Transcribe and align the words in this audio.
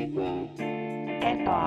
eba, 0.00 1.58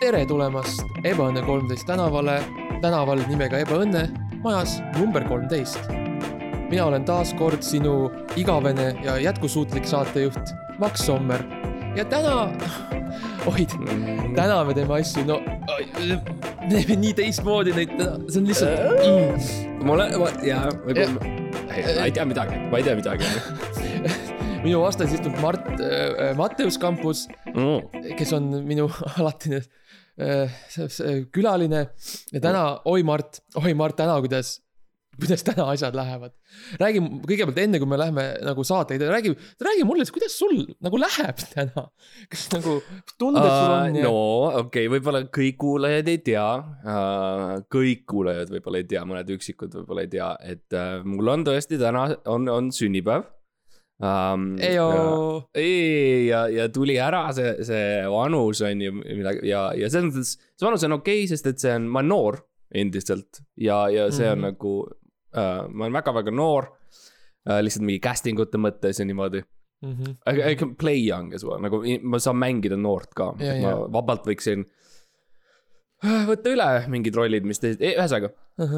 tere 0.00 0.22
tulemast 0.28 0.80
Ebaõnne 1.04 1.42
kolmteist 1.44 1.86
tänavale, 1.88 2.38
tänaval 2.84 3.20
nimega 3.28 3.60
Ebaõnne, 3.64 4.06
majas 4.44 4.78
number 4.96 5.26
kolmteist. 5.28 5.90
mina 6.70 6.86
olen 6.86 7.04
taas 7.04 7.34
kord 7.38 7.62
sinu 7.62 8.10
igavene 8.36 8.94
ja 9.04 9.18
jätkusuutlik 9.18 9.84
saatejuht 9.86 10.54
Max 10.78 11.04
Sommer 11.06 11.44
ja 11.96 12.04
täna, 12.04 12.50
oid, 13.52 13.70
täna 14.34 14.64
me 14.64 14.74
teeme 14.74 15.00
asju, 15.00 15.24
no 15.28 15.40
me 15.68 16.20
teeme 16.70 17.00
nii 17.04 17.14
teistmoodi 17.20 17.76
neid, 17.76 17.98
see 18.28 18.40
on 18.40 18.48
lihtsalt 18.48 19.02
mm, 19.06 19.84
mulle, 19.86 20.08
jaa, 20.42 20.70
võib-olla, 20.84 21.45
ma 21.86 22.06
ei 22.08 22.12
tea 22.14 22.26
midagi, 22.28 22.58
ma 22.70 22.80
ei 22.80 22.86
tea 22.86 22.96
midagi 22.98 23.24
minu 24.66 24.82
vastas 24.82 25.12
istub 25.14 25.36
Mart 25.42 25.66
äh,, 25.78 26.32
Matteus 26.38 26.78
Kampus, 26.82 27.26
mm.. 27.52 28.14
kes 28.18 28.32
on 28.36 28.48
minu 28.66 28.88
alatine 29.20 29.62
äh, 30.18 30.56
külaline 31.34 31.86
ja 32.32 32.42
täna, 32.42 32.64
oi 32.90 33.04
Mart, 33.06 33.42
oi 33.62 33.74
Mart, 33.78 33.98
täna 34.00 34.18
kuidas, 34.24 34.56
kuidas 35.20 35.44
täna 35.46 35.66
asjad 35.72 35.96
lähevad. 35.96 36.32
räägi 36.80 37.00
kõigepealt 37.00 37.60
enne, 37.62 37.80
kui 37.80 37.88
me 37.88 37.98
läheme 38.00 38.24
nagu 38.44 38.64
saateid, 38.66 39.02
räägi, 39.08 39.32
räägi 39.62 39.84
mulle, 39.88 40.06
kuidas 40.12 40.36
sul 40.38 40.58
nagu 40.84 41.00
läheb 41.00 41.40
täna. 41.52 41.86
kas 42.32 42.46
nagu 42.52 42.78
tunded 43.18 43.46
sul 43.46 43.76
on 43.76 44.00
no 44.04 44.16
okei 44.62 44.86
okay,, 44.86 44.90
võib-olla 44.92 45.22
kõik 45.32 45.60
kuulajad 45.62 46.10
ei 46.12 46.20
tea 46.26 46.48
uh,, 46.56 47.46
kõik 47.72 48.04
kuulajad 48.10 48.52
võib-olla 48.52 48.82
ei 48.82 48.90
tea, 48.90 49.06
mõned 49.08 49.32
üksikud 49.36 49.78
võib-olla 49.80 50.04
ei 50.04 50.12
tea, 50.12 50.32
et 50.44 50.76
uh, 50.76 51.00
mul 51.06 51.32
on 51.32 51.46
tõesti 51.48 51.80
täna 51.80 52.08
on, 52.32 52.48
on 52.52 52.72
sünnipäev 52.74 53.24
um,. 54.02 54.50
Ejo. 54.60 54.88
ei, 55.56 56.26
ja, 56.28 56.44
ja 56.52 56.68
tuli 56.72 56.98
ära 57.00 57.28
see, 57.36 57.56
see 57.66 58.02
vanus 58.12 58.60
on 58.66 58.84
ju 58.84 58.98
midagi 59.00 59.48
ja, 59.48 59.70
ja 59.78 59.88
selles 59.92 60.12
mõttes, 60.12 60.36
see 60.52 60.68
vanus 60.68 60.84
on 60.88 60.98
okei 61.00 61.24
okay,, 61.24 61.32
sest 61.32 61.48
et 61.54 61.62
see 61.62 61.72
on, 61.78 61.88
ma 61.88 62.04
olen 62.04 62.12
noor 62.12 62.42
endiselt 62.76 63.44
ja, 63.62 63.86
ja 63.92 64.08
see 64.10 64.28
on 64.28 64.36
Mhm. 64.36 64.44
mm 64.44 64.44
-hmm. 64.44 64.52
nagu 64.52 65.05
uh,, 65.36 65.66
ma 65.68 65.86
olen 65.86 65.98
väga-väga 65.98 66.34
noor 66.34 66.70
uh,. 66.70 67.60
lihtsalt 67.62 67.86
mingi 67.86 68.02
casting 68.04 68.40
ute 68.42 68.60
mõttes 68.60 69.00
ja 69.00 69.06
niimoodi 69.08 69.42
mm. 69.42 69.92
-hmm. 69.92 70.16
I, 70.32 70.52
I 70.52 70.56
can 70.56 70.74
play 70.76 70.98
young 71.08 71.34
as 71.34 71.44
well, 71.44 71.60
nagu 71.62 71.82
ma 72.02 72.18
saan 72.22 72.40
mängida 72.40 72.76
noort 72.76 73.14
ka, 73.14 73.34
Ja, 73.38 73.52
et 73.52 73.62
ma 73.62 73.76
ja. 73.76 73.86
vabalt 73.98 74.26
võiksin 74.26 74.66
äh, 76.04 76.26
võtta 76.30 76.52
üle 76.52 76.68
mingid 76.92 77.16
rollid, 77.16 77.46
mis 77.48 77.62
teised, 77.62 77.80
ühesõnaga, 77.84 78.32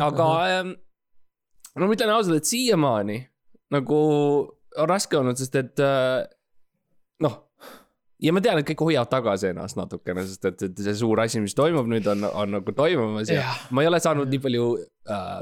aga 0.05 0.29
ähm, 0.53 0.77
no 1.77 1.87
ma 1.87 1.97
ütlen 1.97 2.15
ausalt, 2.15 2.43
et 2.43 2.51
siiamaani 2.51 3.19
nagu 3.75 3.99
on 4.79 4.89
raske 4.89 5.19
olnud, 5.19 5.39
sest 5.41 5.55
et 5.59 5.85
äh, 5.85 6.25
noh. 7.25 7.45
Ja 8.21 8.33
ma 8.35 8.41
tean, 8.45 8.59
et 8.59 8.67
kõik 8.67 8.83
hoiavad 8.89 9.11
tagasi 9.13 9.53
ennast 9.53 9.77
natukene, 9.79 10.25
sest 10.27 10.45
et, 10.51 10.63
et 10.71 10.81
see 10.89 10.95
suur 11.03 11.21
asi, 11.23 11.41
mis 11.45 11.55
toimub 11.59 11.87
nüüd 11.91 12.07
on, 12.11 12.25
on 12.33 12.51
nagu 12.59 12.73
toimumas 12.75 13.31
ja 13.31 13.43
Jah. 13.43 13.61
ma 13.71 13.85
ei 13.85 13.91
ole 13.93 14.01
saanud 14.03 14.29
nii 14.33 14.41
palju 14.43 14.67
äh, 15.09 15.41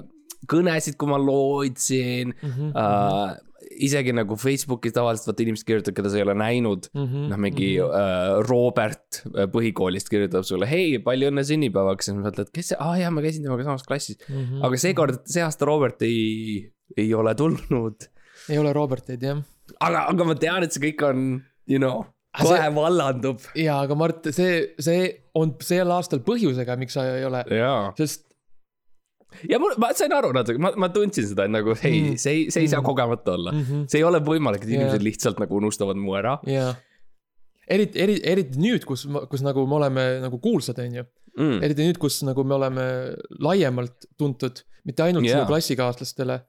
kõnesid, 0.50 0.97
kui 1.00 1.08
ma 1.10 1.19
lootsin 1.22 2.34
Mhm. 2.42 2.72
äh,. 2.77 3.36
isegi 3.82 4.12
nagu 4.14 4.36
Facebookis 4.38 4.92
tavaliselt 4.94 5.27
vaata 5.28 5.42
inimesed 5.42 5.66
kirjutavad, 5.66 5.97
keda 5.97 6.10
sa 6.12 6.16
ei 6.20 6.22
ole 6.24 6.34
näinud 6.38 6.86
Mhm. 6.94 7.24
noh, 7.32 7.36
mingi 7.41 7.70
äh, 7.82 8.36
Robert 8.48 9.22
äh, 9.34 9.48
põhikoolist 9.52 10.08
kirjutab 10.12 10.44
sulle, 10.48 10.69
hei, 10.70 10.98
palju 11.02 11.28
õnne 11.32 11.42
sünnipäevaks 11.44 12.08
ja 12.08 12.14
siis 12.14 12.22
mõtled, 12.22 12.52
kes 12.54 12.70
see, 12.72 12.78
aa 12.80 12.94
jaa, 13.00 13.10
ma 13.10 13.24
käisin 13.24 13.42
temaga 13.44 13.64
samas 13.66 13.82
klassis. 13.88 14.20
Mhm. 14.28 14.62
aga 14.64 14.77
seekord, 14.80 15.19
see 15.28 15.42
aasta 15.42 15.66
Robert 15.69 16.00
ei, 16.06 16.70
ei 16.97 17.08
ole 17.14 17.34
tulnud. 17.34 18.06
ei 18.48 18.58
ole 18.60 18.72
Roberteid 18.77 19.22
jah 19.22 19.42
aga, 19.80 20.06
aga 20.12 20.24
ma 20.24 20.34
tean, 20.38 20.62
et 20.62 20.72
see 20.72 20.80
kõik 20.92 21.02
on, 21.08 21.42
you 21.66 21.81
know, 21.82 22.04
kohe 22.42 22.58
see- 22.60 22.74
vallandub. 22.76 23.41
ja 23.58 23.80
aga 23.86 23.94
Mart, 23.98 24.28
see, 24.36 24.74
see 24.82 25.02
on 25.34 25.54
sel 25.64 25.91
aastal 25.97 26.20
põhjusega, 26.26 26.76
miks 26.80 26.97
sa 26.98 27.04
ei 27.16 27.24
ole, 27.28 27.42
jaa. 27.50 27.92
sest 27.98 28.24
ja 29.50 29.58
mul, 29.60 29.74
ma 29.82 29.91
sain 29.97 30.12
aru 30.16 30.30
natuke, 30.36 30.60
ma, 30.62 30.70
ma 30.80 30.88
tundsin 30.94 31.26
seda, 31.28 31.44
et 31.48 31.52
nagu 31.52 31.74
hei 31.82 31.98
Mm. 32.02 32.16
see 32.22 32.32
ei, 32.36 32.42
see 32.54 32.62
ei 32.64 32.69
saa 32.72 32.80
Mm. 32.80 32.86
kogemata 32.88 33.34
olla 33.36 33.52
mm. 33.52 33.62
-hmm. 33.69 33.84
see 33.91 33.98
ei 34.00 34.04
ole 34.08 34.20
võimalik, 34.24 34.62
et 34.64 34.69
Jaa. 34.70 34.78
inimesed 34.80 35.02
lihtsalt 35.04 35.41
nagu 35.42 35.56
unustavad 35.60 35.97
mu 36.00 36.14
ära 36.16 36.38
jaa. 36.47 36.74
eriti, 37.69 37.98
eriti, 38.00 38.22
eriti 38.32 38.58
nüüd, 38.62 38.84
kus, 38.88 39.06
kus 39.30 39.42
nagu 39.44 39.66
me 39.66 39.74
oleme 39.80 40.04
nagu 40.24 40.38
kuulsad, 40.42 40.78
on 40.84 40.94
ju. 41.00 41.04
mm.. 41.38 41.58
eriti 41.66 41.84
nüüd, 41.88 41.98
kus 42.00 42.22
nagu 42.28 42.44
me 42.44 42.54
oleme 42.54 42.84
laiemalt 43.42 44.06
tuntud, 44.18 44.62
mitte 44.86 45.03
ainult 45.03 45.24
yeah. 45.26 45.38
Jaa. 45.41 45.44
sinu 45.44 45.50
klassikaaslastele, 45.53 46.41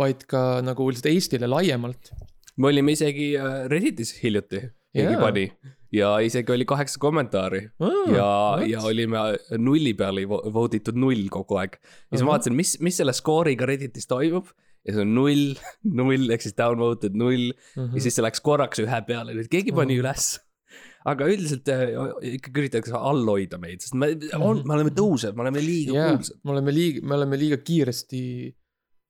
vaid 0.00 0.24
ka 0.26 0.60
nagu 0.64 0.88
lihtsalt 0.90 1.10
Eestile 1.12 1.46
laiemalt. 1.50 2.12
me 2.56 2.68
olime 2.72 2.92
isegi 2.96 3.34
äh, 3.36 3.66
Redditis 3.68 4.16
hiljuti, 4.22 4.62
keegi 4.94 5.16
pani 5.20 5.44
ja 5.92 6.10
isegi 6.24 6.52
oli 6.54 6.64
kaheksa 6.68 6.98
kommentaari 7.00 7.62
ja, 8.16 8.28
ja 8.68 8.80
olime 8.88 9.18
nulli 9.58 9.92
peale 9.94 10.24
vo- 10.28 10.42
vote 10.52 10.76
itud 10.80 10.96
null 10.96 11.26
kogu 11.32 11.58
aeg. 11.60 11.76
ja 11.82 12.16
siis 12.18 12.24
ma 12.26 12.32
vaatasin, 12.34 12.56
mis, 12.56 12.76
mis 12.80 12.96
selle 13.00 13.12
skooriga 13.16 13.66
Redditis 13.68 14.06
toimub 14.10 14.46
ja 14.86 14.94
see 14.96 15.02
on 15.04 15.12
null, 15.14 15.52
null 16.00 16.30
ehk 16.34 16.42
siis 16.46 16.56
downvoted 16.58 17.14
null 17.18 17.52
Mhm. 17.76 17.92
ja 17.96 18.00
siis 18.04 18.16
see 18.18 18.24
läks 18.24 18.40
korraks 18.44 18.80
ühe 18.82 19.02
peale, 19.06 19.34
nüüd 19.36 19.48
keegi 19.52 19.72
pani 19.76 19.96
Mhm. 19.98 20.04
üles. 20.04 20.30
aga 21.04 21.26
üldiselt 21.26 21.66
äh, 21.68 21.88
ikkagi 22.38 22.60
üritatakse 22.62 22.94
all 22.94 23.24
hoida 23.26 23.58
meid, 23.58 23.80
sest 23.82 23.94
me 23.98 24.12
on, 24.38 24.60
Mhm. 24.60 24.66
me 24.68 24.74
oleme 24.76 24.92
tõusvad, 24.94 25.34
me 25.36 25.42
oleme 25.42 25.60
liiga 25.60 25.92
jaa, 25.96 26.10
kuulsad. 26.16 26.36
me 26.44 26.50
oleme 26.54 26.72
liiga, 26.72 27.00
me 27.02 27.14
oleme 27.16 27.36
liiga 27.40 27.56
kiiresti 27.58 28.20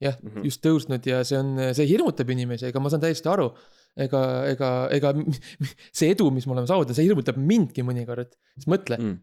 jah 0.03 0.17
mm, 0.19 0.29
Mhm. 0.29 0.39
-hmm. 0.39 0.45
just 0.49 0.63
tõusnud 0.67 1.07
ja 1.07 1.23
see 1.25 1.39
on, 1.39 1.53
see 1.77 1.87
hirmutab 1.87 2.31
inimesi, 2.31 2.67
ega 2.71 2.81
ma 2.81 2.89
saan 2.91 3.01
täiesti 3.05 3.29
aru. 3.29 3.51
ega, 3.97 4.23
ega, 4.53 4.71
ega 4.97 5.13
see 5.99 6.13
edu, 6.15 6.31
mis 6.35 6.47
me 6.47 6.55
oleme 6.57 6.69
saavutanud, 6.71 6.97
see 6.97 7.07
hirmutab 7.09 7.37
mindki 7.41 7.85
mõnikord, 7.87 8.33
siis 8.57 8.69
mõtle 8.71 8.99
mm., 9.01 9.19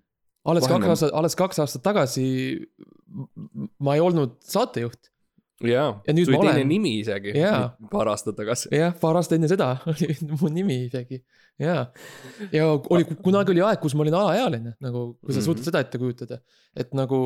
alles 0.50 0.64
Vahel 0.66 0.80
kaks 0.82 0.90
aastat, 0.94 1.14
alles 1.20 1.36
kaks 1.36 1.60
aastat 1.62 1.84
tagasi 1.84 2.26
ma 3.84 3.96
ei 3.98 4.02
olnud 4.04 4.38
saatejuht. 4.46 5.10
jaa, 5.68 5.90
sul 6.08 6.38
oli 6.38 6.48
teine 6.48 6.64
nimi 6.70 6.94
isegi 7.02 7.34
Jaa. 7.36 7.74
paar 7.92 8.08
aastat 8.14 8.38
tagasi. 8.40 8.70
jah, 8.72 8.94
paar 9.02 9.18
aastat 9.20 9.36
enne 9.36 9.50
seda 9.52 9.74
oli 9.92 10.16
mu 10.40 10.48
nimi 10.54 10.78
isegi, 10.86 11.20
jaa. 11.60 11.90
ja 12.56 12.70
oli, 12.72 13.04
kunagi 13.26 13.52
oli 13.56 13.66
aeg, 13.68 13.82
kus 13.84 13.96
ma 14.00 14.06
olin 14.06 14.16
alaealine, 14.22 14.76
nagu 14.80 15.02
kui 15.20 15.34
sa 15.36 15.42
Mhm. 15.42 15.46
suudad 15.50 15.68
seda 15.68 15.82
ette 15.84 16.00
kujutada. 16.00 16.40
et 16.78 16.94
nagu 16.96 17.20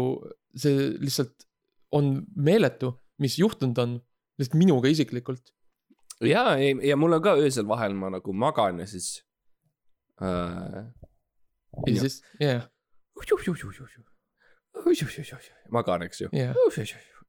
see 0.57 0.89
lihtsalt 1.03 1.45
on 1.93 2.23
meeletu, 2.35 2.95
mis 3.21 3.37
juhtunud 3.37 3.77
on, 3.77 3.99
lihtsalt 4.41 4.57
minuga 4.57 4.89
isiklikult. 4.89 5.53
ja, 6.27 6.43
ja 6.59 6.95
mul 6.99 7.13
on 7.17 7.23
ka 7.25 7.35
öösel 7.39 7.67
vahel 7.67 7.93
ma 7.97 8.09
nagu 8.13 8.33
magan 8.33 8.79
ja 8.83 8.87
siis 8.89 9.23
äh,. 10.21 10.83
ja 11.87 11.99
siis, 12.01 12.21
jah, 12.39 12.67
magan, 15.71 16.05
eks 16.07 16.21
ju. 16.21 16.29
jah, 16.33 16.53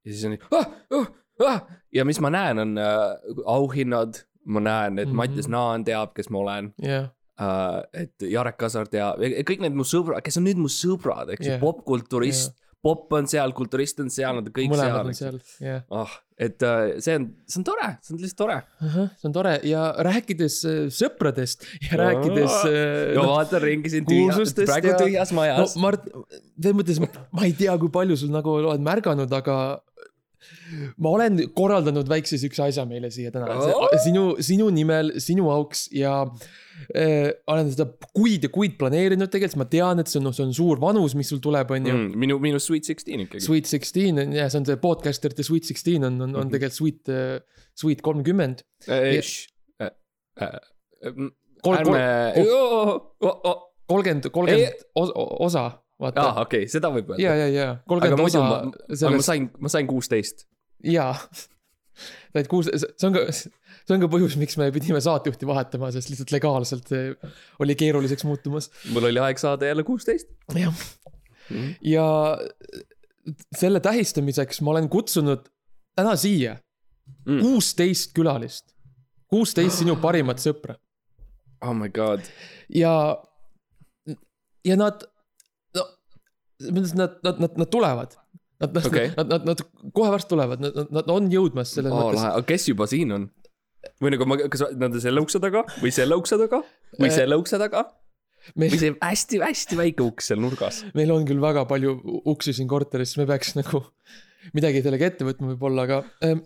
ja 0.05 0.13
siis 0.13 0.25
on 0.29 0.35
nii 0.35 0.43
ah, 0.53 0.67
ah, 0.99 1.11
ah! 1.49 1.61
ja 1.95 2.05
mis 2.09 2.21
ma 2.25 2.31
näen, 2.35 2.59
on 2.63 2.79
äh, 2.79 3.35
auhinnad, 3.57 4.23
ma 4.45 4.61
näen, 4.65 4.99
et 4.99 5.09
Mhm. 5.09 5.17
Mattias 5.17 5.49
Naan 5.49 5.85
teab, 5.87 6.15
kes 6.17 6.31
ma 6.31 6.39
olen 6.45 6.73
jah, 6.83 7.09
äh,. 7.41 7.81
et 8.05 8.27
Jarek 8.31 8.59
Kasar 8.61 8.87
teab, 8.93 9.23
kõik 9.49 9.65
need 9.65 9.75
mu 9.77 9.87
sõbrad, 9.89 10.23
kes 10.25 10.37
on 10.41 10.47
nüüd 10.49 10.61
mu 10.61 10.69
sõbrad, 10.73 11.33
eks 11.35 11.47
ju 11.47 11.55
Jah. 11.57 11.61
popkulturist, 11.63 12.55
pop 12.85 13.13
on 13.17 13.27
seal, 13.31 13.53
kulturist 13.57 14.01
on 14.05 14.11
seal, 14.13 14.37
nad 14.37 14.47
on 14.51 14.53
kõik 14.55 14.73
mõlemad 14.75 15.09
on 15.09 15.17
seal. 15.17 15.41
ah, 15.91 16.19
et 16.35 16.63
äh, 16.67 16.97
see 17.05 17.15
on, 17.15 17.29
see 17.47 17.61
on 17.61 17.65
tore, 17.69 17.89
see 18.03 18.15
on 18.15 18.21
lihtsalt 18.23 18.41
tore. 18.41 18.57
see 19.21 19.29
on 19.29 19.35
tore 19.37 19.53
ja 19.71 19.85
rääkides 20.03 20.57
äh, 20.67 20.81
sõpradest 20.95 21.63
ja 21.87 21.99
rääkides 22.01 22.57
äh, 22.67 23.15
no 23.15 23.29
vaatan 23.37 23.63
ringi 23.63 23.93
siin 23.93 24.09
tühja, 24.09 24.33
kuulsustest 24.35 24.71
praegu 24.71 24.91
ja- 24.91 24.99
tühjas 24.99 25.31
no 25.35 25.39
majas. 25.39 25.77
Mart, 25.79 26.09
selles 26.59 26.79
mõttes 26.81 26.99
ma 27.05 27.47
ei 27.47 27.55
tea, 27.59 27.77
kui 27.79 27.93
palju 27.95 28.19
sul 28.19 28.35
nagu 28.35 28.57
oled 28.59 28.83
märganud, 28.83 29.31
aga 29.39 29.59
ma 30.97 31.11
olen 31.17 31.41
korraldanud 31.55 32.09
väikse 32.11 32.39
siukse 32.41 32.63
asja 32.67 32.85
meile 32.89 33.11
siia 33.15 33.31
täna 33.35 33.47
oh., 33.57 33.89
sinu, 34.05 34.25
sinu 34.45 34.69
nimel, 34.75 35.13
sinu 35.23 35.51
auks 35.53 35.87
ja 35.95 36.15
äh, 36.97 37.31
olen 37.51 37.71
seda 37.75 37.87
kuid 38.17 38.47
ja 38.47 38.51
kuid 38.55 38.77
planeerinud 38.81 39.31
tegelikult, 39.33 39.61
ma 39.65 39.69
tean, 39.71 40.03
et 40.03 40.11
see 40.11 40.21
on, 40.23 40.33
see 40.35 40.45
on 40.47 40.55
suur 40.57 40.81
vanus, 40.83 41.15
mis 41.19 41.29
sul 41.33 41.41
tuleb, 41.45 41.71
on 41.77 41.87
ju. 41.91 41.95
mm, 41.97 42.19
minu, 42.25 42.39
minu 42.43 42.61
Sweet 42.63 42.85
Sixteen 42.91 43.25
ikkagi. 43.27 43.45
Sweet 43.45 43.71
Sixteen 43.71 44.19
on 44.25 44.33
jah, 44.37 44.49
see 44.53 44.61
on 44.63 44.67
see 44.69 44.77
podcasterite 44.83 45.45
Sweet 45.47 45.69
Sixteen 45.71 46.05
on, 46.11 46.21
on, 46.21 46.35
on 46.35 46.47
Mhm. 46.47 46.55
tegelikult 46.57 46.79
Sweet, 46.81 47.15
Sweet 47.79 48.03
kolmkümmend. 48.07 48.65
kolmkümmend, 51.63 52.35
kolmkümmend, 53.87 54.31
kolmkümmend 54.33 54.73
osa, 54.95 55.71
aa, 56.13 56.45
okei, 56.45 56.69
seda 56.71 56.91
võib 56.95 57.13
öelda. 57.15 57.23
ja, 57.23 57.35
ja, 57.39 57.49
ja 57.53 57.67
kolmkümmend 57.89 58.25
osa 58.27 58.43
ma, 58.43 58.59
aga 58.61 58.85
ma 58.89 58.99
sellest, 59.01 59.29
sain, 59.29 59.49
ma 59.59 59.73
sain 59.73 59.91
kuusteist. 59.91 60.47
jaa. 60.85 61.15
said 62.35 62.51
kuus, 62.51 62.69
see 62.75 63.07
on 63.09 63.15
ka, 63.17 63.25
see 63.33 63.95
on 63.95 64.03
ka 64.03 64.11
põhjus, 64.11 64.37
miks 64.41 64.59
me 64.61 64.69
pidime 64.75 65.01
saatejuhti 65.05 65.47
vahetama, 65.49 65.93
sest 65.95 66.11
lihtsalt 66.11 66.35
legaalselt 66.35 66.93
oli 67.63 67.79
keeruliseks 67.79 68.27
muutumas. 68.27 68.71
mul 68.95 69.11
oli 69.13 69.23
aeg 69.23 69.41
saada 69.43 69.71
jälle 69.71 69.87
kuusteist. 69.87 70.31
jah, 70.59 70.85
ja 71.85 72.07
selle 73.57 73.81
tähistamiseks 73.85 74.61
ma 74.65 74.75
olen 74.77 74.89
kutsunud 74.93 75.49
täna 75.97 76.17
siia 76.21 76.59
Mm. 77.25 77.41
kuusteist 77.41 78.13
külalist, 78.17 78.75
kuusteist 79.29 79.81
sinu 79.81 79.97
parimat 80.01 80.41
sõpra 80.41 80.77
oh 81.65 81.73
my 81.77 81.89
god. 81.89 82.25
ja, 82.69 82.93
ja 84.65 84.77
nad, 84.77 85.05
nad, 86.61 87.17
nad, 87.25 87.41
nad, 87.41 87.59
nad 87.63 87.71
tulevad. 87.71 88.15
Nad, 88.63 88.77
nad 88.77 88.87
okay., 88.87 89.11
nad, 89.17 89.29
nad, 89.29 89.49
nad 89.51 89.63
kohe 89.93 90.13
varsti 90.15 90.31
tulevad, 90.31 90.63
nad, 90.63 90.77
nad, 90.79 90.93
nad 90.95 91.11
on 91.11 91.27
jõudmas 91.33 91.75
selles 91.75 91.93
oh, 91.93 92.07
mõttes. 92.07 92.23
aga 92.31 92.47
kes 92.49 92.69
juba 92.71 92.87
siin 92.91 93.13
on? 93.17 93.27
või 94.01 94.15
nagu 94.15 94.27
ma, 94.29 94.39
kas 94.49 94.63
nad 94.73 94.95
on 94.95 95.03
selle 95.03 95.21
ukse 95.25 95.41
taga 95.43 95.65
või 95.83 95.91
selle 95.93 96.17
ukse 96.17 96.39
taga 96.41 96.63
või 96.97 97.11
Äh, 97.11 97.17
selle 97.19 97.37
ukse 97.41 97.59
taga 97.61 97.83
meil 98.61 98.73
või, 98.73 98.81
see 98.81 98.95
hästi-hästi 98.95 99.79
väike 99.81 100.05
uks 100.07 100.31
seal 100.31 100.41
nurgas? 100.41 100.83
meil 100.97 101.13
on 101.13 101.27
küll 101.29 101.43
väga 101.43 101.67
palju 101.69 101.97
uksi 102.33 102.55
siin 102.57 102.71
korteris, 102.71 103.17
me 103.21 103.27
peaks 103.29 103.55
nagu 103.59 103.83
midagi 104.57 104.83
sellega 104.85 105.11
ette 105.11 105.27
võtma 105.29 105.53
võib-olla, 105.53 105.85
aga 105.89 106.01
ähm, 106.25 106.45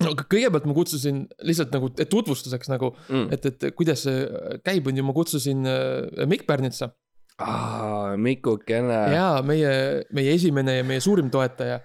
no 0.00 0.14
aga 0.14 0.26
kõigepealt 0.30 0.66
ma 0.70 0.76
kutsusin 0.76 1.24
lihtsalt 1.46 1.74
nagu 1.76 1.92
tutvustuseks 2.00 2.72
nagu, 2.72 2.94
Mm. 3.10 3.28
et, 3.34 3.46
et 3.50 3.70
kuidas 3.76 4.06
see 4.06 4.24
käib, 4.66 4.88
on 4.88 4.98
ju, 4.98 5.06
ma 5.06 5.14
kutsusin 5.16 5.66
äh, 5.66 6.26
Mikk 6.30 6.46
Pärnitsa 6.48 6.92
aa, 7.40 8.16
Mikukene. 8.20 9.00
ja 9.14 9.28
meie, 9.46 9.72
meie 10.16 10.34
esimene 10.36 10.80
ja 10.80 10.86
meie 10.86 11.00
suurim 11.04 11.30
toetaja. 11.32 11.80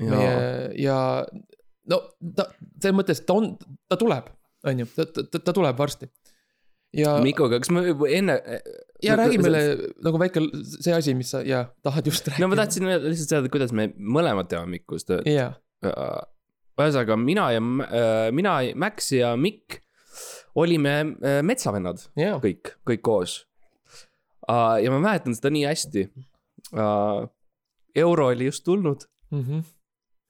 meie 0.00 0.32
ja 0.80 0.98
no 1.90 2.00
ta, 2.36 2.48
selles 2.80 2.96
mõttes 2.96 3.22
ta 3.26 3.36
on, 3.38 3.52
ta 3.88 3.98
tuleb, 4.00 4.30
on 4.66 4.82
ju, 4.82 4.88
ta, 4.96 5.06
ta, 5.12 5.40
ta 5.40 5.54
tuleb 5.56 5.78
varsti. 5.78 6.08
ja, 6.96 7.16
Mikuga, 7.24 7.60
kas 7.62 7.72
ma 7.74 7.84
enne. 8.08 8.40
ja 9.04 9.16
räägi 9.18 9.40
meile 9.42 9.62
nagu 10.04 10.20
väike 10.20 10.42
see 10.64 10.94
asi, 10.96 11.16
mis 11.18 11.32
sa 11.34 11.42
ja 11.46 11.66
tahad 11.84 12.08
just 12.08 12.28
rääkida. 12.28 12.44
no 12.44 12.52
ma 12.52 12.60
tahtsin 12.62 12.88
lihtsalt 12.88 13.34
teada, 13.34 13.52
kuidas 13.52 13.74
me 13.76 13.90
mõlemad 13.96 14.50
teame 14.52 14.78
Mikust. 14.78 15.12
jaa, 15.28 15.52
ühesõnaga 16.76 17.16
mina 17.20 17.50
ja, 17.54 17.64
mina, 18.34 18.60
Max 18.76 19.12
ja 19.16 19.34
Mikk 19.40 19.80
olime 20.56 20.94
äh, 21.20 21.42
metsavennad 21.44 22.08
jaa, 22.16 22.38
kõik, 22.42 22.76
kõik 22.88 23.04
koos. 23.04 23.42
Ja 24.82 24.90
ma 24.90 24.98
mäletan 25.00 25.34
seda 25.34 25.50
nii 25.50 25.64
hästi. 25.66 26.06
euro 27.96 28.26
oli 28.26 28.44
just 28.50 28.64
tulnud 28.64 29.06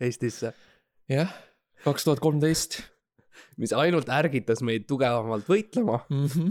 Eestisse, 0.01 0.47
Mhm. 0.53 1.19
jah, 1.19 1.33
kaks 1.85 2.05
tuhat 2.05 2.21
kolmteist. 2.21 2.83
mis 3.57 3.73
ainult 3.73 4.09
ärgitas 4.09 4.63
meid 4.63 4.87
tugevamalt 4.89 5.47
võitlema 5.49 6.01
Mhm. 6.11 6.49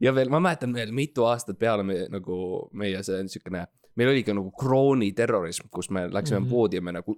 ja 0.00 0.12
veel, 0.14 0.28
ma 0.32 0.40
mäletan 0.40 0.74
veel 0.74 0.92
mitu 0.92 1.24
aastat 1.28 1.58
peale 1.58 1.82
me 1.84 2.06
nagu 2.10 2.68
meie 2.72 3.02
see 3.02 3.22
siukene, 3.28 3.66
meil 3.96 4.08
oli 4.08 4.22
ka 4.24 4.32
nagu 4.32 4.50
krooniterrorism, 4.50 5.68
kus 5.70 5.90
me 5.90 6.06
läksime 6.08 6.40
mm. 6.40 6.46
-hmm. 6.46 6.50
poodi 6.50 6.76
ja 6.76 6.82
me 6.82 6.92
nagu 6.92 7.16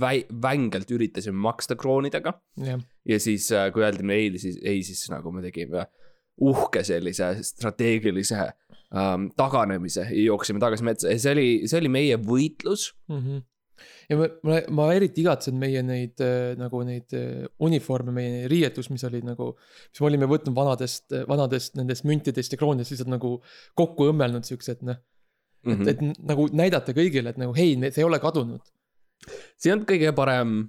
väi-, 0.00 0.26
vängelt 0.42 0.90
üritasime 0.90 1.38
maksta 1.38 1.76
kroonidega. 1.76 2.32
jah, 2.56 2.80
ja 3.06 3.18
siis, 3.20 3.48
kui 3.72 3.82
öeldi 3.82 4.02
meile 4.02 4.34
ei, 4.34 4.38
siis 4.38 4.58
ei, 4.62 4.82
siis 4.82 5.10
nagu 5.10 5.32
me 5.32 5.42
tegime 5.42 5.86
uhke 6.40 6.82
sellise 6.84 7.34
strateegilise 7.44 8.40
ähm, 8.42 9.28
taganemise 9.36 10.06
ja 10.10 10.26
jooksime 10.30 10.60
tagasi 10.62 10.84
metsa 10.84 11.10
ja 11.12 11.18
see 11.20 11.32
oli, 11.34 11.48
see 11.68 11.78
oli 11.82 11.90
meie 11.92 12.16
võitlus. 12.16 12.92
Mhm. 13.12 13.42
ja 14.10 14.16
ma, 14.18 14.28
ma, 14.46 14.58
ma 14.78 14.88
eriti 14.94 15.24
igatsen 15.24 15.56
meie 15.58 15.82
neid 15.82 16.20
äh, 16.22 16.52
nagu 16.60 16.82
neid 16.86 17.12
äh, 17.18 17.46
uniforme, 17.62 18.14
meie 18.16 18.44
riietus, 18.50 18.90
mis 18.90 19.04
oli 19.08 19.22
nagu, 19.26 19.52
mis 19.90 20.00
me 20.02 20.06
olime 20.10 20.28
võtnud 20.30 20.54
vanadest, 20.56 21.10
vanadest 21.28 21.74
nendest 21.78 22.06
müntidest 22.08 22.52
ja 22.54 22.60
kroonidest 22.60 22.94
lihtsalt 22.94 23.10
nagu 23.12 23.36
kokku 23.78 24.10
õmmelnud 24.12 24.46
siuksed, 24.48 24.84
noh. 24.86 25.00
et, 25.66 25.78
Mhm. 25.78 25.88
et 25.88 26.22
nagu 26.26 26.48
näidata 26.50 26.90
kõigile, 26.96 27.30
et 27.30 27.36
nagu 27.38 27.52
hei, 27.54 27.76
see 27.90 28.02
ei 28.02 28.06
ole 28.08 28.18
kadunud. 28.18 28.60
see 29.56 29.70
on 29.72 29.84
kõige 29.86 30.10
parem 30.14 30.68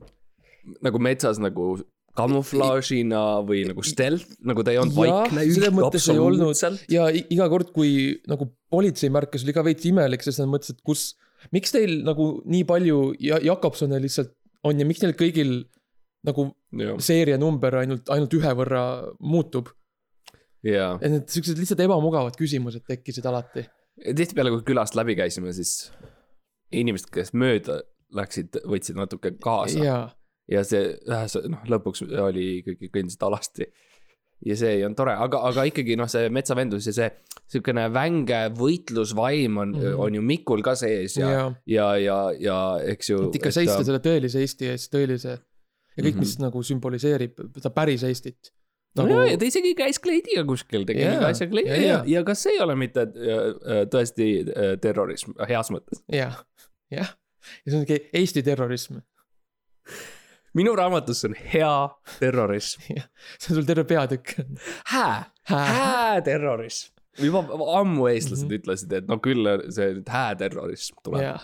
nagu 0.85 0.99
metsas 0.99 1.39
nagu 1.41 1.79
kamuflaažina 2.17 3.21
või 3.47 3.63
nagu 3.69 3.83
stealth, 3.85 4.35
nagu 4.45 4.63
ta 4.65 4.73
ei 4.73 4.79
olnud 4.81 4.97
vaikne 4.97 5.45
selles 5.49 5.73
mõttes 5.73 6.05
ei 6.11 6.19
olnud. 6.21 6.43
absoluutselt. 6.45 6.85
ja 6.93 7.07
iga 7.09 7.47
kord, 7.49 7.71
kui 7.73 8.13
nagu 8.29 8.51
politsei 8.73 9.09
märkas, 9.13 9.45
oli 9.45 9.55
ka 9.55 9.65
veits 9.65 9.87
imelik, 9.89 10.25
sest 10.25 10.43
nad 10.43 10.51
mõtlesid, 10.51 10.77
et 10.77 10.85
kus, 10.85 11.05
miks 11.55 11.73
teil 11.73 12.01
nagu 12.05 12.27
nii 12.45 12.67
palju 12.69 12.99
ja 13.23 13.41
Jakobsone 13.43 14.01
lihtsalt 14.03 14.35
on 14.67 14.79
ja 14.79 14.87
miks 14.87 15.01
neil 15.03 15.15
kõigil 15.19 15.55
nagu 16.23 16.47
seerianumber 17.03 17.81
ainult, 17.81 18.09
ainult 18.13 18.37
ühe 18.37 18.53
võrra 18.61 18.83
muutub. 19.19 19.73
ja 20.63 20.93
et 21.01 21.11
need 21.11 21.29
siuksed 21.33 21.59
lihtsalt 21.59 21.81
ebamugavad 21.83 22.37
küsimused 22.39 22.85
tekkisid 22.87 23.25
alati. 23.29 23.65
tihtipeale, 24.05 24.53
kui 24.53 24.69
külast 24.69 24.95
läbi 24.99 25.17
käisime, 25.17 25.53
siis 25.55 25.89
inimesed, 26.73 27.09
kes 27.13 27.33
mööda 27.33 27.81
läksid, 28.13 28.61
võtsid 28.69 29.01
natuke 29.01 29.33
kaasa 29.41 30.13
ja, 30.53 30.59
ja 30.59 30.63
see 30.67 30.83
ühes, 31.09 31.35
noh, 31.49 31.63
lõpuks 31.73 32.05
oli 32.23 32.45
ikkagi 32.61 32.89
kõndisid 32.93 33.25
alasti. 33.27 33.67
ja 34.43 34.55
see 34.59 34.73
olnud 34.83 34.97
tore, 34.99 35.13
aga, 35.25 35.39
aga 35.49 35.63
ikkagi 35.69 35.95
noh, 35.99 36.09
see 36.11 36.29
metsavendus 36.33 36.87
ja 36.89 36.93
see 36.95 37.09
sihukene 37.53 37.85
vänge 37.95 38.39
võitlusvaim 38.57 39.57
on 39.61 39.69
mm, 39.71 39.77
Mhm. 39.79 39.85
-hmm. 39.93 39.99
on 40.05 40.15
ju 40.17 40.21
Mikul 40.21 40.61
ka 40.65 40.73
sees 40.75 41.15
ja, 41.17 41.29
jaa. 41.31 41.53
ja, 41.65 41.87
ja, 41.97 42.17
ja 42.39 42.57
eks 42.93 43.09
ju. 43.09 43.21
et 43.29 43.35
ikka 43.39 43.51
seista 43.55 43.83
selle 43.83 43.99
tõelise 44.03 44.41
Eesti 44.43 44.67
eest, 44.73 44.91
tõelise 44.93 45.37
ja 45.37 46.03
kõik, 46.03 46.15
Mhm. 46.15 46.19
mis 46.19 46.35
nagu 46.39 46.63
sümboliseerib 46.63 47.39
seda 47.55 47.69
päris 47.69 48.03
Eestit. 48.03 48.51
nagu 48.97 49.09
ja, 49.09 49.31
ja 49.31 49.37
ta 49.37 49.45
isegi 49.45 49.73
käis 49.75 49.99
kleidiga 49.99 50.43
kuskil, 50.45 50.83
tegi 50.85 51.05
mingi 51.05 51.25
asja 51.25 51.47
kleidi 51.47 51.69
jaa, 51.69 51.77
ja, 51.77 51.87
ja, 51.87 52.03
ja 52.17 52.23
kas 52.23 52.43
see 52.43 52.53
ei 52.57 52.59
ole 52.61 52.75
mitte 52.75 53.01
äh, 53.01 53.39
äh, 53.77 53.85
tõesti 53.89 54.27
äh, 54.43 54.75
terrorism, 54.81 55.31
heas 55.47 55.71
mõttes? 55.71 56.03
jah, 56.11 56.35
jah, 56.91 57.15
ja 57.65 57.71
see 57.71 57.79
ongi 57.79 58.01
Eesti 58.13 58.43
terrorism. 58.43 58.99
Minu 60.57 60.75
raamatus 60.77 61.23
on 61.29 61.35
hea 61.53 61.73
terrorism. 62.19 62.81
see 63.39 63.51
on 63.51 63.61
sul 63.61 63.67
terve 63.69 63.85
peatükk. 63.89 64.35
hää, 64.93 65.23
hää 65.49 66.21
terrorism. 66.21 66.93
juba 67.21 67.43
ammu 67.79 68.07
eestlased 68.09 68.47
Mhm. 68.47 68.59
ütlesid, 68.59 68.93
et 68.97 69.09
no 69.09 69.19
küll 69.21 69.45
see 69.69 69.91
nüüd 69.99 70.07
hää 70.09 70.35
terrorism 70.39 70.97
tuleb. 71.05 71.21
jah, 71.21 71.43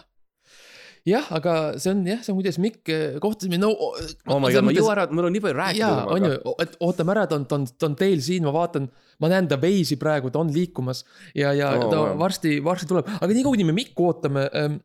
jah, 1.05 1.27
aga 1.37 1.53
see 1.77 1.91
on 1.93 2.01
jah, 2.07 2.23
see 2.25 2.33
on 2.33 2.39
kuidas 2.39 2.57
Mikk 2.61 2.89
kohtusime, 3.21 3.59
no. 3.61 3.69
oh 3.77 4.39
my 4.41 4.49
god, 4.53 4.65
ma 4.65 4.73
ei 4.73 4.79
jõua 4.79 4.95
ära, 4.95 5.05
mul 5.13 5.29
on 5.29 5.35
nii 5.37 5.43
palju 5.45 5.57
rääkida 5.59 5.85
jaa, 5.85 6.07
on 6.15 6.25
ju, 6.25 6.33
et 6.65 6.73
ootame 6.85 7.13
ära, 7.13 7.27
ta 7.29 7.37
on, 7.37 7.45
ta 7.49 7.59
on, 7.59 7.67
ta 7.69 7.89
on 7.89 7.95
teel 8.01 8.21
siin, 8.25 8.45
ma 8.49 8.53
vaatan, 8.55 8.89
ma 9.21 9.29
näen 9.31 9.47
ta 9.51 9.59
veisi 9.61 9.97
praegu, 10.01 10.33
ta 10.33 10.41
on 10.41 10.49
liikumas 10.53 11.03
ja, 11.37 11.53
ja 11.57 11.71
oh, 11.77 11.85
ta 11.89 12.01
wow. 12.01 12.17
varsti, 12.19 12.57
varsti 12.65 12.89
tuleb, 12.89 13.09
aga 13.19 13.29
nii 13.29 13.45
kaua, 13.45 13.53
kuni 13.55 13.69
me 13.69 13.77
Mikku 13.77 14.09
ootame 14.09 14.49
ähm,. 14.57 14.79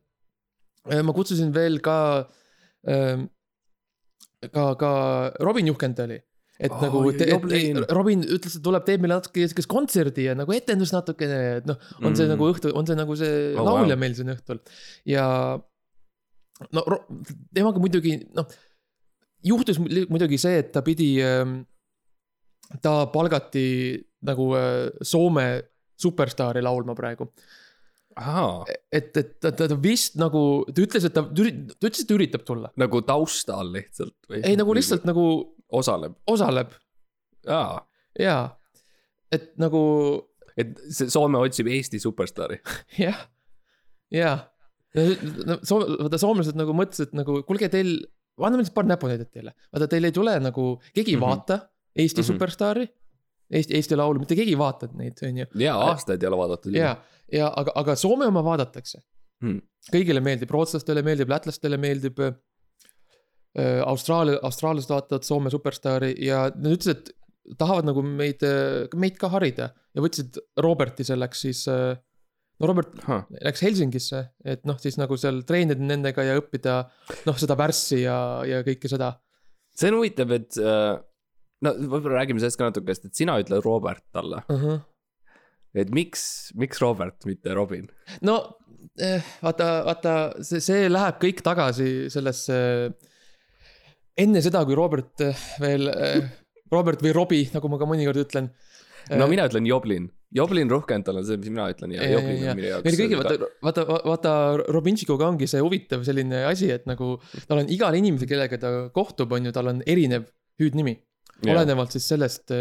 ma 1.05 1.17
kutsusin 1.17 1.49
veel 1.53 1.79
ka 1.81 1.97
ähm,, 2.89 3.25
ka, 4.53 4.63
ka 4.79 4.89
Robin 5.43 5.67
Juhkend 5.71 5.99
oli. 6.05 6.19
et 6.59 6.71
oh, 6.71 6.79
nagu, 6.81 6.99
et, 7.11 7.19
Joblin. 7.27 7.81
et 7.83 7.91
Robin 7.91 8.21
ütles, 8.23 8.53
et 8.55 8.63
tuleb, 8.63 8.85
teeb 8.87 9.01
meile 9.03 9.17
natuke 9.17 9.43
siukest 9.43 9.67
kontserdi 9.67 10.23
ja 10.29 10.35
nagu 10.39 10.53
etendus 10.55 10.93
natukene, 10.95 11.39
et 11.59 11.65
noh, 11.67 11.75
on 12.01 12.15
see 12.15 12.23
Mm. 12.23 12.31
nagu 12.31 12.47
õhtu, 12.47 12.71
on 12.79 12.87
see 12.87 12.95
nagu 12.95 13.15
see 13.19 13.33
Oh, 13.59 13.65
laulja 13.67 13.95
wow. 13.97 13.99
meil 13.99 14.15
siin 14.15 14.31
õhtul 14.31 14.61
ja 15.11 15.25
no 16.71 16.83
temaga 17.53 17.81
muidugi 17.83 18.13
noh, 18.37 18.47
juhtus 19.43 19.81
mu- 19.83 20.07
muidugi 20.09 20.39
see, 20.39 20.61
et 20.63 20.71
ta 20.71 20.79
pidi, 20.81 21.09
ta 22.81 22.93
palgati 23.11 23.67
nagu 24.25 24.47
äh, 24.55 24.89
Soome 25.03 25.47
superstaari 25.99 26.63
laulma 26.63 26.95
praegu. 26.95 27.27
et, 28.95 29.09
et 29.17 29.31
ta, 29.43 29.51
ta, 29.51 29.67
ta 29.67 29.75
vist 29.81 30.15
nagu, 30.15 30.63
ta 30.71 30.81
ütles, 30.85 31.03
et 31.09 31.13
ta, 31.15 31.23
ta 31.27 31.43
ütles, 31.43 31.99
et 32.03 32.07
ta 32.07 32.15
üritab 32.15 32.45
tulla. 32.47 32.69
nagu 32.79 33.01
taustal 33.03 33.71
lihtsalt 33.73 34.15
või? 34.29 34.39
ei, 34.47 34.55
nagu 34.59 34.75
lihtsalt 34.77 35.03
nagu 35.07 35.25
osaleb, 35.75 36.15
osaleb 36.31 36.71
jaa. 37.45 37.81
ja, 38.19 38.37
et 39.35 39.51
nagu 39.59 39.81
et 40.55 40.77
see 40.95 41.09
Soome 41.11 41.41
otsib 41.43 41.67
Eesti 41.67 41.99
superstaari. 41.99 42.61
jah, 43.05 43.25
ja. 44.15 44.35
no 44.95 45.57
Soome, 45.67 45.97
vaata 46.05 46.19
soomlased 46.21 46.55
nagu 46.55 46.71
mõtlesid 46.77 47.11
nagu 47.17 47.41
kuulge, 47.43 47.67
teil, 47.73 47.97
anname 48.39 48.63
lihtsalt 48.63 48.77
paar 48.77 48.87
näpunäidet 48.87 49.33
teile. 49.35 49.51
vaata, 49.73 49.89
teil 49.91 50.07
ei 50.07 50.15
tule 50.15 50.37
nagu, 50.39 50.69
keegi 50.95 51.17
ei 51.17 51.19
Mhm. 51.19 51.25
vaata 51.27 51.59
Eesti 51.95 52.21
Mhm. 52.23 52.27
superstaari. 52.31 52.87
Eesti, 53.51 53.75
Eesti 53.77 53.97
Laulu, 53.99 54.19
mitte 54.23 54.37
keegi 54.37 54.55
ei 54.55 54.57
vaata 54.57 54.87
neid, 54.97 55.19
on 55.27 55.43
ju. 55.43 55.45
jaa, 55.61 55.75
aastaid 55.91 56.23
ei 56.23 56.27
ole 56.31 56.39
vaadatud. 56.39 56.73
ja, 56.73 56.95
ja 57.31 57.51
aga, 57.55 57.75
aga 57.83 57.95
Soome 57.99 58.25
oma 58.31 58.43
vaadatakse 58.45 59.03
Hmm. 59.43 59.59
kõigile 59.91 60.21
meeldib, 60.23 60.51
rootslastele 60.55 61.03
meeldib, 61.05 61.31
lätlastele 61.31 61.79
meeldib 61.81 62.21
äh,. 62.23 62.35
Austraalia, 63.87 64.39
austraallased 64.43 64.91
vaatavad 64.91 65.23
Soome 65.23 65.51
superstaari 65.51 66.09
ja 66.25 66.41
nad 66.51 66.73
ütlesid, 66.75 67.05
et 67.45 67.55
tahavad 67.59 67.87
nagu 67.87 68.01
meid, 68.03 68.41
meid 68.99 69.15
ka 69.19 69.29
harida 69.31 69.69
ja 69.95 70.03
võtsid 70.03 70.41
Roberti 70.59 71.05
selleks 71.07 71.43
siis. 71.45 71.61
no 71.67 72.67
Robert 72.67 72.97
läks 73.45 73.63
Helsingisse, 73.63 74.25
et 74.43 74.65
noh, 74.67 74.75
siis 74.81 74.99
nagu 74.99 75.15
seal 75.19 75.43
treenida 75.47 75.79
nendega 75.79 76.25
ja 76.27 76.35
õppida 76.39 76.81
noh, 77.27 77.39
seda 77.39 77.55
värssi 77.59 78.01
ja, 78.01 78.17
ja 78.47 78.59
kõike 78.67 78.91
seda. 78.91 79.13
see 79.75 79.91
on 79.91 80.01
huvitav, 80.01 80.35
et 80.35 80.59
äh, 80.59 80.97
no 81.65 81.73
võib-olla 81.79 82.21
räägime 82.21 82.41
sellest 82.43 82.59
ka 82.61 82.69
natuke, 82.69 82.95
sest 82.95 83.09
et 83.09 83.23
sina 83.23 83.39
ütled 83.41 83.65
Robert 83.65 84.03
talle, 84.15 84.43
Uh 84.49 84.61
-huh. 84.61 84.79
et 85.75 85.91
miks, 85.91 86.51
miks 86.55 86.81
Robert, 86.83 87.17
mitte 87.25 87.53
Robin? 87.57 87.89
no 88.21 88.37
eh, 88.99 89.23
vaata, 89.41 89.69
vaata, 89.89 90.15
see, 90.43 90.61
see 90.63 90.89
läheb 90.89 91.19
kõik 91.21 91.43
tagasi 91.43 92.09
sellesse 92.13 92.57
enne 94.17 94.41
seda, 94.41 94.63
kui 94.65 94.75
Robert 94.77 95.21
äh, 95.21 95.35
veel, 95.59 95.91
Robert 96.71 97.01
või 97.03 97.13
Robbie, 97.15 97.49
nagu 97.53 97.69
ma 97.71 97.79
ka 97.81 97.87
mõnikord 97.89 98.21
ütlen. 98.25 98.49
no 99.11 99.27
mina 99.29 99.45
ütlen 99.49 99.67
Joblin, 99.69 100.07
Joblin 100.35 100.71
Rohkental 100.71 101.19
on 101.21 101.25
see, 101.27 101.37
mis 101.39 101.51
mina 101.53 101.67
ütlen 101.71 101.93
ja 101.95 102.07
Joblin 102.09 102.41
ja. 102.41 102.53
on 102.53 102.59
minu 102.59 102.71
meil 102.81 102.97
kõigil 102.97 103.19
jaoks. 103.19 103.27
vaata, 103.37 103.49
vaata, 103.85 103.99
vaata 104.09 104.31
Robinšikoga 104.73 105.29
ongi 105.29 105.47
see 105.47 105.61
huvitav 105.63 106.03
selline 106.07 106.41
asi, 106.49 106.71
et 106.73 106.87
nagu 106.89 107.15
tal 107.45 107.61
on 107.61 107.69
igal 107.71 107.95
inimesel, 107.95 108.29
kellega 108.31 108.59
ta 108.61 108.71
kohtub, 108.95 109.35
on 109.37 109.47
ju, 109.47 109.53
tal 109.55 109.71
on 109.71 109.83
erinev 109.85 110.25
hüüdnimi. 110.61 110.97
Olenevalt 111.43 111.91
siis 111.91 112.07
sellest, 112.07 112.51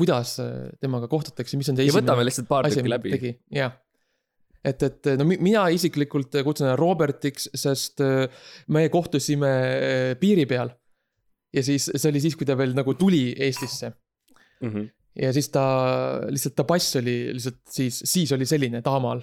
kuidas 0.00 0.38
äh, 0.40 0.70
temaga 0.80 1.08
kohtutakse, 1.12 1.56
mis 1.60 1.68
on 1.68 1.76
ta 1.76 1.82
ja 1.84 1.92
võtame 1.92 2.24
lihtsalt 2.24 2.48
paar 2.48 2.64
tükki 2.68 2.88
läbi. 2.88 3.32
jah. 3.52 3.72
et, 4.64 4.82
et 4.82 5.06
no 5.18 5.24
mi- 5.28 5.38
mina 5.40 5.66
isiklikult 5.72 6.32
kutsun 6.44 6.66
teda 6.66 6.76
Robertiks, 6.80 7.48
sest 7.54 8.00
äh, 8.04 8.28
me 8.68 8.86
kohtusime 8.92 9.50
äh, 9.50 10.14
piiri 10.20 10.46
peal. 10.46 10.70
ja 11.52 11.62
siis 11.66 11.90
see 11.94 12.08
oli 12.10 12.20
siis, 12.20 12.36
kui 12.36 12.46
ta 12.46 12.56
veel 12.56 12.74
nagu 12.76 12.94
tuli 12.94 13.34
Eestisse 13.38 13.92
Mhm. 14.60 14.82
ja 15.16 15.30
siis 15.32 15.48
ta, 15.48 15.62
lihtsalt 16.28 16.54
ta 16.56 16.64
pass 16.68 16.96
oli 17.00 17.32
lihtsalt 17.32 17.60
siis, 17.72 18.02
siis 18.04 18.32
oli 18.36 18.44
selline 18.46 18.82
Taamal. 18.84 19.22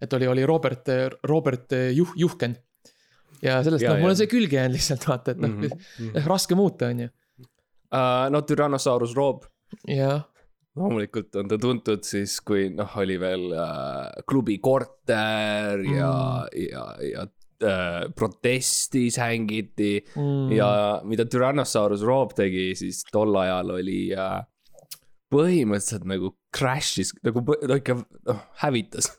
et 0.00 0.12
oli, 0.12 0.26
oli 0.26 0.44
Robert, 0.46 0.86
Robert 1.26 1.72
Juh-, 1.92 2.14
Juhken. 2.16 2.54
ja 3.42 3.62
sellest, 3.64 3.84
noh, 3.84 3.98
mul 4.00 4.10
on 4.14 4.16
see 4.16 4.26
külge 4.30 4.56
jäänud 4.56 4.74
lihtsalt 4.78 5.06
vaata, 5.08 5.30
et 5.34 5.38
noh 5.42 5.50
mm. 5.50 5.62
-hmm., 5.70 6.26
raske 6.26 6.54
muuta, 6.54 6.86
on 6.94 7.00
ju. 7.00 7.08
Uh, 7.90 8.28
no 8.30 8.42
Tyrannosaurus 8.46 9.16
Rob, 9.18 9.46
jah, 9.90 10.20
loomulikult 10.78 11.34
on 11.40 11.50
ta 11.50 11.58
tuntud 11.60 12.06
siis, 12.06 12.36
kui 12.46 12.68
noh, 12.74 12.92
oli 13.02 13.18
veel 13.20 13.50
uh, 13.50 14.22
klubi 14.28 14.60
korter 14.62 15.82
ja 15.82 16.12
mm., 16.46 16.60
ja, 16.68 16.84
ja 17.08 17.26
uh, 17.26 18.04
protestis 18.16 19.18
hängiti 19.20 19.96
mm. 20.14 20.52
ja 20.54 20.70
mida 21.04 21.26
Tyrannosaurus 21.26 22.04
Rob 22.06 22.36
tegi 22.38 22.70
siis 22.78 23.02
tol 23.10 23.34
ajal 23.42 23.74
oli 23.80 24.04
uh, 24.14 24.38
põhimõtteliselt 25.30 26.06
nagu 26.10 26.34
crash'is 26.54 27.12
nagu 27.26 27.42
no 27.42 27.78
ikka 27.78 27.98
noh 28.02 28.44
hävitas. 28.62 29.12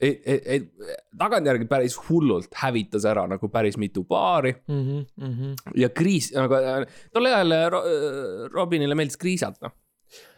Tagantjärgi 0.00 1.66
päris 1.68 1.96
hullult 2.06 2.54
hävitas 2.62 3.04
ära 3.08 3.26
nagu 3.28 3.50
päris 3.52 3.76
mitu 3.80 4.04
baari 4.08 4.54
mm. 4.56 4.80
-hmm, 4.80 5.04
mm 5.16 5.34
-hmm. 5.34 5.76
ja 5.76 5.90
kriis 5.92 6.32
nagu 6.34 6.56
tol 7.12 7.28
ajal 7.28 7.52
äh, 7.52 7.68
Ro, 7.70 7.82
äh, 7.84 8.48
Robinile 8.52 8.94
meeldis 8.94 9.20
kriisata 9.20 9.68
noh. 9.68 9.76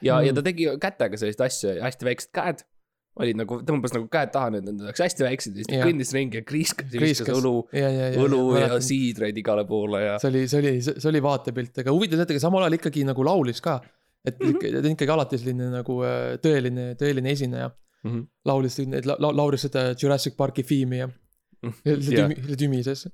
ja 0.02 0.19
mm., 0.19 0.26
ja 0.26 0.35
ta 0.35 0.42
tegi 0.42 0.69
kätega 0.81 1.16
selliseid 1.16 1.47
asju, 1.47 1.75
hästi 1.83 2.04
väiksed 2.04 2.33
käed. 2.35 2.64
olid 3.21 3.37
nagu, 3.37 3.61
tõmbas 3.61 3.92
nagu 3.92 4.07
käed 4.09 4.31
taha, 4.33 4.50
need 4.50 4.69
oleks 4.73 5.00
hästi 5.04 5.25
väiksed 5.26 5.52
ja 5.52 5.62
siis 5.62 5.69
ta 5.69 5.87
kõndis 5.87 6.12
ringi 6.16 6.40
ja 6.40 6.42
kriiskas 6.42 6.87
viskas 6.87 7.02
Kriiskas. 7.02 7.38
õlu, 7.38 7.69
ja, 7.76 7.90
ja, 7.92 8.07
õlu 8.19 8.81
siidreid 8.81 9.37
igale 9.37 9.66
poole 9.69 10.00
ja. 10.02 10.19
see 10.19 10.31
oli, 10.31 10.47
see 10.49 10.62
oli, 10.62 10.73
see 10.83 11.09
oli 11.11 11.23
vaatepilt, 11.23 11.78
aga 11.85 11.92
huvitav 11.92 12.25
ega 12.25 12.40
samal 12.40 12.64
ajal 12.64 12.78
ikkagi 12.81 13.04
nagu 13.04 13.25
laulis 13.25 13.61
ka. 13.61 13.81
et 14.25 14.40
Mhm. 14.40 14.50
ikka, 14.50 14.73
ta 14.73 14.88
on 14.88 14.97
ikkagi 14.97 15.12
alati 15.12 15.38
selline 15.38 15.71
nagu 15.71 16.02
äh, 16.02 16.38
tõeline, 16.42 16.95
tõeline 16.97 17.31
esineja. 17.31 17.71
mm. 18.04 18.11
-hmm. 18.11 18.26
laulis 18.44 18.78
neid 18.87 19.06
la,, 19.06 19.16
la, 19.18 19.32
laulis 19.32 19.66
seda 19.68 19.92
Jurassic 19.94 20.37
Parki 20.37 20.62
filmi 20.62 20.99
ja 21.02 21.09
Jah. 21.62 22.30
Le 22.49 22.56
Tümises. 22.59 23.06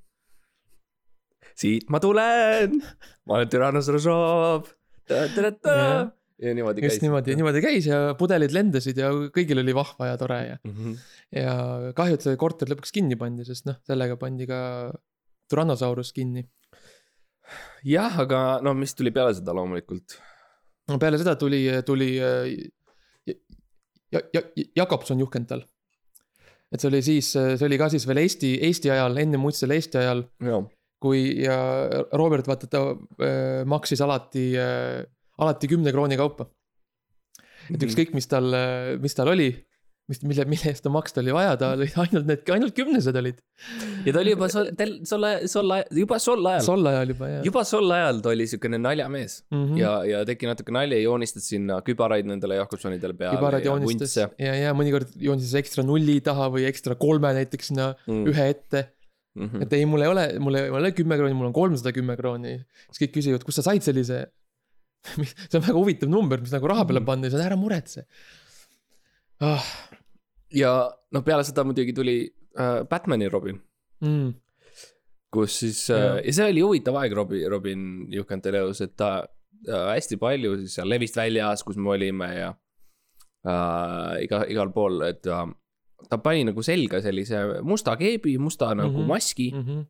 siit 1.59 1.89
ma 1.91 1.99
tulen, 2.01 2.79
ma 3.27 3.35
olen 3.37 3.51
Tyrannosaurus 3.51 4.07
Rob. 4.09 4.69
Jah. 5.09 6.13
ja 6.39 6.55
niimoodi 6.55 6.85
just 6.85 6.95
käis. 6.95 7.03
niimoodi, 7.03 7.35
niimoodi 7.35 7.63
käis 7.65 7.89
ja 7.89 8.15
pudelid 8.19 8.53
lendasid 8.55 9.01
ja 9.01 9.11
kõigil 9.35 9.59
oli 9.65 9.75
vahva 9.75 10.13
ja 10.13 10.19
tore 10.21 10.39
ja, 10.47 10.59
Mhm. 10.65 10.95
ja 11.35 11.55
kahju, 11.99 12.15
et 12.19 12.27
see 12.27 12.37
korter 12.41 12.71
lõpuks 12.71 12.95
kinni 12.95 13.19
pandi, 13.19 13.45
sest 13.49 13.67
noh, 13.67 13.77
sellega 13.89 14.17
pandi 14.21 14.47
ka 14.47 14.61
Tyrannosaurus 15.51 16.13
kinni. 16.13 16.47
jah, 17.85 18.21
aga 18.21 18.61
no 18.63 18.75
mis 18.75 18.95
tuli 18.95 19.11
peale 19.11 19.35
seda 19.35 19.53
loomulikult. 19.57 20.19
no 20.89 20.99
peale 20.99 21.19
seda 21.19 21.35
tuli, 21.37 21.65
tuli 21.85 22.13
äh, 22.21 22.55
ja, 24.15 24.23
ja, 24.35 24.43
Jakobson 24.77 25.21
Juhkental. 25.21 25.65
et 26.73 26.81
see 26.81 26.91
oli 26.91 27.03
siis, 27.03 27.31
see 27.33 27.65
oli 27.65 27.79
ka 27.81 27.89
siis 27.93 28.05
veel 28.09 28.23
Eesti, 28.25 28.59
Eesti 28.69 28.91
ajal, 28.93 29.17
enne 29.23 29.41
muistsel 29.41 29.73
Eesti 29.77 30.01
ajal, 30.03 30.25
kui 31.01 31.23
ja 31.45 31.57
Robert 32.19 32.49
vaata, 32.49 32.67
ta 32.67 32.83
äh, 32.93 33.63
maksis 33.69 34.03
alati 34.05 34.51
äh,, 34.59 35.05
alati 35.39 35.71
kümne 35.71 35.93
krooni 35.95 36.19
kaupa. 36.19 36.49
Et 37.69 37.83
ükskõik, 37.85 38.15
mis 38.17 38.27
tal, 38.27 38.49
mis 38.99 39.15
tal 39.15 39.29
oli, 39.29 39.51
mis, 40.09 40.21
mille, 40.25 40.45
mille 40.49 40.71
eest 40.71 40.85
ta 40.85 40.91
maksta 40.93 41.21
oli 41.21 41.35
vaja, 41.37 41.53
ta 41.61 41.71
oli 41.77 41.87
ainult 42.03 42.29
need, 42.31 42.43
ainult 42.55 42.75
kümnesed 42.77 43.17
olid. 43.21 43.41
ja 44.07 44.15
ta 44.15 44.23
oli 44.23 44.33
juba 44.33 44.49
sol, 44.53 44.71
tel-, 44.79 44.95
solle, 45.09 45.33
solle, 45.53 45.81
juba 46.01 46.19
sol 46.23 46.47
ajal, 46.53 46.65
tol 46.67 46.91
ajal 46.93 47.13
juba 47.13 47.31
jah. 47.35 47.43
juba 47.49 47.65
sol 47.69 47.95
ajal 47.99 48.23
ta 48.25 48.33
oli 48.33 48.47
siukene 48.51 48.81
naljamees 48.81 49.39
mm 49.51 49.65
-hmm. 49.65 49.81
ja, 49.83 49.93
ja 50.09 50.23
tegi 50.29 50.49
natuke 50.49 50.73
nalja 50.73 50.97
ja 50.97 51.05
joonistas 51.09 51.49
sinna 51.53 51.81
kübaraid 51.85 52.29
nendele 52.31 52.57
Jakobsonidele 52.63 53.17
peale 53.19 53.37
kibarad 53.37 53.61
ja 53.67 53.73
joonistas 53.73 54.17
vuntse 54.17 54.47
ja, 54.47 54.55
ja 54.65 54.73
mõnikord 54.81 55.13
joonistas 55.29 55.59
ekstra 55.61 55.85
nulli 55.85 56.21
taha 56.25 56.49
või 56.57 56.65
ekstra 56.71 56.95
kolme 56.97 57.35
näiteks 57.43 57.73
sinna 57.73 57.93
mm. 58.07 58.25
ühe 58.33 58.49
ette. 58.55 58.89
Mm 59.39 59.61
et 59.63 59.73
ei, 59.77 59.85
mul 59.87 60.03
ei 60.03 60.09
ole, 60.11 60.23
mul 60.43 60.57
ei 60.59 60.71
ole 60.71 60.91
kümme 60.97 61.15
krooni, 61.21 61.35
mul 61.37 61.47
on 61.47 61.53
kolmsada 61.55 61.93
kümme 61.95 62.17
krooni. 62.19 62.57
siis 62.91 63.05
kõik 63.05 63.13
küsivad, 63.21 63.45
kust 63.47 63.61
sa 63.61 63.63
said 63.69 63.85
sellise. 63.87 64.25
see 65.51 65.59
on 65.61 65.63
väga 65.63 65.77
huvitav 65.77 66.11
number, 66.11 66.41
mis 66.43 66.51
nagu 66.51 66.67
raha 66.67 66.85
peale 66.89 67.01
Mhm. 67.01 67.07
panna 67.07 67.29
ja 67.29 67.31
siis 67.31 67.45
ära 67.45 67.57
muretse 67.57 68.03
ah,. 69.41 69.63
Ja 70.55 70.91
noh, 71.13 71.23
peale 71.25 71.45
seda 71.45 71.65
muidugi 71.65 71.93
tuli 71.93 72.19
äh, 72.59 72.85
Batman'i 72.89 73.29
Robin, 73.29 73.61
Mm, 74.01 74.35
kus 75.35 75.59
siis 75.61 75.91
äh, 75.91 75.99
Jaa. 75.99 76.21
ja 76.25 76.33
see 76.33 76.45
oli 76.53 76.61
huvitav 76.63 76.95
aeg 77.01 77.13
Robin, 77.13 77.43
Robin 77.51 77.81
Juhkente 78.15 78.49
elus, 78.55 78.81
et 78.81 78.93
ta 78.97 79.25
äh, 79.67 79.89
hästi 79.95 80.17
palju 80.17 80.57
siis 80.61 80.75
seal 80.79 80.89
Levist 80.89 81.17
väljas, 81.19 81.65
kus 81.67 81.77
me 81.77 81.91
olime 81.97 82.29
ja 82.37 82.53
äh, 83.47 84.23
iga, 84.25 84.45
igal 84.49 84.71
pool, 84.75 85.01
et 85.09 85.27
äh, 85.27 85.47
ta 86.09 86.19
pani 86.23 86.45
nagu 86.47 86.63
selga 86.63 87.01
sellise 87.03 87.61
musta 87.67 87.97
keebi, 87.99 88.39
musta 88.39 88.71
nagu 88.75 88.89
mm 88.89 88.95
Mhm. 88.95 89.03
-hmm. 89.03 89.09
maski 89.09 89.51
mm. 89.55 89.65
-hmm. 89.67 89.87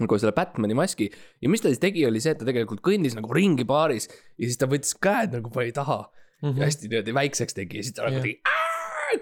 nagu 0.00 0.18
selle 0.18 0.32
Batman'i 0.36 0.74
maski 0.74 1.10
ja 1.40 1.48
mis 1.48 1.60
ta 1.60 1.68
siis 1.68 1.78
tegi, 1.80 2.06
oli 2.06 2.20
see, 2.20 2.32
et 2.32 2.38
ta 2.38 2.44
tegelikult 2.44 2.80
kõndis 2.84 3.14
nagu 3.16 3.32
ringi 3.32 3.64
baaris 3.64 4.08
ja 4.38 4.44
siis 4.44 4.58
ta 4.58 4.66
võttis 4.66 4.92
käed 5.00 5.32
nagu 5.32 5.50
pani 5.50 5.72
taha 5.72 6.10
Mm 6.42 6.48
ja 6.48 6.52
-hmm. 6.52 6.64
hästi 6.64 6.88
niimoodi 6.88 7.14
väikseks 7.14 7.54
tegi 7.54 7.76
ja 7.76 7.82
siis 7.82 7.94
ta 7.94 8.02
nagu 8.02 8.14
Jah. 8.16 8.22
tegi! 8.22 8.40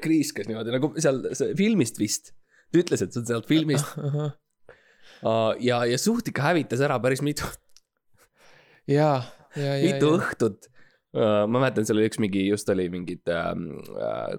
Kriiskas 0.05 0.49
niimoodi 0.51 0.75
nagu 0.75 0.93
seal 0.99 1.23
filmist 1.59 2.01
vist. 2.01 2.33
ta 2.73 2.81
ütles, 2.83 3.05
et 3.05 3.15
see 3.15 3.23
on 3.23 3.29
sealt 3.29 3.49
filmist 3.51 3.97
uh, 4.01 4.31
ja, 5.63 5.85
ja 5.87 5.99
suht 6.01 6.29
ikka 6.31 6.51
hävitas 6.51 6.83
ära 6.85 6.99
päris 7.03 7.23
mitu, 7.25 7.47
ja, 8.91 9.23
ja, 9.57 9.77
ja, 9.79 9.93
mitu 9.93 10.15
ja, 10.15 10.21
õhtut. 10.21 10.71
Ma 11.15 11.61
mäletan, 11.61 11.87
seal 11.87 12.01
oli 12.01 12.09
üks 12.09 12.19
mingi, 12.23 12.43
just 12.49 12.69
oli 12.73 12.89
mingid 12.91 13.23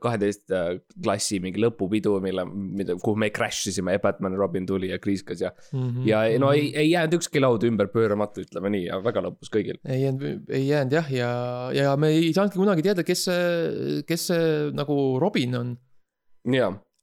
kaheteist 0.04 0.44
uh, 0.52 0.74
uh, 0.76 1.00
klassi 1.06 1.40
mingi 1.44 1.62
lõpupidu, 1.64 2.18
mille, 2.24 2.46
mida, 2.52 2.98
kuhu 3.02 3.20
me 3.22 3.30
crash 3.36 3.70
isime 3.72 3.96
ja 3.96 4.02
Batman 4.04 4.36
Robin 4.40 4.68
tuli 4.68 4.92
ja 4.92 5.00
kriiskas 5.02 5.44
ja 5.44 5.52
mm. 5.72 5.80
-hmm. 5.80 6.08
ja 6.10 6.24
no 6.42 6.52
ei, 6.52 6.72
ei 6.76 6.90
jäänud 6.92 7.18
ükski 7.20 7.40
laud 7.44 7.64
ümber 7.68 7.88
pööramata, 7.94 8.44
ütleme 8.44 8.74
nii 8.76 8.86
ja 8.90 9.00
väga 9.04 9.24
lõppus 9.28 9.52
kõigil. 9.54 9.80
ei 9.88 10.04
jäänud, 10.04 10.50
ei 10.50 10.68
jäänud 10.68 10.98
jah, 11.00 11.12
ja, 11.14 11.32
ja 11.76 11.96
me 11.98 12.12
ei 12.16 12.34
saanudki 12.34 12.60
kunagi 12.60 12.86
teada, 12.86 13.08
kes 13.08 13.26
see, 13.30 14.02
kes 14.08 14.28
see 14.32 14.72
nagu 14.76 15.20
Robin 15.22 15.56
on. 15.62 15.76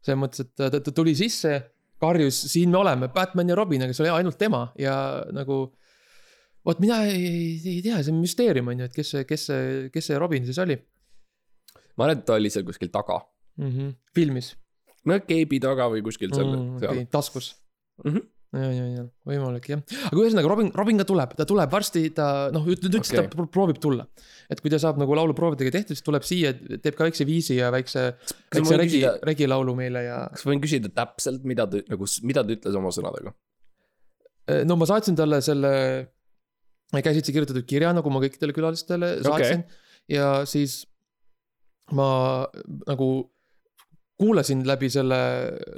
selles 0.02 0.20
mõttes, 0.20 0.44
et 0.44 0.54
ta, 0.58 0.70
ta 0.80 0.92
tuli 0.92 1.14
sisse, 1.16 1.60
karjus, 2.02 2.44
siin 2.52 2.70
me 2.70 2.82
oleme, 2.82 3.08
Batman 3.14 3.48
ja 3.48 3.56
Robin, 3.56 3.86
aga 3.86 3.94
see 3.94 4.04
oli 4.04 4.16
ainult 4.18 4.38
tema 4.38 4.66
ja 4.78 4.96
nagu. 5.32 5.70
Vot 6.66 6.82
mina 6.82 7.02
ei, 7.08 7.20
ei, 7.26 7.52
ei 7.76 7.82
tea, 7.84 8.00
see 8.02 8.14
on 8.14 8.22
müsteerium 8.22 8.70
on 8.72 8.82
ju, 8.82 8.90
et 8.90 8.96
kes 8.96 9.14
see, 9.16 9.28
kes 9.28 9.46
see, 9.50 9.70
kes 9.94 10.10
see 10.10 10.18
Robin 10.20 10.46
siis 10.48 10.60
oli 10.62 10.78
ma 11.96 12.06
arvan, 12.06 12.20
et 12.20 12.26
ta 12.28 12.36
oli 12.38 12.52
seal 12.52 12.66
kuskil 12.68 12.92
taga. 12.92 13.20
mm. 13.60 13.70
-hmm. 13.70 13.96
filmis 14.14 14.52
no 15.08 15.18
keebi 15.26 15.60
taga 15.62 15.88
või 15.92 16.04
kuskil 16.06 16.30
seal 16.34 16.46
mm,, 16.48 16.78
seal 16.82 16.94
okay,. 16.94 17.08
taskus 17.12 17.50
mm. 18.04 18.12
-hmm. 18.12 18.24
ja, 18.62 18.70
ja, 18.76 18.86
ja 18.96 19.04
võimalik 19.28 19.68
jah, 19.72 19.82
aga 20.08 20.22
ühesõnaga 20.22 20.52
Robin, 20.52 20.70
Robin 20.78 21.02
ka 21.02 21.06
tuleb, 21.08 21.34
ta 21.38 21.46
tuleb 21.48 21.72
varsti, 21.72 22.04
ta 22.16 22.26
noh, 22.54 22.66
nüüd 22.68 22.86
nüüd 22.86 22.98
okay. 23.00 23.18
Ta 23.18 23.26
pro- 23.34 23.48
proovib 23.58 23.82
tulla. 23.82 24.06
et 24.50 24.60
kui 24.62 24.72
ta 24.72 24.80
saab 24.82 25.00
nagu 25.02 25.18
lauluproovidega 25.18 25.74
tehtud, 25.78 25.98
siis 25.98 26.06
tuleb 26.06 26.26
siia, 26.26 26.54
teeb 26.54 26.96
ka 26.96 27.08
väikse 27.08 27.26
viisi 27.28 27.58
ja 27.58 27.72
väikse, 27.74 28.08
väikse 28.54 28.80
regi 28.80 29.04
regilaulu 29.22 29.74
meile 29.78 30.06
ja. 30.06 30.18
kas 30.32 30.46
ma 30.46 30.54
võin 30.54 30.64
küsida 30.64 30.92
täpselt, 30.94 31.44
mida 31.48 31.66
ta 31.66 31.82
nagu, 31.88 32.10
mida 32.22 32.46
ta 32.46 32.58
ütles 32.58 32.78
oma 32.78 32.94
sõnadega? 32.94 33.34
no 34.66 34.76
ma 34.78 34.88
saatsin 34.90 35.18
talle 35.18 35.42
selle 35.44 35.72
käsitsi 37.00 37.32
kirjutatud 37.32 37.64
kirja, 37.64 37.92
nagu 37.96 38.10
ma 38.12 38.20
kõikidele 38.20 38.52
külalistele 38.52 39.14
saatsin 39.24 39.62
okay. 39.64 39.78
ja 40.12 40.26
siis 40.44 40.82
ma 41.96 42.44
nagu 42.86 43.08
kuulasin 44.22 44.60
läbi 44.68 44.90
selle, 44.92 45.18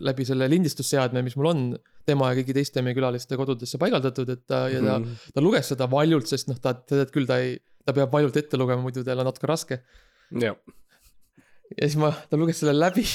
läbi 0.04 0.24
selle 0.28 0.48
lindistusseadme, 0.50 1.22
mis 1.24 1.36
mul 1.38 1.46
on 1.52 1.60
tema 2.04 2.32
ja 2.32 2.36
kõigi 2.40 2.52
teiste 2.58 2.82
meie 2.84 2.96
külaliste 2.98 3.38
kodudesse 3.40 3.78
paigaldatud, 3.80 4.28
et 4.34 4.42
ta 4.46 4.66
ja 4.68 4.82
ta, 4.84 4.98
Mhm. 4.98 5.14
ta 5.34 5.40
luges 5.40 5.70
seda 5.72 5.86
valjult, 5.88 6.26
sest 6.28 6.48
noh, 6.50 6.58
ta, 6.60 6.74
ta 6.74 6.98
tead 6.98 7.10
küll, 7.14 7.26
ta 7.30 7.38
ei, 7.40 7.54
ta 7.86 7.94
peab 7.96 8.12
valjult 8.12 8.36
ette 8.36 8.58
lugema, 8.60 8.82
muidu 8.82 9.04
tal 9.06 9.22
on 9.22 9.30
natuke 9.30 9.46
raske. 9.48 9.80
ja 11.78 11.88
siis 11.88 11.96
ma, 11.96 12.10
ta 12.28 12.36
luges 12.36 12.58
selle 12.60 12.74
läbi. 12.76 13.06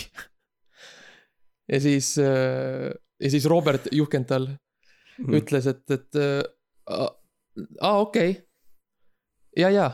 ja 1.69 1.79
siis, 1.83 2.15
ja 2.17 3.29
siis 3.29 3.45
Robert 3.45 3.87
Juhkental 3.91 4.47
Mhm. 5.19 5.33
ütles, 5.35 5.65
et, 5.67 5.83
et 5.91 6.15
aa, 7.81 7.97
okei 7.99 8.29
okay.. 8.31 8.41
ja, 9.57 9.69
ja, 9.69 9.87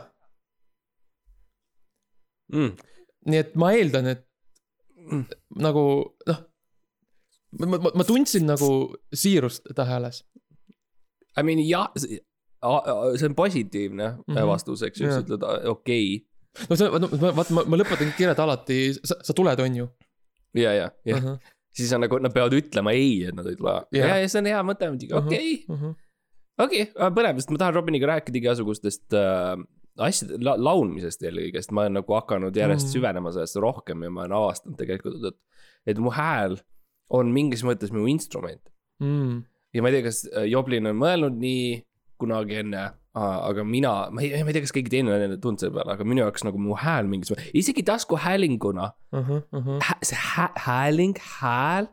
mm.. 2.53 2.71
nii 3.31 3.41
et 3.43 3.55
ma 3.59 3.73
eeldan, 3.77 4.11
et 4.15 4.23
Mm. 5.05 5.21
nagu 5.61 5.81
noh, 6.25 6.37
ma, 7.61 7.77
ma, 7.77 7.89
ma 8.01 8.03
tundsin 8.07 8.47
nagu 8.49 8.69
siirust 9.13 9.67
ta 9.77 9.83
hääles. 9.85 10.23
I 11.37 11.43
mean 11.45 11.59
jah, 11.61 11.91
see 12.01 13.27
on 13.27 13.35
positiivne 13.37 14.07
mm. 14.15 14.23
-hmm. 14.33 14.47
vastus, 14.49 14.81
eks 14.87 15.01
ju, 15.03 15.11
sa 15.11 15.19
ütled 15.21 15.45
okei 15.69 16.25
no 16.69 16.75
see, 16.79 16.89
vaata, 16.89 17.53
ma, 17.53 17.63
ma 17.69 17.77
lõpetan 17.77 18.15
kirjad 18.17 18.41
alati, 18.41 18.79
sa, 18.97 19.19
sa 19.21 19.33
tuled, 19.37 19.59
on 19.61 19.75
ju. 19.77 19.85
okay.. 19.85 20.63
ja, 20.63 20.73
ja, 20.73 20.89
ja 21.05 21.15
Mhm. 21.21 21.37
siis 21.77 21.93
on 21.93 22.01
nagu, 22.01 22.17
nad 22.17 22.33
peavad 22.33 22.57
ütlema 22.57 22.91
ei, 22.97 23.25
et 23.29 23.35
nad 23.37 23.45
ei 23.45 23.55
tule. 23.61 23.75
Jah. 23.93 24.09
ja, 24.09 24.17
ja 24.23 24.27
see 24.31 24.41
on 24.41 24.45
hea 24.49 24.63
mõte 24.63 24.89
muidugi, 24.89 25.13
Mhm. 25.69 25.93
okei, 26.61 26.85
okei, 26.89 27.15
põnev, 27.17 27.39
sest 27.39 27.53
ma 27.53 27.61
tahan 27.61 27.77
Robiniga 27.77 28.09
rääkida 28.13 28.41
igasugustest 28.41 29.15
äh, 29.17 29.55
asjade 30.05 30.39
la, 30.43 30.55
laulmisest 30.59 31.23
eelkõige, 31.23 31.61
sest 31.63 31.73
ma 31.75 31.85
olen 31.85 31.99
nagu 32.01 32.17
hakanud 32.17 32.55
järjest 32.57 32.89
mm. 32.89 32.93
süvenema 32.97 33.33
sellesse 33.35 33.63
rohkem 33.63 34.03
ja 34.05 34.11
ma 34.11 34.25
olen 34.25 34.37
avastanud 34.39 34.79
tegelikult, 34.79 35.19
et, 35.31 35.39
et 35.93 36.01
mu 36.01 36.13
hääl 36.15 36.59
on 37.15 37.31
mingis 37.33 37.63
mõttes 37.67 37.93
minu 37.93 38.07
instrument. 38.11 38.63
Mm. 39.03 39.43
ja 39.75 39.83
ma 39.83 39.91
ei 39.91 39.97
tea, 39.97 40.07
kas 40.07 40.23
äh, 40.31 40.47
Joblin 40.51 40.87
on 40.91 40.99
mõelnud 40.99 41.35
nii 41.41 41.81
kunagi 42.19 42.61
enne, 42.61 42.85
aga 43.15 43.63
mina, 43.67 43.91
ma 44.11 44.23
ei, 44.23 44.31
ma 44.43 44.51
ei 44.51 44.55
tea, 44.55 44.63
kas 44.63 44.73
keegi 44.75 44.91
teine 44.91 45.11
on 45.11 45.23
enne 45.25 45.37
tulnud 45.41 45.59
selle 45.59 45.75
peale, 45.75 45.95
aga 45.95 46.07
minu 46.07 46.23
jaoks 46.23 46.45
nagu 46.47 46.59
mu 46.59 46.77
hääl 46.79 47.07
mingis, 47.11 47.31
isegi 47.55 47.83
taskuhäälinguna, 47.87 48.89
see 50.03 50.19
hä, 50.19 50.49
hääling, 50.67 51.19
hääl, 51.39 51.91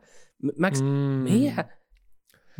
Max 0.59 0.81
mm., 0.83 1.23
meie, 1.23 1.63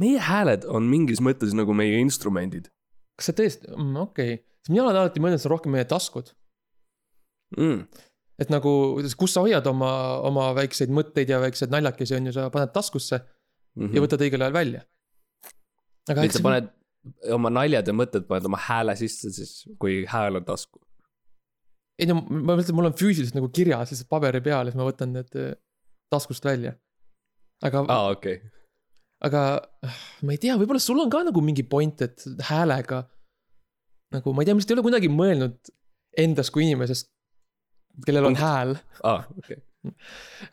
meie 0.02 0.22
hääled 0.24 0.66
on 0.70 0.88
mingis 0.90 1.22
mõttes 1.22 1.54
nagu 1.58 1.76
meie 1.78 2.00
instrumendid 2.02 2.70
kas 3.18 3.30
see 3.30 3.38
tõesti, 3.38 3.70
okei 3.74 4.00
okay., 4.02 4.40
sest 4.64 4.74
mina 4.74 4.88
olen 4.88 5.04
alati 5.04 5.22
mõelnud, 5.22 5.42
see 5.42 5.50
on 5.50 5.56
rohkem 5.56 5.76
meie 5.76 5.86
taskud. 5.90 6.32
mm.. 7.58 7.84
et 8.42 8.54
nagu, 8.54 8.72
kus 9.20 9.36
sa 9.36 9.44
hoiad 9.46 9.68
oma, 9.70 9.92
oma 10.26 10.50
väikseid 10.58 10.94
mõtteid 10.94 11.30
ja 11.30 11.42
väikseid 11.44 11.74
naljakesi 11.74 12.18
on 12.18 12.30
ju, 12.30 12.36
sa 12.36 12.50
paned 12.54 12.74
taskusse 12.76 13.24
Mm 13.74 13.90
ja 13.96 14.02
võtad 14.04 14.22
õigel 14.22 14.44
ajal 14.46 14.54
välja. 14.54 14.80
aga 16.06 16.22
et 16.22 16.28
eks 16.28 16.36
sa 16.38 16.46
paned 16.46 16.68
oma 17.34 17.50
naljad 17.50 17.88
ja 17.90 17.96
mõtted 17.96 18.28
paned 18.30 18.46
oma 18.46 18.60
hääle 18.62 18.94
sisse 19.00 19.32
siis, 19.34 19.64
kui 19.82 20.04
hääl 20.10 20.38
on 20.38 20.46
tasku. 20.46 20.78
ei 21.98 22.06
no 22.06 22.20
ma 22.22 22.54
mõtlen, 22.54 22.76
mul 22.78 22.92
on 22.92 22.98
füüsiliselt 23.00 23.40
nagu 23.40 23.50
kirjas 23.50 23.90
lihtsalt 23.90 24.12
paberi 24.12 24.44
peal 24.46 24.68
ja 24.68 24.72
siis 24.72 24.78
ma 24.78 24.86
võtan 24.86 25.16
need 25.18 25.40
eh, 25.42 25.56
taskust 26.14 26.46
välja. 26.46 26.76
aga 27.66 27.82
ah., 27.88 27.96
aa, 27.96 28.14
okei. 28.14 28.38
Aga 29.28 29.44
äh, 29.86 30.00
ma 30.28 30.36
ei 30.36 30.42
tea, 30.42 30.56
võib-olla 30.60 30.82
sul 30.84 31.02
on 31.04 31.12
ka 31.14 31.24
nagu 31.28 31.44
mingi 31.46 31.66
point, 31.68 32.02
et 32.06 32.26
häälega. 32.50 33.04
nagu 34.14 34.34
ma 34.34 34.44
ei 34.44 34.50
tea, 34.50 34.56
ma 34.56 34.62
lihtsalt 34.62 34.76
ei 34.76 34.80
ole 34.80 34.88
kunagi 34.90 35.12
mõelnud 35.12 35.74
endast 36.24 36.54
kui 36.54 36.68
inimesest, 36.68 37.10
kellel 38.06 38.30
on 38.30 38.38
hääl, 38.38 38.76
aa, 39.10 39.24
okei. 39.40 39.64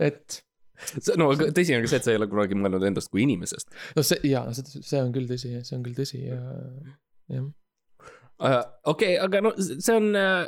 et 0.00 0.40
no 1.20 1.28
aga 1.34 1.50
tõsi 1.56 1.76
on 1.76 1.84
ka 1.84 1.92
see, 1.92 2.00
et 2.00 2.08
sa 2.08 2.14
ei 2.14 2.18
ole 2.20 2.28
kunagi 2.30 2.56
mõelnud 2.56 2.86
endast 2.88 3.12
kui 3.12 3.24
inimesest. 3.26 3.68
no 3.96 4.04
see 4.06 4.30
ja 4.30 4.46
see, 4.54 5.00
on 5.00 5.12
küll 5.14 5.28
tõsi, 5.30 5.52
see 5.66 5.76
on 5.76 5.84
küll 5.84 5.98
tõsi 5.98 6.22
ja 6.24 6.40
jah. 7.34 8.60
okei, 8.88 9.16
aga 9.20 9.44
no 9.44 9.54
see 9.60 9.96
on 9.96 10.14
äh, 10.16 10.46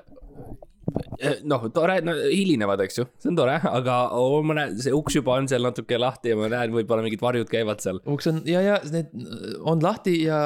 noh, 1.48 1.66
tore, 1.74 1.98
no 2.04 2.14
hilinevad, 2.18 2.82
eks 2.84 3.00
ju, 3.00 3.06
see 3.22 3.30
on 3.32 3.38
tore, 3.38 3.56
aga 3.68 3.96
oh, 4.18 4.40
ma 4.46 4.56
näen, 4.58 4.76
see 4.82 4.94
uks 4.96 5.18
juba 5.18 5.36
on 5.38 5.48
seal 5.50 5.64
natuke 5.66 5.98
lahti 6.00 6.32
ja 6.32 6.38
ma 6.38 6.50
näen, 6.52 6.74
võib-olla 6.74 7.04
mingid 7.04 7.22
varjud 7.22 7.50
käivad 7.50 7.82
seal. 7.84 8.00
uks 8.10 8.30
on 8.30 8.42
ja, 8.48 8.62
ja 8.64 8.80
need 8.92 9.12
on 9.68 9.82
lahti 9.84 10.18
ja 10.24 10.42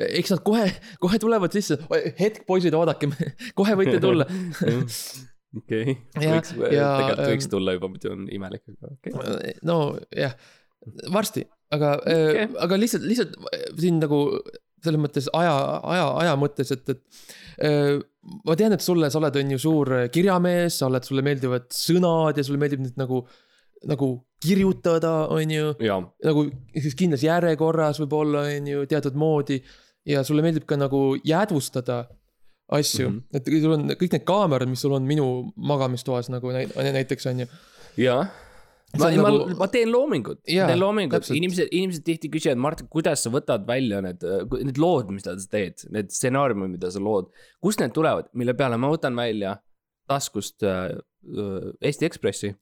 eks 0.00 0.34
nad 0.34 0.44
kohe, 0.46 0.68
kohe 1.02 1.20
tulevad 1.22 1.54
sisse, 1.54 1.78
hetk, 2.20 2.44
poisid, 2.48 2.76
oodake, 2.76 3.10
kohe 3.58 3.76
võite 3.78 3.98
tulla. 4.02 4.26
okei, 5.60 5.96
võiks, 6.16 6.54
ja, 6.70 6.88
tegelikult 7.00 7.26
võiks 7.26 7.48
ähm, 7.48 7.54
tulla 7.56 7.76
juba, 7.76 7.92
muidu 7.92 8.14
on 8.14 8.26
imelik, 8.32 8.64
aga 8.70 8.94
okei 8.94 9.16
okay.. 9.16 9.54
no 9.66 9.80
jah, 10.16 10.36
varsti, 11.12 11.44
aga 11.74 11.96
Okei. 12.00 12.46
okay., 12.46 12.60
aga 12.66 12.80
lihtsalt, 12.80 13.06
lihtsalt 13.08 13.36
siin 13.78 14.00
nagu 14.02 14.24
selles 14.80 15.02
mõttes 15.02 15.28
aja, 15.36 15.52
aja, 15.92 16.06
aja 16.22 16.36
mõttes, 16.40 16.70
et, 16.72 16.94
et 16.94 18.08
ma 18.44 18.56
tean, 18.58 18.74
et 18.76 18.84
sulle, 18.84 19.10
sa 19.10 19.20
oled, 19.20 19.36
on 19.40 19.54
ju 19.54 19.60
suur 19.60 19.92
kirjamees, 20.12 20.80
sa 20.80 20.88
oled, 20.90 21.06
sulle 21.06 21.24
meeldivad 21.24 21.70
sõnad 21.74 22.40
ja 22.40 22.44
sulle 22.46 22.60
meeldib 22.60 22.82
neid 22.84 22.98
nagu, 23.00 23.22
nagu 23.88 24.10
kirjutada, 24.44 25.14
on 25.32 25.52
ju 25.54 25.74
nagu 26.24 26.46
siis 26.74 26.96
kindlas 26.98 27.24
järjekorras 27.24 28.00
võib-olla 28.02 28.46
on 28.48 28.68
ju 28.72 28.86
teatud 28.88 29.16
moodi 29.20 29.60
ja 30.08 30.24
sulle 30.24 30.44
meeldib 30.44 30.66
ka 30.68 30.78
nagu 30.80 31.14
jäädvustada 31.24 32.04
asju 32.70 33.08
mm. 33.08 33.16
-hmm. 33.16 33.36
et 33.36 33.62
sul 33.62 33.74
on 33.74 33.88
kõik 33.90 34.14
need 34.14 34.24
kaamerad, 34.28 34.68
mis 34.70 34.80
sul 34.80 34.94
on 34.96 35.06
minu 35.06 35.26
magamistoas 35.56 36.30
nagu 36.30 36.52
näit- 36.54 36.76
näiteks 36.76 37.26
on 37.26 37.40
ju. 37.40 37.46
jaa. 37.96 38.26
Ma 38.98 39.10
ma 39.22 39.30
nagu-, 39.30 39.56
ma 39.58 39.68
teen 39.70 39.90
loomingut, 39.92 40.40
teen 40.48 40.78
loomingut, 40.80 41.28
inimesed, 41.36 41.68
inimesed 41.70 42.04
tihti 42.06 42.30
küsivad, 42.32 42.58
Mart, 42.62 42.82
kuidas 42.90 43.22
sa 43.24 43.30
võtad 43.32 43.66
välja 43.68 44.00
need, 44.04 44.24
need 44.64 44.80
lood, 44.82 45.12
mida 45.14 45.36
sa 45.38 45.52
teed, 45.52 45.84
need 45.94 46.10
stsenaariumid, 46.14 46.74
mida 46.74 46.90
sa 46.90 47.02
lood. 47.02 47.30
kust 47.62 47.82
need 47.82 47.94
tulevad, 47.94 48.30
mille 48.38 48.56
peale 48.58 48.80
ma 48.80 48.90
võtan 48.90 49.18
välja 49.18 49.54
taskust 50.10 50.66
äh, 50.66 50.96
äh, 50.96 51.70
Eesti 51.80 52.08
Ekspressi. 52.08 52.54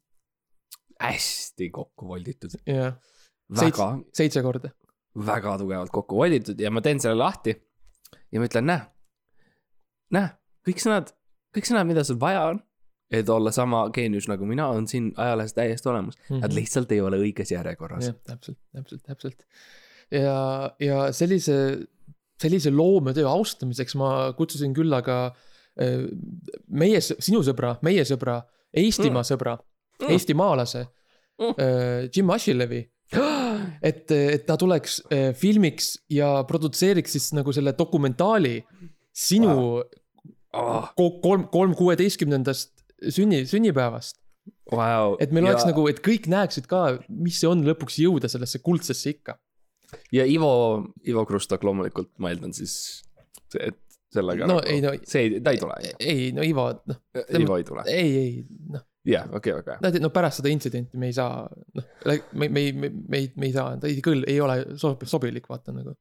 hästi 0.98 1.70
kokku 1.70 2.08
volditud, 2.10 2.58
jah, 2.66 2.96
väga, 3.60 3.88
seitse 4.12 4.42
korda. 4.44 4.72
väga 5.14 5.56
tugevalt 5.60 5.94
kokku 5.94 6.18
volditud 6.18 6.60
ja 6.60 6.72
ma 6.74 6.82
teen 6.84 7.00
selle 7.00 7.20
lahti. 7.22 7.56
ja 8.32 8.42
ma 8.42 8.50
ütlen, 8.50 8.68
näe, 8.68 8.84
näe, 10.12 10.32
kõik 10.68 10.82
sõnad, 10.84 11.14
kõik 11.56 11.70
sõnad, 11.70 11.88
mida 11.88 12.04
sul 12.04 12.20
vaja 12.20 12.50
on, 12.52 12.60
et 13.10 13.28
olla 13.28 13.50
sama 13.54 13.86
geenius 13.94 14.28
nagu 14.28 14.44
mina, 14.46 14.66
on 14.68 14.88
siin 14.88 15.12
ajalehes 15.16 15.54
täiesti 15.56 15.88
olemas. 15.88 16.18
Nad 16.30 16.52
lihtsalt 16.52 16.92
ei 16.92 17.00
ole 17.00 17.16
õiges 17.22 17.52
järjekorras. 17.54 18.10
täpselt, 18.26 18.58
täpselt, 18.72 19.02
täpselt. 19.06 19.46
ja, 20.12 20.70
ja 20.80 21.12
sellise, 21.12 21.78
sellise 22.42 22.70
loometöö 22.70 23.28
austamiseks 23.28 23.96
ma 23.96 24.32
kutsusin 24.36 24.74
külla 24.76 25.00
ka 25.02 25.18
äh, 25.26 26.04
meie, 26.68 27.00
sinu 27.00 27.42
sõbra, 27.46 27.76
meie 27.82 28.04
sõbra, 28.08 28.42
Eestimaa 28.76 29.22
mm. 29.22 29.28
sõbra 29.32 29.56
Mm. 29.98 30.06
mm., 30.06 30.12
eestimaalase 30.14 30.86
Mm. 31.38 31.46
mm., 31.46 32.08
Jim 32.16 32.30
Ashilevi. 32.30 32.80
et, 33.82 34.10
et 34.10 34.44
ta 34.46 34.56
tuleks 34.56 35.00
äh, 35.12 35.32
filmiks 35.34 35.94
ja 36.10 36.44
produtseeriks 36.44 37.12
siis 37.12 37.32
nagu 37.32 37.52
selle 37.52 37.72
dokumentaali 37.78 38.58
sinu 39.12 39.48
Wow. 39.48 39.82
Oh, 40.58 40.86
ko- 40.96 41.20
kolm, 41.22 41.42
kolm 41.52 41.74
kuueteistkümnendast 41.76 42.77
sünni, 43.02 43.42
sünnipäevast. 43.48 44.20
wow. 44.72 45.16
et 45.20 45.32
meil 45.34 45.44
ja, 45.44 45.52
oleks 45.52 45.66
nagu, 45.68 45.84
et 45.90 46.00
kõik 46.04 46.28
näeksid 46.30 46.68
ka, 46.70 46.98
mis 47.08 47.40
see 47.40 47.50
on 47.50 47.64
lõpuks 47.66 47.98
jõuda 48.02 48.30
sellesse 48.32 48.62
kuldsesse 48.64 49.12
ikka. 49.16 49.38
ja 50.14 50.26
Ivo, 50.28 50.52
Ivo 51.08 51.24
Krustok 51.28 51.64
loomulikult, 51.68 52.12
ma 52.22 52.32
eeldan 52.32 52.54
siis, 52.56 52.74
et 53.60 53.78
sellega 54.12 54.48
no 54.48 54.58
nagu, 54.58 54.68
ei 54.72 54.82
no, 54.84 54.92
see 55.08 55.26
ei, 55.26 55.40
ta 55.44 55.52
ei 55.54 55.60
tule. 55.60 55.78
ei 56.00 56.28
no 56.36 56.44
Ivo, 56.46 56.68
noh, 56.88 57.00
Ivo 57.38 57.58
ei 57.60 57.66
tule. 57.68 57.84
ei, 57.92 58.12
ei 58.22 58.70
noh, 58.72 58.84
jah, 59.08 59.28
okei, 59.36 59.56
okei. 59.60 60.00
no 60.02 60.12
pärast 60.14 60.40
seda 60.40 60.52
intsidenti 60.52 61.00
me 61.00 61.10
ei 61.10 61.16
saa, 61.16 61.44
noh, 61.76 61.90
me, 62.08 62.48
me 62.48 62.64
ei, 62.64 62.72
me, 62.72 62.92
me 62.92 63.22
ei, 63.22 63.30
me 63.36 63.50
ei 63.50 63.56
saa, 63.56 63.76
ta 63.80 63.90
ei 63.90 64.00
küll 64.04 64.24
ei 64.28 64.40
ole 64.44 64.62
sob-, 64.80 65.04
sobilik, 65.08 65.48
vaata 65.50 65.76
nagu. 65.76 65.94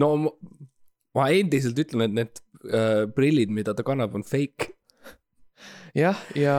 no 0.00 0.12
ma, 0.26 0.34
ma 1.18 1.28
endiselt 1.32 1.78
ütlen, 1.80 2.06
et 2.06 2.16
need 2.20 2.42
äh, 2.68 3.04
prillid, 3.16 3.52
mida 3.52 3.74
ta 3.76 3.84
kannab, 3.86 4.14
on 4.16 4.24
fake. 4.26 4.72
jah, 5.96 6.18
ja, 6.38 6.56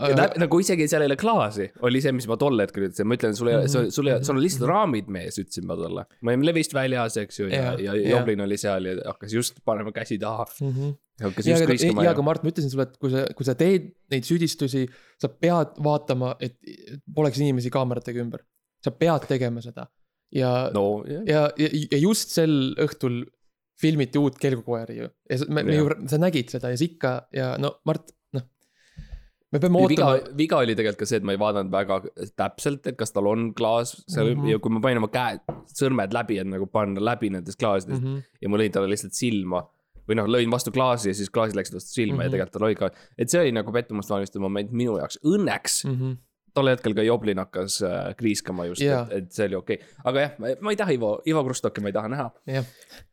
ja 0.00 0.10
ja. 0.10 0.26
nagu 0.42 0.58
isegi 0.62 0.88
seal 0.90 1.04
ei 1.04 1.10
ole 1.10 1.16
klaasi, 1.20 1.68
oli 1.86 2.02
see, 2.02 2.12
mis 2.16 2.26
ma 2.30 2.38
tol 2.40 2.58
hetkel 2.62 2.88
ütlesin, 2.88 3.08
ma 3.08 3.18
ütlen 3.18 3.36
sulle, 3.38 3.56
sul, 3.70 3.90
sul, 3.94 4.10
sul 4.26 4.36
on 4.36 4.42
lihtsalt 4.42 4.66
raamid 4.70 5.10
mees, 5.12 5.38
ütlesin 5.42 5.68
ma 5.68 5.76
talle. 5.78 6.06
me 6.20 6.34
olime 6.34 6.48
levist 6.50 6.74
väljas, 6.76 7.18
eks 7.22 7.42
ju, 7.42 7.50
ja, 7.52 7.74
ja, 7.78 7.94
ja. 7.94 8.16
Joblin 8.16 8.42
oli 8.46 8.58
seal 8.60 8.90
ja 8.90 8.96
hakkas 9.12 9.36
just 9.36 9.62
panema 9.66 9.94
käsi 9.94 10.18
taha. 10.22 10.48
Mhm. 10.60 10.96
hakkas 11.22 11.48
ja 11.48 11.56
just 11.56 11.70
kriiskama 11.70 12.04
ja 12.04 12.10
ja, 12.10 12.16
aga 12.16 12.26
Mart, 12.26 12.42
ma 12.42 12.54
ütlesin 12.54 12.72
sulle, 12.72 12.88
et 12.90 12.98
kui 13.02 13.14
sa, 13.14 13.22
kui 13.38 13.48
sa 13.48 13.54
teed 13.58 13.92
neid 14.12 14.26
süüdistusi, 14.26 14.86
sa 15.22 15.30
pead 15.30 15.78
vaatama, 15.86 16.34
et 16.42 16.58
poleks 17.14 17.38
inimesi 17.42 17.72
kaameratega 17.74 18.24
ümber. 18.24 18.44
sa 18.84 18.92
pead 18.94 19.24
tegema 19.26 19.62
seda 19.64 19.86
ja 20.34 20.70
no 20.74 21.04
jah. 21.06 21.22
ja, 21.26 21.42
ja, 21.58 21.70
ja 21.90 21.98
just 22.00 22.34
sel 22.34 22.74
õhtul 22.82 23.24
filmiti 23.80 24.18
uut 24.20 24.38
Kelgukoeri 24.40 24.98
ju. 24.98 25.08
ja 25.30 25.38
me, 25.52 25.64
me 25.66 25.76
ju, 25.76 25.88
sa 26.10 26.18
nägid 26.20 26.52
seda 26.52 26.72
ja 26.72 26.78
sa 26.80 26.86
ikka 26.86 27.16
ja 27.36 27.54
no 27.60 27.76
Mart. 27.88 28.12
Me 29.56 29.60
peame 29.62 29.80
ootama,, 29.80 30.16
viga 30.38 30.58
oli 30.62 30.74
tegelikult 30.78 31.00
ka 31.04 31.08
see, 31.10 31.20
et 31.22 31.26
ma 31.28 31.34
ei 31.34 31.40
vaadanud 31.40 31.72
väga 31.72 32.00
täpselt, 32.38 32.86
et 32.92 32.96
kas 33.00 33.14
tal 33.16 33.26
on 33.30 33.48
klaas 33.58 33.94
seal 34.06 34.34
mm. 34.34 34.42
-hmm. 34.42 34.50
ja 34.52 34.58
kui 34.62 34.74
ma 34.76 34.82
panin 34.84 35.00
oma 35.02 35.08
käed, 35.12 35.40
sõrmed 35.72 36.12
läbi, 36.16 36.38
et 36.42 36.50
nagu 36.52 36.68
panna 36.70 37.00
läbi 37.12 37.30
nendest 37.34 37.58
klaasidest 37.60 38.02
mm. 38.02 38.12
-hmm. 38.18 38.38
ja 38.42 38.48
ma 38.52 38.60
lõin 38.62 38.72
talle 38.76 38.92
lihtsalt 38.92 39.16
silma. 39.16 39.64
või 40.06 40.14
noh, 40.20 40.26
lõin 40.30 40.50
vastu 40.52 40.70
klaasi 40.70 41.08
ja 41.10 41.14
siis 41.18 41.30
klaasid 41.34 41.56
läksid 41.58 41.74
vastu 41.74 41.90
silma 41.96 42.12
mm 42.14 42.18
-hmm. 42.18 42.22
ja 42.22 42.28
Mhm. 42.28 42.32
tegelikult 42.36 42.52
tal 42.52 42.66
oli 42.68 42.74
ka, 42.78 42.90
et 43.18 43.28
see 43.30 43.40
oli 43.40 43.52
nagu 43.52 43.72
pettumust 43.74 44.10
valmistav 44.10 44.40
moment 44.42 44.70
minu 44.70 44.98
jaoks, 44.98 45.18
õnneks 45.24 45.80
Mhm. 45.88 46.12
tol 46.54 46.68
hetkel 46.70 46.94
ka 46.94 47.02
Joblin 47.02 47.38
hakkas 47.38 47.82
äh, 47.82 48.14
kriiskama 48.16 48.64
just 48.66 48.80
Jaa. 48.80 49.02
et, 49.10 49.12
et 49.24 49.32
see 49.32 49.46
oli 49.46 49.54
okei 49.56 49.76
okay., 49.76 49.88
aga 50.04 50.20
jah, 50.20 50.30
ma 50.60 50.70
ei 50.70 50.76
taha 50.76 50.90
Ivo, 50.94 51.22
Ivo 51.26 51.42
Krustoki 51.44 51.80
ma 51.82 51.88
ei 51.88 51.92
taha 51.92 52.08
näha. 52.08 52.30
jah, 52.46 52.64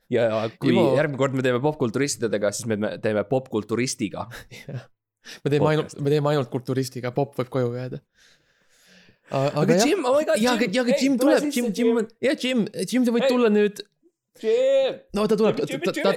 ja 0.10 0.50
kui 0.60 0.72
Ivo- 0.72 0.96
järgmine 0.96 1.18
kord 1.18 1.34
me 1.34 1.42
teeme 1.42 1.60
popkulturistidega, 1.60 2.52
siis 2.52 2.68
me 2.68 2.98
teeme 3.02 3.24
popkulturistiga. 3.24 4.28
me 5.44 5.54
teeme 5.54 5.72
ainult, 5.72 5.96
me 6.00 6.14
teeme 6.14 6.34
ainult 6.34 6.52
kulturistiga, 6.54 7.14
popp 7.16 7.38
võib 7.40 7.52
koju 7.54 7.72
jääda. 7.78 8.02
aga 9.32 9.80
jah, 9.80 9.88
Jim, 9.88 10.06
oh 10.06 10.18
my 10.18 10.28
god. 10.28 10.42
ja, 10.42 10.58
aga, 10.58 10.70
ja 10.72 10.86
aga 10.86 11.00
Jim 11.00 11.18
tuleb, 11.22 11.50
Jim, 11.50 11.72
Jim 11.74 12.04
on, 12.04 12.12
ja 12.24 12.36
Jim, 12.36 12.68
Jim, 12.84 13.08
sa 13.08 13.16
võid 13.16 13.28
tulla 13.32 13.52
nüüd, 13.54 13.82
Jim. 14.44 15.02
no 15.18 15.28
ta 15.30 15.40
tuleb, 15.40 15.60
ta, 15.62 15.70
Jimmy, 15.70 15.96
ta, 16.00 16.16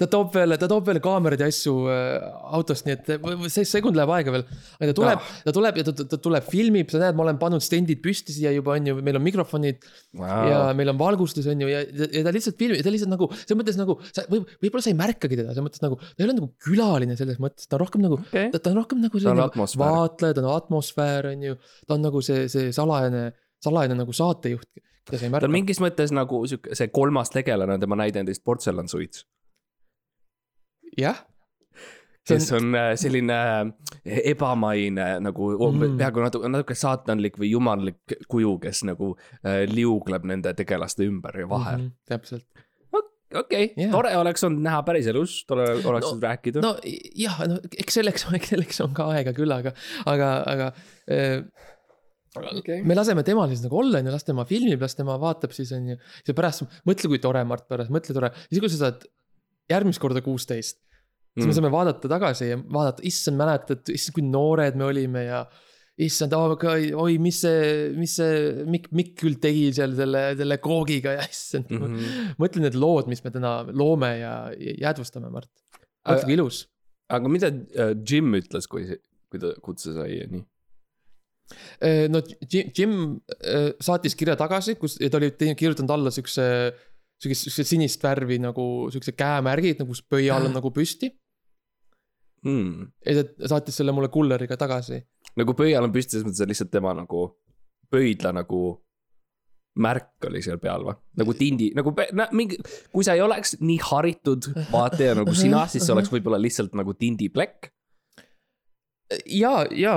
ta 0.00 0.08
toob 0.10 0.32
veel, 0.34 0.56
ta 0.60 0.68
toob 0.70 0.88
veel 0.88 1.00
kaameraid 1.02 1.42
ja 1.44 1.48
asju 1.50 1.74
äh, 1.92 2.28
autost, 2.58 2.86
nii 2.88 2.96
et 2.96 3.50
see 3.52 3.66
sekund 3.68 3.98
läheb 3.98 4.10
aega 4.16 4.34
veel. 4.34 4.46
aga 4.78 4.90
ta 4.92 4.96
tuleb 5.00 5.18
Ah., 5.18 5.42
ta 5.44 5.52
tuleb 5.54 5.78
ja 5.80 5.84
ta, 5.86 5.92
ta, 5.96 6.04
ta 6.12 6.18
tuleb, 6.22 6.44
filmib, 6.50 6.90
sa 6.92 7.00
näed, 7.02 7.16
ma 7.18 7.24
olen 7.24 7.38
pannud 7.40 7.62
stendid 7.64 8.00
püsti 8.04 8.34
siia 8.34 8.52
juba 8.54 8.74
on 8.76 8.86
ju, 8.90 8.96
meil 9.04 9.18
on 9.18 9.24
mikrofonid 9.24 9.80
wow. 10.18 10.48
ja 10.50 10.58
meil 10.78 10.92
on 10.92 10.98
valgustus 11.00 11.48
on 11.50 11.62
ju 11.64 11.70
ja, 11.70 11.82
ja 11.88 12.22
ta 12.26 12.32
lihtsalt 12.34 12.58
filmib, 12.60 12.82
ta 12.84 12.92
lihtsalt 12.92 13.12
nagu 13.12 13.28
selles 13.34 13.58
mõttes 13.60 13.78
nagu 13.80 13.98
sa 14.10 14.24
võib, 14.30 14.48
võib-olla 14.62 14.84
sa 14.84 14.92
ei 14.92 14.98
märkagi 14.98 15.38
teda, 15.38 15.54
selles 15.54 15.66
mõttes 15.66 15.84
nagu 15.84 15.98
ta 16.02 16.18
ei 16.20 16.26
ole 16.28 16.36
nagu 16.38 16.50
külaline 16.64 17.16
selles 17.18 17.40
mõttes, 17.42 17.68
ta 17.68 17.78
on 17.78 17.84
rohkem 17.84 18.04
nagu 18.04 18.18
Okei. 18.20 18.50
ta, 18.54 18.62
ta 18.62 18.72
on 18.72 18.80
rohkem 18.82 19.02
nagu 19.04 19.14
Ta 19.18 19.24
selline 19.24 19.46
atmosfäär. 19.46 19.82
vaatleja, 19.84 20.36
ta 20.36 20.44
on 20.44 20.50
atmosfäär 20.54 21.30
on 21.32 21.48
ju, 21.48 21.56
ta 21.86 21.96
on 21.96 22.06
nagu 22.08 22.22
see, 22.24 22.46
see 22.52 22.70
salajane, 22.76 23.24
salajane 23.64 23.98
nagu 23.98 24.14
saatejuht, 24.16 24.68
keda 25.08 25.18
sa 25.18 25.24
ei 25.24 25.30
ta 25.30 25.34
märka 25.36 25.50
on. 25.50 25.56
mingis 25.56 25.82
mõttes 25.84 26.14
nagu 26.14 26.42
sihuke, 26.50 26.76
see 26.78 26.92
kolmas 26.94 27.32
tegelane 27.34 27.78
on 27.78 27.84
tema 27.84 27.98
näidendist 28.00 28.44
Portselansuits, 28.46 29.24
jah. 30.98 31.24
see 32.28 32.36
kes 32.36 32.52
on, 32.58 32.72
äh, 32.76 32.92
selline 33.00 33.36
äh, 33.38 34.22
ebamaine 34.32 35.08
nagu 35.24 35.50
mm. 35.54 35.98
Peaaegu 36.00 36.24
natuke, 36.26 36.50
natuke 36.52 36.76
saatanlik 36.76 37.38
või 37.40 37.52
jumallik 37.54 38.18
kuju, 38.28 38.58
kes 38.62 38.84
nagu 38.88 39.14
äh, 39.16 39.62
liugleb 39.70 40.26
nende 40.28 40.52
tegelaste 40.58 41.06
ümber 41.08 41.38
ja 41.40 41.48
vahel 41.48 41.78
mm. 41.78 41.86
-hmm, 41.86 42.10
täpselt. 42.10 42.46
okei 42.92 43.40
okay. 43.40 43.72
Jaa. 43.84 43.92
tore 43.92 44.12
oleks 44.16 44.44
olnud 44.44 44.64
näha 44.66 44.82
päris 44.82 45.06
elus, 45.06 45.40
tore 45.48 45.70
oleks 45.78 46.12
No, 46.12 46.20
rääkida 46.26 46.64
no 46.64 46.76
jah, 47.16 47.40
no 47.48 47.58
eks 47.78 48.00
selleks, 48.00 48.28
eks 48.42 48.48
selleks 48.54 48.80
on 48.84 48.94
ka 48.96 49.08
aega 49.16 49.32
küll, 49.36 49.52
aga, 49.52 49.72
aga, 50.06 50.30
aga 50.54 50.72
äh, 51.10 51.42
Okay. 52.38 52.82
me 52.84 52.94
laseme 52.94 53.24
temal 53.24 53.48
siis 53.50 53.62
nagu 53.64 53.78
olla, 53.80 53.98
on 53.98 54.06
ju, 54.06 54.12
las 54.12 54.26
tema 54.26 54.44
filmib, 54.46 54.82
las 54.84 54.94
tema 54.94 55.16
vaatab 55.18 55.54
siis 55.56 55.72
on 55.74 55.88
ju. 55.88 55.96
ja 56.28 56.34
pärast, 56.36 56.66
mõtle, 56.86 57.08
kui 57.10 57.18
tore, 57.24 57.40
Mart, 57.48 57.64
pärast, 57.70 57.90
mõtle 57.90 58.14
tore, 58.14 58.30
siis 58.50 58.60
kui 58.62 58.70
sa 58.70 58.80
saad 58.82 59.06
järgmist 59.72 60.00
korda 60.02 60.22
kuusteist, 60.24 60.78
siis 61.38 61.46
me 61.46 61.52
Mm. 61.52 61.56
saame 61.60 61.72
vaadata 61.72 62.10
tagasi 62.10 62.50
ja 62.50 62.58
vaadata, 62.58 63.04
issand, 63.06 63.38
mäletad, 63.38 63.82
issand, 63.94 64.14
kui 64.16 64.26
noored 64.26 64.78
me 64.78 64.88
olime 64.88 65.24
ja 65.24 65.42
issand, 65.98 66.34
oi, 66.34 67.16
mis 67.22 67.40
see, 67.42 67.62
mis 67.98 68.14
see 68.20 68.64
Mikk, 68.70 68.90
Mikk 68.94 69.16
küll 69.22 69.38
tegi 69.42 69.68
seal 69.74 69.96
selle, 69.98 70.24
selle 70.38 70.58
koogiga 70.62 71.16
ja 71.16 71.24
issand 71.26 71.72
mm. 71.72 71.86
-hmm. 71.94 72.34
mõtle 72.42 72.62
need 72.64 72.78
lood, 72.78 73.10
mis 73.10 73.24
me 73.24 73.32
täna 73.34 73.60
loome 73.70 74.12
ja 74.20 74.34
jäädvustame, 74.56 75.30
Mart. 75.34 75.50
mõtle, 76.04 76.22
kui 76.24 76.36
ilus. 76.38 76.66
aga 77.08 77.32
mida 77.32 77.50
äh, 77.50 77.94
Jim 78.06 78.34
ütles, 78.38 78.68
kui, 78.70 78.86
kui 79.30 79.42
ta 79.42 79.54
kutse 79.64 79.94
sai 79.96 80.20
ja 80.20 80.28
nii? 80.30 80.44
Äh, 81.82 82.06
no 82.12 82.20
Jim, 82.52 82.70
Jim 82.76 82.94
äh, 83.40 83.72
saatis 83.80 84.14
kirja 84.18 84.36
tagasi, 84.36 84.76
kus 84.80 84.98
ta 84.98 85.18
oli 85.20 85.32
teinud, 85.32 85.58
kirjutanud 85.58 85.94
alla 85.94 86.12
siukse, 86.14 86.44
siukest, 87.18 87.48
siukest 87.48 87.72
sinist 87.74 88.04
värvi 88.04 88.38
nagu 88.42 88.88
siukse 88.92 89.16
käemärgid 89.18 89.82
nagu 89.82 89.96
pöia 90.08 90.36
all 90.36 90.50
on 90.50 90.54
nagu 90.60 90.70
püsti. 90.74 91.10
Hmm. 92.46 92.90
ja 93.06 93.22
ta 93.22 93.48
saatis 93.50 93.80
selle 93.80 93.92
mulle 93.94 94.10
kulleriga 94.14 94.56
tagasi. 94.60 95.00
nagu 95.38 95.54
pöial 95.58 95.86
on 95.86 95.94
püsti, 95.94 96.16
selles 96.16 96.28
mõttes, 96.28 96.44
et 96.44 96.52
lihtsalt 96.52 96.70
tema 96.74 96.94
nagu 96.94 97.24
pöidla 97.90 98.34
nagu 98.36 98.60
märk 99.78 100.28
oli 100.28 100.42
seal 100.44 100.60
peal 100.62 100.84
või? 100.86 100.94
nagu 101.20 101.34
tindi, 101.38 101.70
nagu 101.76 101.92
no, 101.94 102.28
mingi, 102.36 102.58
kui 102.94 103.06
sa 103.06 103.16
ei 103.16 103.24
oleks 103.24 103.56
nii 103.62 103.78
haritud 103.88 104.50
vaataja 104.72 105.16
nagu 105.20 105.34
sina, 105.36 105.64
siis 105.70 105.86
see 105.86 105.94
oleks 105.94 106.12
võib-olla 106.12 106.40
lihtsalt 106.42 106.74
nagu 106.78 106.94
tindiplekk. 106.98 107.70
ja, 109.32 109.52
ja 109.72 109.94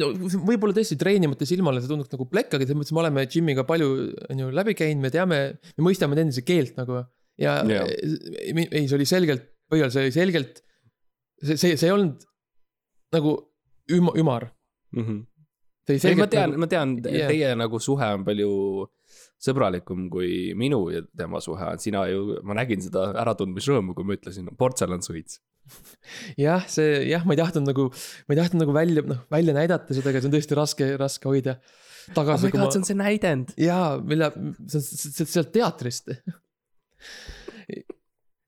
no 0.00 0.12
võib-olla 0.18 0.76
tõesti 0.76 0.96
treenimata 1.00 1.48
silmale 1.48 1.82
see 1.82 1.90
tunduks 1.90 2.12
nagu 2.14 2.28
plekk, 2.30 2.54
aga 2.54 2.64
selles 2.64 2.80
mõttes 2.80 2.94
me 2.96 3.04
oleme 3.04 3.26
Jimiga 3.28 3.66
palju 3.68 3.90
on 4.30 4.44
ju 4.44 4.50
läbi 4.54 4.76
käinud, 4.78 5.04
me 5.04 5.12
teame, 5.14 5.42
me 5.76 5.88
mõistame 5.88 6.18
teineteise 6.18 6.46
keelt 6.48 6.78
nagu. 6.80 7.02
ja 7.38 7.60
Jaa. 7.68 7.84
ei, 7.86 8.86
see 8.86 8.96
oli 8.96 9.08
selgelt, 9.08 9.50
pöial, 9.70 9.92
see 9.94 10.06
oli 10.06 10.14
selgelt, 10.14 10.62
see, 11.42 11.56
see, 11.56 11.74
see 11.76 11.88
ei 11.88 11.94
olnud 11.94 12.28
nagu 13.14 13.34
üm-, 13.94 14.14
ümar. 14.20 14.50
see 14.92 15.96
oli 15.96 16.12
ei, 16.12 16.20
ma 16.20 16.28
tean, 16.28 16.52
nagu, 16.52 16.62
ma 16.62 16.68
tean, 16.70 16.94
Jah. 17.04 17.30
teie 17.32 17.52
nagu 17.56 17.80
suhe 17.80 18.08
on 18.18 18.24
palju 18.26 18.52
sõbralikum 19.40 20.08
kui 20.12 20.52
minu 20.58 20.82
ja 20.92 21.00
tema 21.16 21.40
suhe 21.40 21.64
on, 21.64 21.80
sina 21.80 22.04
ju, 22.10 22.40
ma 22.44 22.56
nägin 22.58 22.82
seda 22.84 23.08
äratundmisrõõmu, 23.22 23.94
kui 23.96 24.06
ma 24.08 24.16
ütlesin 24.18 24.50
portselansuits. 24.58 25.40
jah, 26.46 26.64
see 26.68 27.04
jah, 27.08 27.24
ma 27.28 27.36
ei 27.36 27.40
tahtnud 27.40 27.68
nagu, 27.70 27.88
ma 28.26 28.34
ei 28.34 28.40
tahtnud 28.40 28.64
nagu 28.64 28.74
välja, 28.76 29.04
noh 29.08 29.24
välja 29.32 29.54
näidata 29.56 29.96
seda, 29.96 30.12
aga 30.12 30.22
see 30.22 30.30
on 30.30 30.36
tõesti 30.36 30.58
raske, 30.58 30.90
raske 31.00 31.30
hoida 31.30 31.58
oh 31.58 32.14
tagasi 32.16 32.48
my. 32.48 32.54
god, 32.56 32.72
see 32.72 32.82
on 32.82 32.88
see 32.88 32.98
näidend. 32.98 33.52
jaa, 33.60 33.96
mille, 34.00 34.32
see 34.66 34.80
on 35.24 35.32
sealt 35.36 35.52
teatrist. 35.54 36.12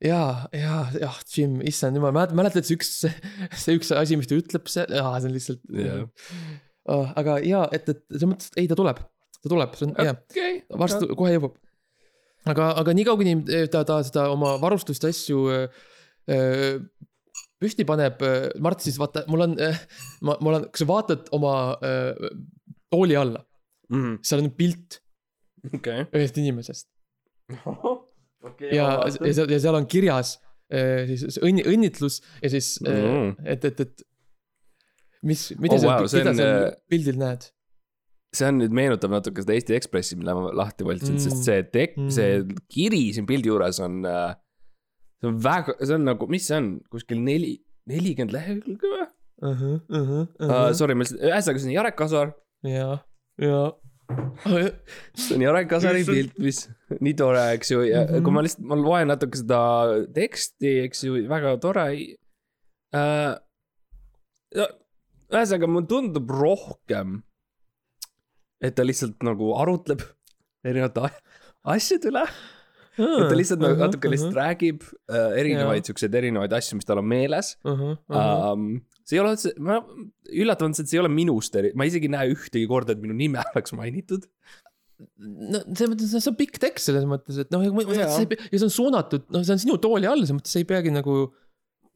jaa, 0.05 0.49
jaa, 0.57 0.83
jah, 0.97 1.17
Jim, 1.29 1.59
issand 1.69 1.99
jumal, 1.99 2.15
mäletad, 2.37 2.67
see 2.67 2.79
üks, 2.79 2.93
see 3.63 3.77
üks 3.77 3.91
asi, 3.97 4.17
mis 4.19 4.29
ta 4.31 4.39
ütleb 4.39 4.69
jaa, 4.71 5.11
see 5.21 5.29
on 5.29 5.35
lihtsalt 5.37 5.65
Jah. 5.77 6.05
oh,. 6.89 7.11
aga 7.21 7.37
jaa, 7.45 7.67
et, 7.77 7.89
et 7.93 8.01
selles 8.09 8.31
mõttes, 8.31 8.53
ei, 8.57 8.69
ta 8.71 8.79
tuleb, 8.79 9.03
ta 9.41 9.53
tuleb, 9.53 9.77
see 9.77 9.89
on 9.89 9.95
hea, 9.99 10.15
okei. 10.17 10.63
varsti 10.81 11.11
kohe 11.21 11.35
jõuab. 11.37 11.59
aga, 12.53 12.71
aga 12.83 12.97
niikaua, 12.97 13.21
kuni 13.21 13.37
ta, 13.73 13.85
ta 13.89 14.01
seda 14.07 14.31
oma 14.33 14.57
varustust 14.63 15.05
ja 15.05 15.13
asju 15.13 15.45
äh, 15.53 15.85
äh, 16.33 16.81
püsti 17.61 17.85
paneb, 17.89 18.25
Mart 18.65 18.81
siis 18.81 18.97
vaata, 19.01 19.27
mul 19.29 19.45
on, 19.51 19.59
ma, 20.25 20.39
ma 20.41 20.55
olen, 20.55 20.69
kui 20.73 20.81
sa 20.81 20.89
vaatad 20.89 21.29
oma 21.37 21.55
äh, 21.77 22.31
tooli 22.89 23.21
alla, 23.21 23.45
seal 24.25 24.47
on 24.47 24.55
pilt 24.57 25.03
okei. 25.75 26.07
ühest 26.17 26.41
inimesest 26.41 26.89
okei, 28.43 28.71
ja, 28.77 28.87
ja 29.07 29.33
seal, 29.37 29.51
ja 29.53 29.59
seal 29.63 29.77
on 29.79 29.87
kirjas 29.91 30.35
äh, 30.73 31.07
siis 31.11 31.39
õnni, 31.45 31.65
õnnitlus 31.69 32.21
ja 32.43 32.51
siis 32.53 32.77
Mm. 32.85 33.35
et, 33.45 33.65
et, 33.69 33.81
et 33.87 34.05
mis, 35.23 35.47
mida 35.61 35.75
Oh, 35.77 35.81
seal 35.83 35.91
wow,, 35.93 36.05
mida 36.09 36.31
on, 36.33 36.39
seal 36.41 36.69
äh, 36.71 36.77
pildil 36.91 37.19
näed? 37.21 37.49
see 38.33 38.47
on 38.47 38.61
nüüd 38.63 38.71
meenutab 38.79 39.11
natuke 39.11 39.43
seda 39.43 39.57
Eesti 39.57 39.75
Ekspressi, 39.75 40.15
mille 40.21 40.33
ma 40.39 40.53
lahti 40.55 40.85
võtsin 40.87 41.17
mm., 41.17 41.23
sest 41.25 41.41
see 41.49 41.65
tek- 41.75 41.97
Mm. 41.99 42.11
see 42.15 42.45
kiri 42.71 43.01
siin 43.17 43.27
pildi 43.27 43.51
juures 43.51 43.81
on 43.83 44.05
see 44.07 45.27
on 45.29 45.41
väga, 45.43 45.75
see 45.83 45.97
on 45.99 46.05
nagu, 46.07 46.29
mis 46.31 46.47
see 46.47 46.57
on, 46.61 46.69
kuskil 46.95 47.19
neli, 47.27 47.57
nelikümmend 47.91 48.33
lehekülge 48.37 48.93
või 48.95 49.09
uh,? 49.43 50.71
Sorry, 50.79 50.95
ma 50.95 51.03
lihtsalt, 51.05 51.21
ühesõnaga 51.27 51.61
see 51.65 51.69
on 51.71 51.75
Jarek 51.75 51.97
Kasar, 51.99 52.31
ja, 52.65 52.89
ja. 53.43 53.61
see 55.21 55.37
on 55.37 55.45
Jarek 55.45 55.69
Kasari 55.71 56.05
pilt, 56.09 56.37
mis 56.43 56.65
nii 56.99 57.15
tore, 57.19 57.43
eks 57.57 57.73
ju, 57.73 57.83
ja 57.87 58.05
mm. 58.05 58.11
-hmm. 58.11 58.27
kui 58.27 58.35
ma 58.35 58.45
lihtsalt, 58.45 58.67
ma 58.71 58.79
loen 58.81 59.11
natuke 59.13 59.41
seda 59.41 59.63
teksti, 60.17 60.77
eks 60.87 61.05
ju, 61.07 61.25
väga 61.31 61.57
tore 61.63 61.87
uh,. 62.97 63.35
ühesõnaga, 65.31 65.69
mulle 65.71 65.91
tundub 65.91 66.31
rohkem, 66.35 67.21
et 68.61 68.75
ta 68.75 68.87
lihtsalt 68.87 69.23
nagu 69.27 69.53
arutleb 69.61 70.03
erinevate 70.69 71.13
asjade 71.63 72.11
üle 72.11 72.25
et 73.01 73.29
ta 73.31 73.37
lihtsalt 73.37 73.63
nagu 73.63 73.79
natuke 73.81 74.11
lihtsalt 74.11 74.37
räägib 74.37 74.85
äh, 75.13 75.37
erinevaid 75.41 75.87
siukseid 75.89 76.15
erinevaid 76.15 76.53
asju, 76.53 76.79
mis 76.81 76.89
tal 76.89 77.03
on 77.03 77.09
meeles 77.09 77.55
um,. 77.65 78.81
See 79.11 79.19
ei 79.19 79.23
ole 79.25 79.35
üldse, 79.35 79.53
ma, 79.59 79.81
üllatav 80.31 80.69
on 80.69 80.77
see, 80.77 80.87
et 80.87 80.93
see 80.93 80.99
ei 81.01 81.03
ole 81.03 81.11
minust 81.13 81.57
eri-, 81.59 81.73
ma 81.79 81.87
isegi 81.89 82.07
ei 82.07 82.15
näe 82.15 82.33
ühtegi 82.35 82.67
korda, 82.71 82.95
et 82.95 83.03
minu 83.03 83.17
nime 83.19 83.43
oleks 83.51 83.75
mainitud. 83.77 84.27
no 85.01 85.63
selles 85.65 85.95
mõttes, 85.95 86.15
see 86.15 86.31
on 86.31 86.39
pikk 86.39 86.61
tekst 86.63 86.91
selles 86.91 87.07
mõttes, 87.09 87.41
et 87.43 87.53
noh, 87.55 87.65
ja 87.97 88.09
see 88.15 88.67
on 88.67 88.75
suunatud, 88.75 89.27
noh, 89.35 89.45
see 89.47 89.57
on 89.57 89.63
sinu 89.63 89.79
tooli 89.83 90.09
all, 90.11 90.23
selles 90.23 90.39
mõttes 90.39 90.55
sa 90.55 90.63
ei 90.63 90.69
peagi 90.69 90.93
nagu 90.95 91.25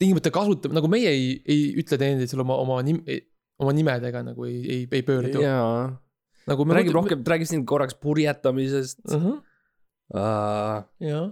tingimata 0.01 0.33
kasutama, 0.35 0.81
nagu 0.81 0.91
meie 0.91 1.13
ei, 1.13 1.35
ei 1.47 1.67
ütle 1.79 1.99
teineteisele 2.01 2.43
oma, 2.43 2.57
oma 2.65 2.81
nim-, 2.87 3.05
oma 3.63 3.75
nimedega 3.77 4.25
nagu 4.27 4.49
ei, 4.49 4.59
ei, 4.65 4.87
ei 4.91 5.05
pöördu. 5.07 5.43
jaa, 5.45 5.93
nagu 6.51 6.67
ta 6.67 6.79
räägib 6.81 6.97
rohkem, 6.97 7.23
ta 7.23 7.35
räägib 7.35 7.51
siin 7.51 7.67
korraks 7.69 7.95
purjetamisest 8.03 9.05
uh. 9.07 9.21
-huh, 9.21 9.37
uh,. 10.17 10.81
jah, 11.05 11.29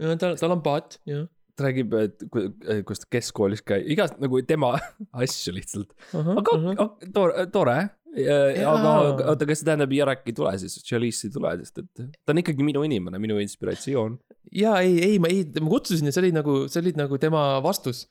ja 0.00 0.16
tal, 0.22 0.38
tal 0.40 0.56
on 0.56 0.64
paat, 0.64 1.00
jah. 1.08 1.26
räägib, 1.64 1.94
et 1.98 2.24
ku- 2.32 2.48
kuidas 2.86 3.04
ta 3.04 3.08
keskkoolis 3.18 3.62
käib, 3.66 3.86
igast 3.94 4.18
nagu 4.22 4.40
tema 4.46 4.74
asju 5.22 5.54
lihtsalt. 5.56 5.94
aga 6.14 6.24
uh 6.24 6.34
-huh. 6.34 6.72
aga 6.74 7.12
tore, 7.14 7.46
tore. 7.54 7.78
Jaa. 8.18 8.70
aga 8.72 8.92
oota, 9.30 9.46
kas 9.46 9.60
see 9.60 9.66
tähendab, 9.68 9.92
Jarek 9.92 10.22
ei 10.26 10.32
tule 10.34 10.54
siis, 10.58 10.78
Chalice 10.82 11.26
ei 11.28 11.30
tule, 11.34 11.50
sest 11.60 11.78
et 11.82 12.06
ta 12.24 12.32
on 12.32 12.38
ikkagi 12.40 12.64
minu 12.64 12.82
inimene, 12.82 13.18
minu 13.20 13.36
inspiratsioon. 13.38 14.16
ja 14.52 14.78
ei, 14.80 14.94
ei, 15.04 15.18
ma 15.18 15.28
ei, 15.28 15.44
ma 15.60 15.68
kutsusin 15.68 16.08
ja 16.08 16.12
see 16.12 16.22
oli 16.24 16.32
nagu, 16.32 16.54
see 16.72 16.80
oli 16.80 16.92
nagu 16.96 17.18
tema 17.18 17.60
vastus. 17.62 18.06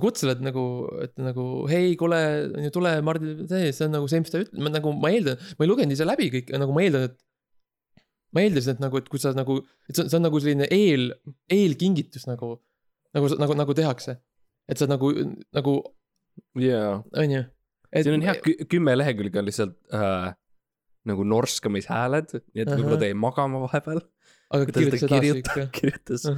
kutsele, 0.00 0.32
et 0.36 0.40
nagu, 0.44 0.64
et 1.02 1.16
nagu 1.18 1.66
hei, 1.66 1.96
kuule, 1.98 2.18
tule, 2.70 2.92
Mardi, 3.02 3.32
see, 3.48 3.72
on 3.86 3.90
nagu 3.96 4.06
see, 4.06 4.20
mis 4.22 4.30
ta 4.30 4.38
ütleb, 4.44 4.60
ma 4.62 4.70
nagu, 4.70 4.92
ma 4.94 5.10
eeldan, 5.10 5.40
ma 5.58 5.64
ei 5.64 5.70
lugenud 5.72 5.96
ise 5.96 6.06
läbi 6.06 6.28
kõik, 6.30 6.52
nagu 6.62 6.76
ma 6.76 6.84
eeldan, 6.84 7.08
et. 7.08 7.16
Ma 8.34 8.44
eeldasin, 8.44 8.76
et 8.76 8.82
nagu, 8.82 9.00
et 9.00 9.08
kui 9.10 9.20
sa 9.22 9.32
nagu, 9.36 9.60
et 9.88 9.94
see 9.94 10.04
on, 10.04 10.10
see 10.10 10.18
on 10.18 10.26
nagu 10.26 10.40
selline 10.42 10.68
eel, 10.74 11.12
eelkingitus 11.52 12.28
nagu, 12.28 12.56
nagu, 13.16 13.30
nagu, 13.40 13.56
nagu 13.62 13.76
tehakse. 13.78 14.18
et 14.68 14.80
sa 14.80 14.88
nagu, 14.90 15.12
nagu, 15.56 15.78
jaa, 16.60 16.98
onju. 17.22 17.44
siin 17.94 18.18
on 18.18 18.26
hea, 18.26 18.36
kümme 18.68 18.96
lehekülge 18.98 19.40
on 19.40 19.48
lihtsalt 19.48 19.78
äh, 19.96 20.30
nagu 21.08 21.24
norskamishääled, 21.24 22.36
nii 22.52 22.64
et 22.64 22.72
võib-olla 22.74 23.00
ta 23.00 23.08
jäi 23.08 23.16
magama 23.16 23.62
vahepeal. 23.64 24.02
aga 24.52 24.68
ta 24.68 24.82
kirjutas 24.82 25.06
edasi 25.08 25.38
ikka. 25.40 25.68
kirjutas, 25.78 26.28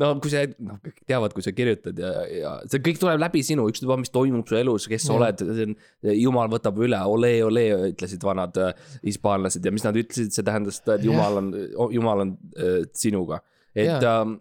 no 0.00 0.10
kui 0.22 0.32
sa, 0.32 0.42
noh, 0.64 0.78
kõik 0.84 1.02
teavad, 1.08 1.34
kui 1.36 1.44
sa 1.44 1.52
kirjutad 1.54 1.98
ja, 2.00 2.10
ja 2.32 2.52
see 2.70 2.82
kõik 2.84 3.00
tuleb 3.02 3.20
läbi 3.20 3.42
sinu, 3.46 3.66
ükstapuha, 3.70 3.98
mis 4.02 4.12
toimub 4.14 4.48
su 4.48 4.58
elus, 4.58 4.86
kes 4.90 5.04
sa 5.06 5.12
Jah. 5.12 5.18
oled, 5.18 5.44
see 5.44 5.66
on, 5.68 5.74
jumal 6.16 6.50
võtab 6.52 6.80
üle, 6.82 7.00
ole, 7.14 7.32
ole, 7.46 7.66
ütlesid 7.90 8.24
vanad 8.26 8.56
äh, 8.60 8.86
hispaanlased 9.06 9.66
ja 9.66 9.74
mis 9.74 9.86
nad 9.86 9.98
ütlesid, 10.00 10.32
see 10.34 10.46
tähendas 10.46 10.80
seda, 10.80 10.96
et 10.96 11.04
Jah. 11.04 11.12
jumal 11.12 11.42
on, 11.42 11.52
jumal 11.96 12.24
on 12.26 12.32
äh, 12.56 12.80
sinuga. 12.96 13.42
et 13.74 14.08
ähm, 14.08 14.38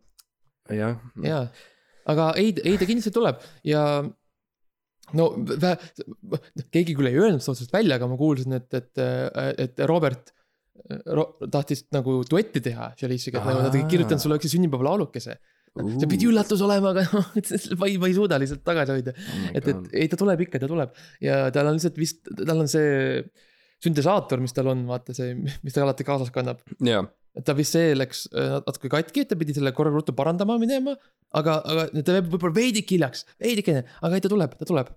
jah, 0.74 0.98
jaa, 1.26 1.44
aga 2.10 2.32
ei, 2.42 2.56
ei 2.64 2.80
ta 2.80 2.88
kindlasti 2.90 3.14
tuleb 3.14 3.44
ja 3.68 3.84
no 5.20 5.30
keegi 6.74 6.96
küll 6.98 7.12
ei 7.12 7.20
öelnud 7.20 7.44
seda 7.44 7.56
otseselt 7.56 7.76
välja, 7.76 8.00
aga 8.00 8.10
ma 8.10 8.18
kuulsin, 8.20 8.58
et, 8.58 8.70
et, 8.78 9.08
et 9.66 9.88
Robert 9.90 10.30
Ro, 10.30 10.39
tahtis 11.52 11.86
nagu 11.96 12.20
duetti 12.30 12.62
teha 12.64 12.92
Chalice'iga, 13.00 13.42
et 13.42 13.50
nagu 13.50 13.64
nad 13.66 13.74
olid 13.74 13.90
kirjutanud 13.92 14.24
sulle 14.24 14.38
üheksa 14.38 14.54
sünnipäevalaulukese. 14.56 15.38
see 15.80 16.10
pidi 16.10 16.26
üllatus 16.30 16.64
olema, 16.66 16.94
aga 16.96 17.06
noh, 17.14 17.28
ma 17.80 17.90
ei, 17.90 18.00
ma 18.02 18.10
ei 18.10 18.16
suuda 18.18 18.40
lihtsalt 18.42 18.64
tagasi 18.66 18.96
hoida. 18.96 19.14
et, 19.54 19.62
et 19.62 19.94
ei, 19.94 20.10
ta 20.12 20.18
tuleb 20.20 20.48
ikka, 20.48 20.62
ta 20.64 20.72
tuleb 20.72 20.98
ja 21.24 21.46
tal 21.56 21.70
on 21.72 21.78
lihtsalt 21.78 22.00
vist, 22.00 22.26
tal 22.42 22.66
on 22.66 22.72
see 22.72 23.22
süntesaator, 23.84 24.42
mis 24.44 24.56
tal 24.56 24.72
on, 24.74 24.82
vaata 24.90 25.16
see, 25.16 25.36
mis 25.38 25.76
ta 25.76 25.86
alati 25.86 26.08
kaasas 26.08 26.34
kannab. 26.36 26.64
jaa, 26.84 27.04
et 27.38 27.46
ta 27.48 27.56
vist 27.58 27.78
see 27.78 27.94
läks 27.96 28.26
äh, 28.34 28.58
natuke 28.66 28.92
katki, 28.92 29.24
et 29.24 29.32
ta 29.32 29.38
pidi 29.40 29.56
selle 29.56 29.72
korra 29.78 29.94
ruttu 29.94 30.16
parandama 30.18 30.58
minema. 30.62 30.98
aga, 31.38 31.60
aga 31.62 31.86
ta 32.02 32.18
jääb 32.18 32.34
võib-olla 32.34 32.58
veidike 32.58 32.98
hiljaks, 32.98 33.28
veidikene, 33.40 33.86
aga 34.02 34.18
ei, 34.18 34.26
ta 34.26 34.34
tuleb, 34.34 34.58
ta 34.60 34.68
tuleb. 34.68 34.92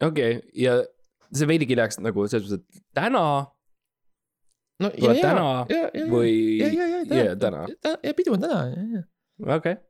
okei 0.00 0.38
okay. 0.38 0.40
ja 0.56 0.78
see 1.34 1.48
veidi 1.50 1.68
hiljaks 1.70 2.00
nagu 2.02 2.26
selles 2.30 2.48
mõttes, 2.48 2.62
et 2.62 2.84
täna 2.96 3.24
no 4.80 4.90
Tuleb 4.96 5.20
täna 5.22 5.46
või 6.10 6.32
ja, 6.60 6.68
ja, 6.72 6.88
ja, 6.96 7.22
jaa, 7.22 7.36
täna. 7.40 7.64
ja 8.04 8.12
pidu 8.16 8.34
on 8.36 8.44
täna, 8.44 8.60
ja, 8.72 8.84
ja. 8.98 9.02
okei 9.56 9.76
okay.. 9.76 9.80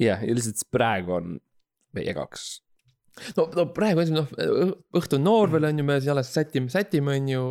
jah, 0.00 0.22
ja 0.24 0.36
lihtsalt 0.36 0.66
praegu 0.74 1.16
on 1.18 1.38
meie 1.96 2.14
kaks. 2.16 2.44
no, 3.36 3.48
no 3.56 3.66
praegu 3.74 4.04
esimene, 4.04 4.26
noh, 4.26 4.76
õhtu 5.00 5.18
on 5.18 5.26
noor 5.26 5.50
veel 5.54 5.66
on 5.70 5.82
ju, 5.82 5.86
me 5.88 5.98
siin 6.00 6.14
alles 6.14 6.30
sätime, 6.34 6.70
sätime 6.72 7.18
on 7.18 7.28
ju. 7.34 7.48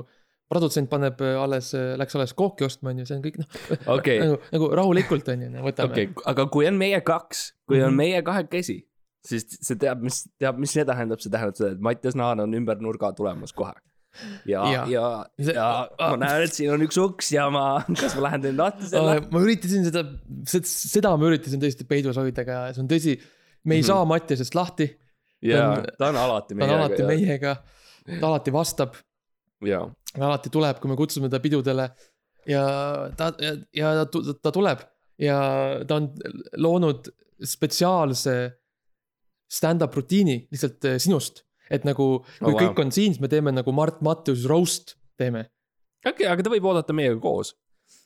produtsent 0.50 0.90
paneb 0.90 1.20
äh, 1.22 1.36
alles, 1.38 1.74
läks 2.02 2.16
alles 2.18 2.32
kooki 2.34 2.66
ostma 2.66 2.90
on 2.90 3.04
ju, 3.04 3.06
see 3.06 3.20
on 3.20 3.26
kõik 3.26 3.42
noh, 3.42 3.58
okei, 4.00 4.16
nagu, 4.24 4.40
nagu 4.56 4.70
rahulikult 4.80 5.28
on 5.36 5.44
ju, 5.46 5.50
võtame 5.68 5.94
okei, 5.94 6.08
aga 6.32 6.48
kui 6.50 6.66
on 6.70 6.80
meie 6.80 7.02
kaks, 7.06 7.44
kui 7.70 7.84
on 7.84 7.92
Mhm. 7.92 8.00
meie 8.00 8.24
kahekesi, 8.26 8.80
siis 9.28 9.46
see 9.60 9.78
teab, 9.78 10.02
mis, 10.02 10.24
teab, 10.40 10.58
mis 10.58 10.74
see 10.74 10.88
tähendab, 10.88 11.22
see 11.22 11.30
tähendab 11.34 11.60
seda, 11.60 11.76
et 11.76 11.84
Mattias 11.84 12.16
Naan 12.18 12.40
on 12.42 12.56
ümber 12.58 12.80
nurga 12.82 13.12
tulemas 13.14 13.54
kohe. 13.54 13.76
ja, 14.50 14.62
Ja. 14.72 14.84
ja, 14.90 15.04
ja 15.38 15.68
ma 16.00 16.16
näen, 16.20 16.44
et 16.48 16.54
siin 16.56 16.72
on 16.74 16.82
üks 16.86 16.98
uks 17.02 17.32
ja 17.36 17.46
ma, 17.54 17.66
kas 18.00 18.16
ma 18.18 18.24
lähen 18.28 18.42
teen 18.48 18.58
lahti 18.60 18.90
selle? 18.90 19.20
ma 19.32 19.42
üritasin 19.46 19.86
seda, 19.88 20.04
seda 20.68 21.12
ma 21.18 21.30
üritasin 21.30 21.62
tõesti 21.62 21.86
peidus 21.90 22.18
hoida, 22.20 22.42
aga 22.46 22.62
see 22.74 22.82
on 22.84 22.90
tõsi. 22.92 23.18
me 23.64 23.76
ei 23.78 23.82
Mhm. 23.84 23.88
saa 23.92 24.06
Mattiasest 24.10 24.56
lahti, 24.56 24.88
jaa 25.46 25.82
ta 26.00 26.10
on 26.10 26.16
alati 26.20 26.56
ta 26.58 26.66
on 26.66 26.76
alati 26.80 27.04
meiega. 27.04 27.56
meiega, 28.08 28.20
ta 28.20 28.28
alati 28.28 28.52
vastab, 28.56 28.96
alati 30.20 30.50
tuleb, 30.50 30.80
kui 30.80 30.90
me 30.90 30.96
kutsume 31.00 31.30
ta 31.30 31.40
pidudele. 31.40 31.90
ja 32.48 32.64
ta, 33.18 33.34
ja, 33.40 33.54
ja 33.76 34.06
ta, 34.06 34.20
ta 34.42 34.52
tuleb 34.56 34.80
ja 35.20 35.38
ta 35.88 35.96
on 36.00 36.10
loonud 36.58 37.10
spetsiaalse 37.44 38.34
stand-up 39.50 39.94
rutiini 39.96 40.48
lihtsalt 40.52 40.86
eh, 40.86 40.98
sinust. 41.02 41.44
Et 41.70 41.86
nagu, 41.88 42.10
kui 42.26 42.42
Oh, 42.42 42.50
oh, 42.50 42.54
wow. 42.54 42.60
kõik 42.62 42.82
on 42.84 42.92
siin, 42.96 43.16
siis 43.16 43.22
me 43.24 43.30
teeme 43.32 43.54
nagu 43.54 43.74
Mart 43.76 44.02
Mattius 44.06 44.46
roast 44.50 44.96
teeme. 45.20 45.46
okei, 46.06 46.28
aga 46.30 46.46
ta 46.46 46.54
võib 46.54 46.66
oodata 46.70 46.96
meiega 46.96 47.20
koos. 47.22 47.54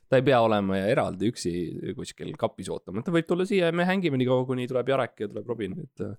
ta 0.10 0.20
ei 0.20 0.26
pea 0.28 0.42
olema 0.46 0.78
eraldi 0.78 1.32
üksi 1.32 1.52
kuskil 1.98 2.36
kapis 2.38 2.70
ootama, 2.70 3.02
ta 3.02 3.14
võib 3.14 3.26
tulla 3.30 3.48
siia 3.50 3.72
ja 3.72 3.76
me 3.76 3.86
hängime 3.88 4.20
nii 4.20 4.28
kaua, 4.30 4.46
kuni 4.46 4.68
tuleb 4.70 4.92
Jarek 4.94 5.26
ja 5.26 5.30
tuleb 5.32 5.48
Robin, 5.50 5.80
et. 5.82 6.04
äh, 6.06 6.14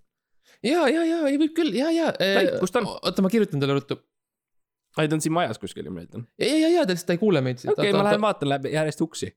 ja, 0.70 0.88
ja, 0.90 1.04
ja 1.06 1.20
ei 1.30 1.38
võib 1.38 1.54
küll 1.56 1.76
ja, 1.76 1.92
ja. 1.94 2.10
Täit, 2.18 2.56
kus 2.62 2.74
ta 2.74 2.82
on? 2.82 2.90
oota, 2.96 3.24
ma 3.24 3.30
kirjutan 3.32 3.62
talle 3.62 3.78
ruttu. 3.78 4.00
ai, 4.98 5.06
ta 5.08 5.18
on 5.18 5.22
siin 5.22 5.34
majas 5.36 5.60
kuskil, 5.62 5.90
ma 5.94 6.02
eeldan. 6.02 6.26
ja, 6.40 6.50
ja, 6.64 6.72
ja 6.80 6.86
ta 6.86 6.96
lihtsalt 6.96 7.14
ei 7.14 7.22
kuule 7.22 7.44
meid. 7.44 7.62
okei, 7.70 7.92
ma 7.94 8.06
lähen 8.08 8.24
vaatan 8.24 8.50
läbi 8.56 8.74
järjest 8.74 9.04
uksi. 9.06 9.30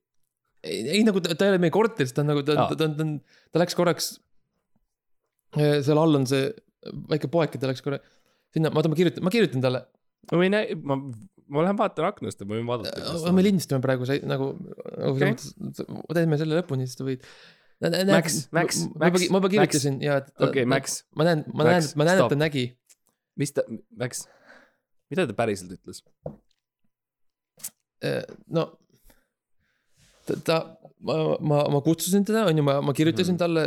ei, 0.64 0.80
ei 1.00 1.04
nagu 1.06 1.22
ta, 1.22 1.36
ta 1.36 1.46
ei 1.46 1.56
ole 1.56 1.62
meie 1.62 1.74
korteris, 1.76 2.16
ta 2.16 2.24
on 2.26 2.32
nagu, 2.34 2.46
ta 2.48 2.56
ta, 2.56 2.70
ta, 2.72 2.88
ta, 2.88 2.90
ta, 3.04 3.36
ta 3.52 3.62
läks 3.62 3.78
korraks. 3.78 4.16
seal 5.58 5.98
all 6.02 6.18
on 6.18 6.26
see 6.30 6.50
väike 7.12 7.30
ta 7.60 7.70
läks 7.70 7.84
korra 7.86 8.00
sinna, 8.56 8.72
oota, 8.74 8.92
ma 8.92 8.98
kirjutan, 8.98 9.26
ma 9.26 9.34
kirjutan 9.34 9.64
talle. 9.64 9.84
ma 10.32 10.40
võin, 10.42 10.58
ma, 10.84 10.98
ma 11.54 11.66
lähen 11.66 11.80
vaatan 11.80 12.10
aknast 12.10 12.42
ja 12.42 12.48
ma 12.48 12.58
võin 12.58 12.70
vaadata. 12.70 13.34
me 13.36 13.46
lindistame 13.46 13.84
praegu 13.84 14.08
see 14.10 14.24
nagu, 14.28 14.54
nagu 14.58 15.14
Okei. 15.14 15.36
selles 15.36 15.54
mõttes, 15.62 15.86
teeme 16.18 16.42
selle 16.42 16.60
lõpuni, 16.62 16.90
siis 16.90 17.00
ta 17.00 17.08
võid. 17.08 17.28
Max, 17.78 18.48
Max, 18.58 18.80
Max, 18.98 19.28
ma 19.30 19.38
juba 19.38 19.52
kirjutasin 19.54 20.00
ja. 20.02 20.18
okei, 20.42 20.66
Max, 20.66 21.04
ma 21.14 21.28
näen, 21.28 21.44
ma 21.54 21.68
näen 21.68 21.86
ma 22.00 22.08
näen, 22.08 22.24
et 22.24 22.34
ta 22.34 22.40
nägi. 22.40 22.66
mis 23.38 23.54
ta, 23.54 23.68
Max, 24.02 24.26
mida 25.14 25.28
ta 25.30 25.38
päriselt 25.38 25.76
ütles? 25.78 26.02
no 28.54 28.66
ta, 30.46 30.78
ma, 31.00 31.16
ma, 31.40 31.58
ma 31.72 31.82
kutsusin 31.86 32.26
teda, 32.28 32.46
on 32.50 32.58
ju, 32.58 32.64
ma, 32.64 32.80
ma 32.82 32.94
kirjutasin 32.94 33.36
Mhm. 33.36 33.42
talle, 33.42 33.64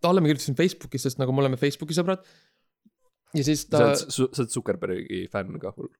talle 0.00 0.20
ma 0.20 0.26
kirjutasin 0.30 0.56
Facebookis, 0.58 1.02
sest 1.06 1.18
nagu 1.20 1.32
me 1.32 1.42
oleme 1.44 1.56
Facebooki 1.60 1.94
sõbrad. 1.96 2.24
ja 3.36 3.42
siis 3.44 3.66
ta, 3.68 3.94
sa 3.94 4.24
oled 4.24 4.48
Zuckerbergi 4.50 5.26
fänn 5.32 5.58
ka 5.60 5.70
hull. 5.76 5.90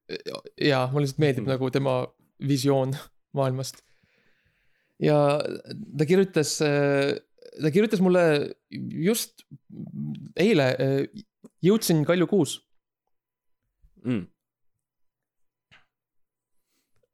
jaa, 0.57 0.87
mulle 0.93 1.05
lihtsalt 1.07 1.19
meeldib 1.21 1.45
Mhm. 1.45 1.51
nagu 1.53 1.71
tema 1.71 2.07
visioon 2.41 2.95
maailmast. 3.37 3.83
ja 5.01 5.39
ta 5.99 6.05
kirjutas, 6.09 6.57
ta 6.59 7.71
kirjutas 7.71 8.01
mulle 8.01 8.55
just 8.71 9.45
eile, 10.37 10.71
jõudsin 11.63 12.05
Kalju 12.07 12.27
kuus, 12.27 12.61
Mm. 14.05 14.27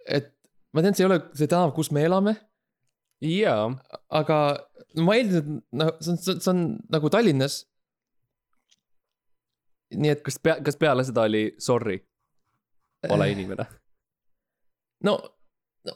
et 0.06 0.34
ma 0.74 0.82
tean, 0.82 0.96
see 0.96 1.04
ei 1.04 1.10
ole 1.10 1.20
see 1.38 1.50
tänav, 1.50 1.72
kus 1.76 1.90
me 1.94 2.02
elame, 2.06 2.34
jaa, 3.24 3.68
aga 4.20 4.38
ma 5.06 5.16
eeldan, 5.18 5.60
et 5.60 5.78
noh, 5.80 5.92
see 6.02 6.14
on, 6.14 6.40
see 6.42 6.50
on 6.52 6.64
nagu 6.92 7.10
Tallinnas. 7.12 7.62
nii 9.94 10.10
et 10.10 10.24
kas 10.26 10.40
pea, 10.42 10.56
kas 10.66 10.78
peale 10.80 11.04
seda 11.06 11.28
oli 11.28 11.44
sorry, 11.62 12.00
vale 13.06 13.30
inimene? 13.30 13.68
no, 15.06 15.14
no, 15.87 15.94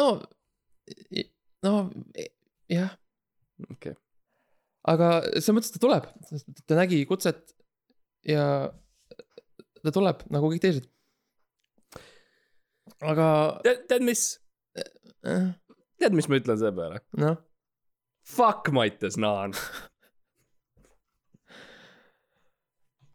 no, 0.00 0.06
no 1.66 1.74
jah, 2.72 2.96
okei, 3.76 3.92
aga 4.88 5.12
selles 5.34 5.58
mõttes 5.58 5.76
ta 5.76 5.82
tuleb, 5.82 6.08
ta 6.64 6.80
nägi 6.80 7.04
kutset 7.10 7.52
ja 8.26 8.46
ta 9.84 9.92
tuleb 9.94 10.24
nagu 10.32 10.50
kõik 10.50 10.64
teised. 10.64 10.88
Aga 13.04 13.28
tead, 13.64 13.82
tead 13.90 14.02
mis, 14.06 14.22
eh, 14.76 15.52
tead, 16.00 16.16
mis 16.16 16.28
ma 16.28 16.38
ütlen 16.40 16.58
selle 16.60 16.74
peale? 16.76 17.00
noh, 17.20 17.36
Fuck 18.26 18.72
Mattias 18.74 19.16
Naan. 19.16 19.54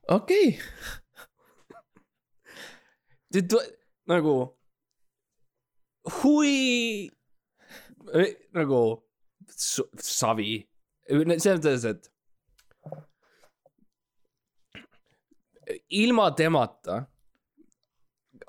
okei. 0.08 0.60
Nagu, 4.12 4.36
hui, 6.22 7.12
nagu 8.56 8.80
savi, 10.00 10.68
selles 11.08 11.60
mõttes, 11.60 11.86
et 11.92 12.12
ilma 16.02 16.32
temata 16.36 17.06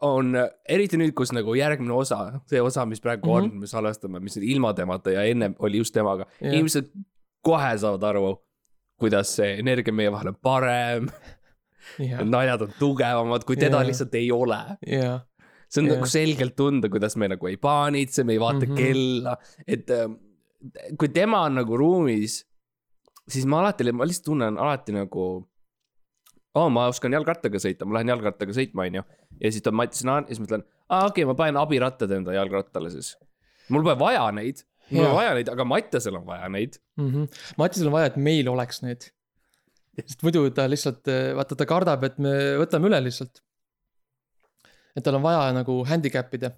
on, 0.02 0.32
eriti 0.68 0.98
nüüd, 0.98 1.12
kus 1.14 1.30
nagu 1.34 1.54
järgmine 1.54 1.94
osa, 1.94 2.40
see 2.50 2.60
osa, 2.62 2.84
mis 2.86 3.00
praegu 3.00 3.26
mm 3.26 3.32
-hmm. 3.32 3.46
Mhm. 3.46 3.52
on, 3.56 3.60
me 3.60 3.66
salvestame, 3.70 4.20
mis 4.20 4.36
on 4.36 4.42
ilma 4.42 4.72
temata 4.74 5.10
ja 5.10 5.22
ennem 5.24 5.54
oli 5.58 5.78
just 5.78 5.94
temaga 5.94 6.26
yeah., 6.42 6.54
inimesed 6.54 6.90
kohe 7.42 7.78
saavad 7.78 8.02
aru, 8.02 8.36
kuidas 9.00 9.36
see 9.36 9.58
energia 9.58 9.92
meie 9.94 10.10
vahel 10.12 10.28
on 10.28 10.36
parem, 10.42 11.08
ja, 11.98 12.24
naljad 12.24 12.62
on 12.62 12.72
tugevamad, 12.78 13.44
kui 13.44 13.56
teda 13.56 13.76
Jah. 13.80 13.86
lihtsalt 13.86 14.14
ei 14.14 14.30
ole 14.32 14.58
ja, 14.86 15.20
see 15.68 15.82
on 15.82 15.88
Jah. 15.88 15.96
nagu 15.96 16.06
selgelt 16.06 16.56
tunda, 16.56 16.88
kuidas 16.88 17.16
me 17.16 17.28
nagu 17.28 17.46
ei 17.46 17.56
paanitse, 17.56 18.24
me 18.24 18.32
ei 18.32 18.40
vaata 18.40 18.66
mm 18.66 18.72
Mhm. 18.72 18.78
-hmm. 18.78 18.86
kella, 18.86 19.36
et 19.66 19.90
ähm, 19.90 20.12
kui 20.98 21.08
tema 21.08 21.42
on 21.42 21.54
nagu 21.54 21.76
ruumis, 21.76 22.44
siis 23.28 23.46
ma 23.46 23.60
alati, 23.60 23.92
ma 23.92 24.04
lihtsalt 24.06 24.24
tunnen 24.24 24.58
alati 24.58 24.92
nagu. 24.92 25.48
oo, 26.58 26.68
ma 26.72 26.88
oskan 26.92 27.14
jalgrattaga 27.16 27.60
sõita, 27.62 27.86
ma 27.88 27.98
lähen 27.98 28.12
jalgrattaga 28.12 28.56
sõitma, 28.56 28.88
onju. 28.90 29.04
ja 29.38 29.52
siis 29.52 29.64
tuleb 29.64 29.78
Mati 29.80 30.00
Sõna 30.00 30.18
ja 30.22 30.28
siis 30.30 30.42
mõtlen, 30.42 30.66
aa 30.88 31.06
okei 31.08 31.24
okay,, 31.24 31.30
ma 31.30 31.38
panen 31.38 31.60
abirattad 31.60 32.12
enda 32.18 32.36
jalgrattale 32.36 32.92
siis. 32.94 33.14
mul 33.68 33.84
pole 33.86 33.96
vaja 34.00 34.26
neid, 34.36 34.64
mul 34.90 35.06
pole 35.06 35.16
vaja 35.20 35.36
neid, 35.38 35.52
aga 35.52 35.68
Mattiasel 35.68 36.18
on 36.20 36.26
vaja 36.26 36.48
neid. 36.52 36.80
mm. 36.96 37.08
-hmm. 37.10 37.46
Matisel 37.56 37.92
on 37.92 37.96
vaja, 37.98 38.12
et 38.12 38.16
meil 38.16 38.48
oleks 38.48 38.82
need. 38.82 39.08
sest 40.00 40.22
muidu 40.22 40.50
ta 40.50 40.68
lihtsalt, 40.68 41.08
vaata 41.36 41.56
ta 41.56 41.66
kardab, 41.66 42.04
et 42.04 42.18
me 42.18 42.34
võtame 42.64 42.88
üle 42.88 43.00
lihtsalt. 43.04 43.42
et 44.96 45.04
tal 45.04 45.16
on 45.16 45.22
vaja 45.22 45.52
nagu 45.52 45.84
handicap 45.88 46.34
ida 46.34 46.52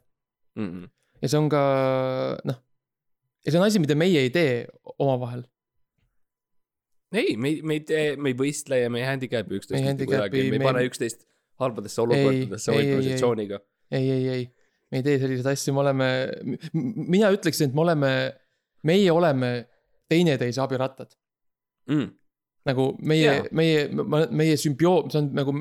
Mm 0.55 0.71
-mm. 0.71 0.91
ja 1.23 1.29
see 1.29 1.39
on 1.39 1.49
ka 1.49 1.63
noh. 2.45 2.59
ja 3.47 3.53
see 3.53 3.61
on 3.61 3.67
asi, 3.67 3.79
mida 3.79 3.95
meie 3.95 4.21
ei 4.21 4.31
tee 4.31 4.67
omavahel. 4.99 5.43
ei, 7.21 7.37
me 7.37 7.49
ei, 7.53 7.63
me 7.63 7.79
ei 7.79 7.81
tee, 7.89 8.17
me 8.17 8.33
ei 8.33 8.37
võistle 8.39 8.79
ja 8.83 8.91
me 8.93 9.01
ei 9.03 9.07
handicap'i 9.09 9.59
üksteist 9.61 9.85
mitte 9.85 10.07
kuidagi, 10.09 10.41
handicap'i, 10.41 10.51
me 10.51 10.59
ei 10.59 10.59
me 10.59 10.65
ei- 10.65 10.69
pane 10.73 10.85
üksteist 10.89 11.25
halbadesse 11.63 12.03
olukordadesse 12.03 12.73
ei, 12.75 12.79
ei, 12.81 13.13
ei. 13.15 14.11
ei, 14.11 14.29
ei, 14.39 14.45
me 14.91 14.99
ei 15.01 15.07
tee 15.07 15.19
selliseid 15.23 15.47
asju, 15.53 15.75
me 15.77 15.81
oleme, 15.85 16.09
mina 16.75 17.31
ütleksin, 17.35 17.71
et 17.71 17.75
me 17.79 17.85
oleme, 17.85 18.11
meie 18.83 19.13
oleme 19.13 19.53
teineteise 20.11 20.61
abirattad. 20.65 21.15
Mm. 21.91 22.13
nagu 22.65 22.85
meie 23.05 23.25
Jaa., 23.29 23.49
meie, 23.53 23.81
meie 24.33 24.55
sümbioom, 24.57 25.11
see 25.13 25.19
on 25.21 25.27
nagu 25.37 25.53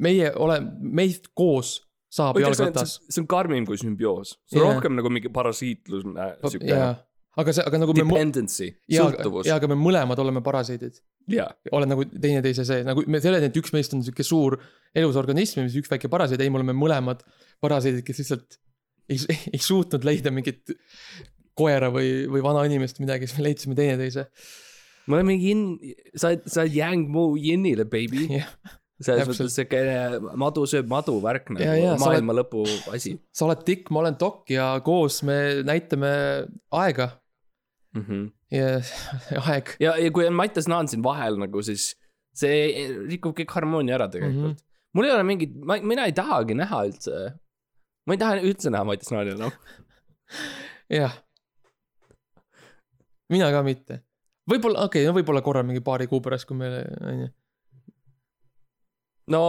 meie 0.00 0.30
oleme, 0.40 0.70
meist 0.80 1.28
koos 1.36 1.74
saab 2.16 2.38
jalgratas. 2.40 2.94
see 3.10 3.20
on 3.20 3.26
karmim 3.28 3.66
kui 3.68 3.76
sümbioos, 3.76 4.38
see 4.48 4.56
on 4.62 4.64
Jaa. 4.64 4.70
rohkem 4.78 4.96
nagu 4.96 5.10
mingi 5.12 5.28
parasiitlus, 5.28 6.06
siuke 6.48 6.70
jaa, 6.70 6.94
aga 7.40 7.52
see, 7.52 7.64
aga 7.68 7.80
nagu 7.82 7.94
me, 7.94 8.02
dependency, 8.02 8.70
sõltuvus, 8.88 9.48
jaa, 9.48 9.58
aga 9.60 9.68
me 9.70 9.76
mõlemad 9.78 10.20
oleme 10.22 10.42
parasiidid. 10.44 11.00
jaa. 11.32 11.48
olen 11.76 11.92
nagu 11.92 12.06
teineteise 12.08 12.64
see, 12.68 12.84
nagu 12.86 13.04
me 13.06 13.20
ei 13.20 13.32
ole 13.32 13.42
et 13.50 13.58
üks 13.60 13.74
meist 13.76 13.96
on 13.96 14.04
sihuke 14.06 14.24
suur 14.26 14.58
elus 14.96 15.18
organism 15.20 15.60
ja 15.62 15.66
siis 15.68 15.82
üks 15.82 15.92
väike 15.92 16.10
parasiit, 16.12 16.40
ei, 16.40 16.52
me 16.52 16.62
oleme 16.62 16.76
mõlemad 16.76 17.24
parasiidid, 17.64 18.04
kes 18.06 18.22
lihtsalt 18.22 18.60
ei, 19.12 19.20
ei 19.54 19.62
suutnud 19.62 20.06
leida 20.06 20.32
mingit 20.34 20.72
koera 21.56 21.90
või, 21.92 22.24
või 22.30 22.42
vanainimest, 22.44 23.00
midagi, 23.00 23.28
siis 23.28 23.38
me 23.38 23.46
leidsime 23.48 23.76
teineteise. 23.78 24.26
me 25.08 25.20
oleme 25.20 25.36
yin, 25.40 25.68
sa 26.16 26.32
oled, 26.32 26.48
sa 26.48 26.64
oled 26.64 26.76
Yang 26.76 27.06
Mu 27.12 27.28
Yinile, 27.40 27.86
baby. 27.88 28.26
jah, 28.40 28.48
selles 29.04 29.28
mõttes 29.28 29.52
siuke 29.52 29.80
madu 30.40 30.64
sööb 30.68 30.88
madu 30.88 31.18
värk 31.20 31.50
nagu 31.52 31.60
sa 31.60 31.76
oled- 31.76 32.00
maailma 32.00 32.36
lõpu 32.38 32.62
asi 32.96 33.12
sa 33.28 33.44
oled 33.44 33.60
tikk, 33.68 33.90
ma 33.92 34.00
olen 34.00 34.16
dokk 34.16 34.54
ja 34.54 34.70
koos 34.84 35.20
me 35.28 35.36
näitame 35.68 36.12
aega 36.80 37.10
mm. 37.96 38.04
-hmm. 38.08 38.32
ja 38.50 38.66
aeg. 39.52 39.74
ja, 39.80 39.96
ja 39.96 40.10
kui 40.12 40.26
on 40.26 40.36
Mattias 40.36 40.68
Naan 40.68 40.88
siin 40.88 41.02
vahel 41.04 41.38
nagu, 41.40 41.62
siis 41.62 41.94
see 42.36 42.88
rikub 43.08 43.36
kõik 43.38 43.54
harmoonia 43.56 43.96
ära 43.96 44.08
tegelikult 44.12 44.52
mm. 44.52 44.56
-hmm. 44.56 44.90
mul 44.94 45.08
ei 45.08 45.14
ole 45.14 45.22
mingit, 45.28 45.54
ma, 45.56 45.78
mina 45.82 46.06
ei 46.06 46.12
tahagi 46.16 46.54
näha 46.58 46.82
üldse. 46.90 47.22
ma 48.06 48.16
ei 48.16 48.20
taha 48.22 48.42
üldse 48.42 48.72
näha 48.72 48.84
Mattias 48.84 49.12
Naani 49.14 49.34
enam. 49.36 49.56
jah. 51.00 51.16
mina 53.32 53.50
ka 53.50 53.62
mitte. 53.62 54.02
võib-olla, 54.50 54.84
okei 54.84 55.02
okay,, 55.02 55.10
no 55.10 55.16
võib-olla 55.18 55.42
korra 55.42 55.62
mingi 55.62 55.80
paari 55.80 56.06
kuu 56.06 56.20
pärast, 56.20 56.46
kui 56.46 56.56
me, 56.56 56.70
on 57.00 57.24
ju, 57.24 57.32
no 59.34 59.42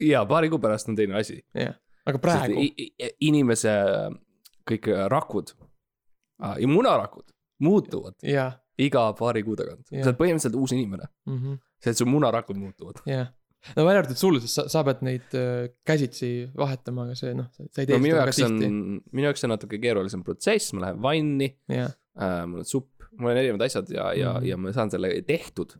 jaa, 0.00 0.26
paari 0.26 0.50
kuu 0.52 0.58
pärast 0.58 0.88
on 0.88 0.98
teine 0.98 1.16
asi. 1.20 1.40
jah. 1.54 1.78
aga 2.06 2.18
praegu, 2.18 2.66
inimese 3.20 3.72
kõik 4.68 4.88
rakud 5.10 5.54
ja 6.42 6.68
munarakud 6.68 7.31
muutuvad 7.62 8.14
jah, 8.26 8.58
iga 8.82 9.04
paari 9.18 9.42
kuu 9.46 9.54
tagant. 9.58 9.84
Jah. 9.90 10.02
sa 10.04 10.10
oled 10.12 10.18
põhimõtteliselt 10.20 10.58
uus 10.58 10.72
inimene, 10.76 11.06
see, 11.82 11.92
et 11.94 11.98
su 12.00 12.06
munarakud 12.08 12.58
muutuvad. 12.58 13.00
jah. 13.08 13.30
no 13.76 13.84
välja 13.86 14.00
arvatud 14.02 14.18
sul, 14.18 14.40
sest 14.42 14.58
sa, 14.58 14.64
sa 14.72 14.82
pead 14.86 15.02
neid 15.06 15.34
äh, 15.38 15.68
käsitsi 15.86 16.30
vahetama, 16.58 17.04
aga 17.06 17.14
see 17.18 17.34
noh, 17.38 17.46
sa 17.54 17.66
ei 17.82 17.86
tee 17.86 17.94
no 17.94 18.02
minu 18.02 18.16
seda 18.16 18.24
väga 18.26 18.34
tihti., 18.38 18.70
minu 19.14 19.28
jaoks 19.28 19.44
on 19.46 19.52
natuke 19.54 19.78
keerulisem 19.82 20.24
protsess, 20.26 20.72
ma 20.74 20.88
lähen 20.88 21.02
vanni 21.04 21.50
jah, 21.70 21.92
äh,, 22.18 22.42
mul 22.50 22.64
on 22.64 22.68
supp, 22.68 22.90
mul 23.20 23.30
on 23.30 23.38
erinevad 23.38 23.66
asjad 23.68 23.90
ja, 23.94 24.08
ja 24.18 24.32
Mhm. 24.32 24.42
mm., 24.42 24.48
ja 24.50 24.56
ma 24.58 24.72
saan 24.74 24.90
selle 24.90 25.12
tehtud 25.28 25.76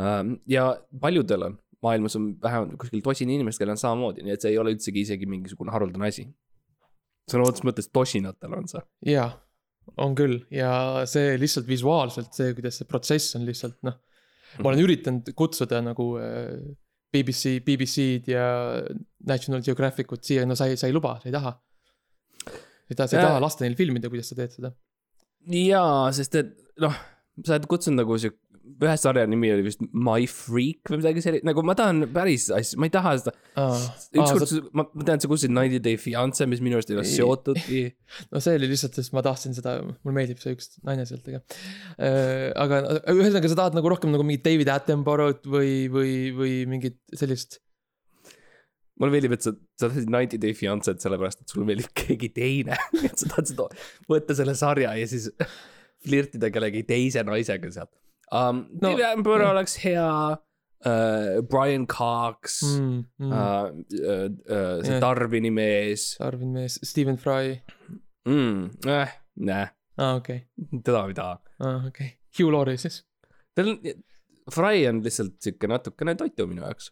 ähm,. 0.00 0.34
ja 0.50 0.66
paljudel 1.00 1.42
on, 1.48 1.56
maailmas 1.84 2.16
on 2.20 2.34
vähemalt 2.42 2.76
kuskil 2.80 3.00
tosin 3.04 3.30
inimest, 3.32 3.58
kellel 3.62 3.76
on 3.78 3.80
samamoodi, 3.80 4.24
nii 4.26 4.34
et 4.36 4.44
see 4.44 4.52
ei 4.54 4.58
ole 4.60 4.72
üldsegi 4.76 5.04
isegi 5.06 5.26
mingisugune 5.30 5.72
haruldane 5.72 6.08
asi. 6.12 6.26
sõna 7.30 7.46
otseses 7.48 7.64
mõttes 7.64 7.88
tosinatel 7.92 8.52
on 8.58 8.68
see. 8.68 8.82
jaa, 9.14 9.30
on 10.00 10.14
küll 10.18 10.40
ja 10.52 11.04
see 11.10 11.36
lihtsalt 11.40 11.68
visuaalselt 11.68 12.32
see, 12.36 12.54
kuidas 12.56 12.80
see 12.80 12.88
protsess 12.88 13.36
on 13.38 13.44
lihtsalt 13.48 13.76
noh. 13.86 13.98
ma 14.62 14.70
olen 14.70 14.82
üritanud 14.84 15.30
kutsuda 15.38 15.80
nagu 15.84 16.14
äh, 16.22 16.56
BBC, 17.14 17.60
BBC-d 17.62 18.32
ja 18.32 18.46
National 19.26 19.62
Geographic 19.62 20.10
ut 20.16 20.24
siia, 20.26 20.42
no 20.48 20.56
sa 20.58 20.66
ei, 20.66 20.78
sa 20.80 20.88
ei 20.90 20.94
luba, 20.96 21.14
sa 21.22 21.28
ei 21.30 21.34
taha. 21.36 21.52
sa 21.54 22.90
ei 22.90 22.96
taha, 22.98 23.06
sa 23.06 23.16
ei 23.16 23.20
Äh. 23.20 23.28
taha 23.28 23.42
lasta 23.44 23.64
neil 23.64 23.76
filmida, 23.78 24.10
kuidas 24.10 24.32
sa 24.32 24.38
teed 24.40 24.56
seda. 24.56 24.72
jaa, 25.46 26.10
sest 26.16 26.34
et 26.40 26.50
noh, 26.82 26.96
sa 27.44 27.54
oled 27.54 27.68
kutsunud 27.70 28.02
nagu 28.02 28.18
sihuke, 28.18 28.40
ühe 28.64 28.94
sarja 28.98 29.24
nimi 29.28 29.50
oli 29.54 29.64
vist 29.66 29.82
My 29.92 30.24
Freak 30.30 30.90
või 30.90 31.00
midagi 31.00 31.22
sellist, 31.24 31.44
nagu 31.46 31.62
ma 31.66 31.76
tahan 31.78 32.06
päris 32.14 32.46
asja, 32.54 32.78
ma 32.80 32.88
ei 32.88 32.92
taha 32.94 33.14
seda. 33.20 33.32
ükskord 34.16 34.46
Sa..., 34.50 34.60
ma, 34.76 34.86
ma 34.88 35.06
tean, 35.06 35.20
sa 35.22 35.30
kutsusid 35.30 35.52
Ninety 35.52 35.80
Day 35.84 35.98
Fiance, 36.00 36.46
mis 36.50 36.62
minu 36.64 36.78
arust 36.78 36.92
ei 36.92 36.98
ole 36.98 37.04
Ei. 37.06 37.12
seotudki. 37.12 37.82
no 38.32 38.42
see 38.44 38.56
oli 38.58 38.70
lihtsalt, 38.72 38.96
sest 38.98 39.14
ma 39.16 39.24
tahtsin 39.26 39.56
seda, 39.56 39.76
mulle 39.84 40.16
meeldib 40.16 40.40
see 40.42 40.56
üks 40.56 40.72
naine 40.86 41.04
sealt, 41.08 41.28
aga 41.28 41.42
äh,. 41.98 42.48
aga 42.64 42.80
ühesõnaga, 43.12 43.50
sa 43.52 43.60
tahad 43.60 43.76
nagu 43.78 43.92
rohkem 43.92 44.14
nagu 44.14 44.26
mingit 44.26 44.46
David 44.46 44.72
Attenborough't 44.72 45.48
või, 45.50 45.74
või, 45.92 46.14
või 46.36 46.54
mingit 46.70 46.98
sellist. 47.16 47.60
mulle 49.00 49.14
meeldib, 49.16 49.36
et 49.36 49.44
sa, 49.44 49.52
sa 49.76 49.90
tahtsid 49.90 50.08
Ninety 50.12 50.40
Day 50.40 50.56
Fiance't 50.56 51.04
sellepärast, 51.04 51.44
et 51.44 51.52
sulle 51.52 51.68
meeldib 51.68 51.92
keegi 51.96 52.32
teine. 52.34 52.80
et 53.06 53.14
sa 53.14 53.28
tahad 53.28 53.52
seda, 53.52 53.68
võtta 54.10 54.38
selle 54.38 54.56
sarja 54.58 54.96
ja 54.98 55.10
siis 55.10 55.28
flirtida 56.04 56.50
kellegi 56.52 56.84
teise 56.88 57.22
naisega 57.26 57.70
sealt 57.74 57.92
um,. 58.34 58.64
No, 58.80 58.90
David 58.90 59.06
Attenborough 59.08 59.52
oleks 59.54 59.76
hea 59.84 60.04
uh,, 60.84 61.42
Brian 61.50 61.86
Cox 61.86 62.62
mm, 62.62 63.04
mm., 63.18 63.26
mm. 63.26 63.32
uh, 63.32 63.36
uh, 63.36 64.26
uh, 64.56 64.82
see 64.82 64.92
Jah. 64.92 65.00
Darwini 65.04 65.52
mees 65.54 66.14
Arvin 66.24 66.52
mees, 66.56 66.78
Stephen 66.82 67.20
Fry, 67.20 67.60
mm,. 68.28 68.88
Eh, 68.88 69.14
näe, 69.50 69.68
aa 69.98 70.10
ah, 70.10 70.18
okei 70.20 70.42
okay., 70.42 70.82
teda 70.82 71.06
ei 71.08 71.16
taha. 71.20 71.38
aa 71.60 71.70
ah, 71.70 71.86
okei 71.88 72.10
okay., 72.10 72.10
Hugh 72.38 72.52
Laurie 72.52 72.80
siis. 72.80 73.02
tal 73.54 73.74
on, 73.74 73.80
Fry 74.52 74.84
on 74.90 75.00
lihtsalt 75.04 75.38
sihuke 75.40 75.70
natukene 75.70 76.16
toitu 76.20 76.48
minu 76.50 76.66
jaoks. 76.66 76.90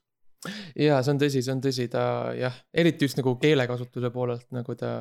jaa, 0.79 1.03
see 1.03 1.13
on 1.13 1.21
tõsi, 1.21 1.43
see 1.45 1.55
on 1.55 1.61
tõsi, 1.63 1.89
ta 1.93 2.05
jah, 2.39 2.57
eriti 2.75 3.07
just 3.07 3.21
nagu 3.21 3.37
keelekasutuse 3.43 4.11
poolelt 4.15 4.49
nagu 4.55 4.75
ta, 4.79 4.93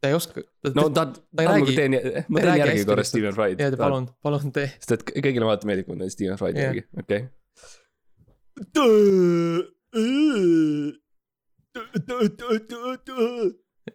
ta 0.00 0.08
ei 0.08 0.14
oska. 0.16 0.42
no 0.74 0.88
ta, 0.90 1.06
ta 1.12 1.42
ei 1.42 1.48
räägi- 1.48 1.76
teen, 1.76 1.92
ma 2.28 2.40
teen 2.40 2.58
järgi 2.62 2.84
korra. 2.88 3.04
Steven 3.04 3.34
Fried. 3.36 3.60
jaa, 3.60 3.76
palun, 3.76 4.08
palun 4.22 4.52
tee. 4.52 4.70
sest 4.78 4.92
et 4.96 5.02
kõigile 5.24 5.44
vaata 5.48 5.68
meeldib, 5.68 5.86
kui 5.86 5.96
ma 5.96 6.04
teen 6.06 6.10
Steven 6.16 6.36
Jah. 6.40 6.64
järgi, 6.64 6.86
okei. 7.04 7.20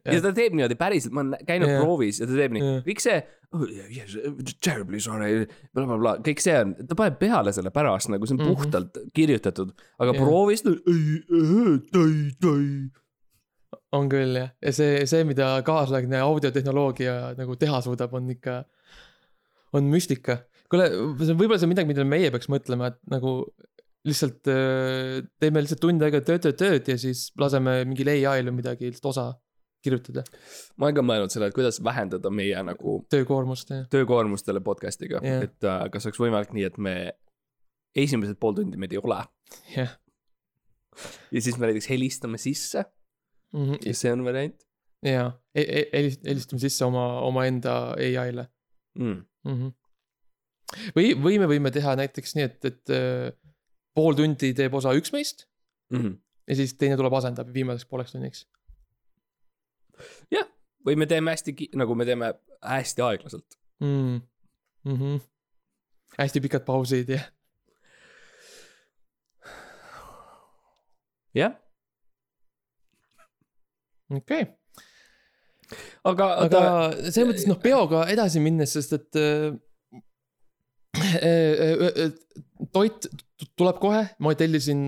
ja 0.06 0.20
ta 0.22 0.32
teeb 0.36 0.54
niimoodi 0.56 0.76
päriselt, 0.80 1.14
ma 1.16 1.24
olen 1.24 1.46
käinud 1.48 1.70
Jah. 1.72 1.82
proovis 1.84 2.20
ja 2.22 2.28
ta 2.30 2.38
teeb 2.38 2.54
nii 2.56 2.64
kõik 2.88 3.02
see 3.04 3.18
oh,. 3.56 3.64
Yes, 3.96 4.16
terribly 4.66 5.00
sorry, 5.04 5.46
blablabla, 5.76 6.18
kõik 6.26 6.42
see 6.44 6.56
on, 6.60 6.74
ta 6.90 6.98
paneb 7.00 7.18
peale 7.22 7.54
selle 7.56 7.72
pärast 7.76 8.10
nagu 8.12 8.28
see 8.28 8.36
on 8.36 8.42
Mhm. 8.44 8.50
puhtalt 8.52 9.00
kirjutatud, 9.16 9.72
aga 10.02 10.12
Jah. 10.12 10.20
proovis 10.22 10.66
ta, 10.66 10.74
on 13.96 14.10
küll 14.12 14.40
jah, 14.40 14.52
ja 14.64 14.74
see, 14.76 15.04
see, 15.10 15.24
mida 15.28 15.52
kaasaegne 15.66 16.20
audiotehnoloogia 16.24 17.36
nagu 17.40 17.56
teha 17.60 17.80
suudab, 17.86 18.14
on 18.18 18.30
ikka, 18.34 18.60
on 19.78 19.88
müstika. 19.92 20.44
kuule, 20.72 20.90
see 20.90 21.34
on 21.34 21.40
võib-olla 21.40 21.62
see 21.62 21.70
on 21.70 21.74
midagi, 21.74 21.90
millele 21.92 22.10
meie 22.10 22.34
peaks 22.34 22.50
mõtlema, 22.52 22.92
et 22.94 23.00
nagu 23.12 23.38
lihtsalt 24.06 24.52
äh, 24.52 25.24
teeme 25.42 25.64
lihtsalt 25.64 25.82
tund 25.82 26.06
aega 26.06 26.22
tööd, 26.26 26.44
tööd, 26.46 26.60
tööd 26.60 26.94
ja 26.94 26.98
siis 27.02 27.28
laseme 27.42 27.80
mingil 27.88 28.12
ai-l 28.14 28.52
või 28.52 28.60
midagi 28.62 28.92
lihtsalt 28.92 29.12
osa 29.14 29.28
kirjutada, 29.86 30.24
ma 30.82 30.88
olen 30.88 30.98
ka 30.98 31.04
mõelnud 31.06 31.34
selle, 31.34 31.50
et 31.52 31.58
kuidas 31.58 31.78
vähendada 31.86 32.32
meie 32.34 32.62
nagu 32.66 32.98
töökoormust 33.14 33.74
ja 33.74 33.84
töökoormustele 33.94 34.62
podcast'iga. 34.66 35.22
Jah. 35.26 35.46
et 35.46 35.70
äh, 35.70 35.86
kas 35.94 36.10
oleks 36.10 36.22
võimalik 36.22 36.56
nii, 36.58 36.66
et 36.70 36.82
me 36.82 36.96
esimesed 37.96 38.40
pool 38.42 38.58
tundi 38.58 38.82
meid 38.82 38.94
ei 38.96 39.02
ole? 39.02 39.22
Jah. 39.76 39.98
Ja 41.32 41.42
siis 41.44 41.58
me 41.60 41.68
näiteks 41.68 41.90
helistame 41.92 42.40
sisse 42.42 42.86
mm 43.56 43.64
-hmm. 43.64 43.88
ja 43.88 43.96
see 44.02 44.12
on 44.14 44.26
variant 44.28 44.68
ja 45.06 45.32
e- 45.56 45.66
e- 45.80 45.90
helist- 45.96 46.28
helistame 46.28 46.62
sisse 46.64 46.86
oma, 46.86 47.06
omaenda 47.30 47.96
ai-le 47.96 48.48
mm.. 49.00 49.26
mm. 49.48 49.58
-hmm. 49.58 49.74
või, 50.98 51.16
või 51.26 51.40
me 51.42 51.50
võime 51.54 51.72
teha 51.72 51.96
näiteks 51.96 52.36
nii, 52.36 52.48
et, 52.52 52.66
et 52.72 52.94
äh, 52.94 53.32
pool 53.96 54.18
tundi 54.20 54.54
teeb 54.54 54.74
osa 54.74 54.94
üks 54.98 55.14
meist 55.16 55.48
Mm 55.94 56.02
-hmm. 56.02 56.14
ja 56.48 56.56
siis 56.56 56.72
teine 56.74 56.96
tuleb 56.98 57.14
asendab 57.14 57.52
viimaseks 57.54 57.86
pooleks 57.86 58.12
tunniks 58.12 58.40
või 60.86 60.98
me 61.00 61.08
teeme 61.10 61.34
hästi, 61.34 61.56
nagu 61.80 61.96
me 61.98 62.06
teeme 62.06 62.34
hästi 62.62 63.02
aeglaselt 63.06 63.58
mm.. 63.80 64.22
Mm 64.86 64.98
-hmm. 65.00 65.22
hästi 66.20 66.42
pikad 66.42 66.66
pausid 66.66 67.10
ja 67.10 67.22
jah, 71.34 71.56
okei 74.14 74.46
okay., 74.46 74.54
aga, 76.06 76.28
aga 76.46 76.64
aga 76.64 76.64
selles 77.10 77.30
mõttes 77.30 77.48
noh, 77.50 77.60
peoga 77.62 78.06
edasi 78.12 78.42
minnes, 78.44 78.74
sest 78.76 78.96
et 78.98 79.20
äh, 79.20 79.56
äh, 80.96 81.22
äh, 81.26 81.88
äh, 82.06 82.12
toit 82.76 83.08
tuleb 83.60 83.80
kohe, 83.84 84.02
ma 84.24 84.34
tellisin 84.38 84.82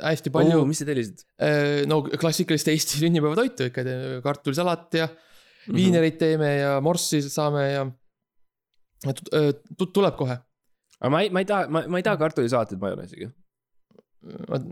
hästi 0.00 0.32
palju 0.34 0.62
oh,, 0.62 0.68
mis 0.68 0.82
sa 0.82 0.88
tellisid 0.88 1.24
äh, 1.42 1.82
no 1.90 2.02
klassikalist 2.06 2.70
Eesti 2.72 3.02
sünnipäevatoitu 3.02 3.68
ikka, 3.70 3.84
kartulisalat 4.24 4.98
ja 4.98 5.06
mm 5.08 5.12
-hmm. 5.12 5.76
viinereid 5.76 6.18
teeme 6.18 6.54
ja 6.56 6.80
morssi 6.80 7.22
saame 7.28 7.66
ja 7.72 7.84
äh, 9.06 9.52
tuleb 9.78 10.16
kohe. 10.16 10.38
aga 11.00 11.10
ma 11.10 11.22
ei, 11.22 11.30
ma 11.30 11.44
ei 11.44 11.46
taha, 11.46 11.68
ma, 11.68 11.84
ma 11.88 11.98
ei 11.98 12.06
taha 12.06 12.16
kartulisalatit 12.16 12.80
majoneesiga. 12.80 13.30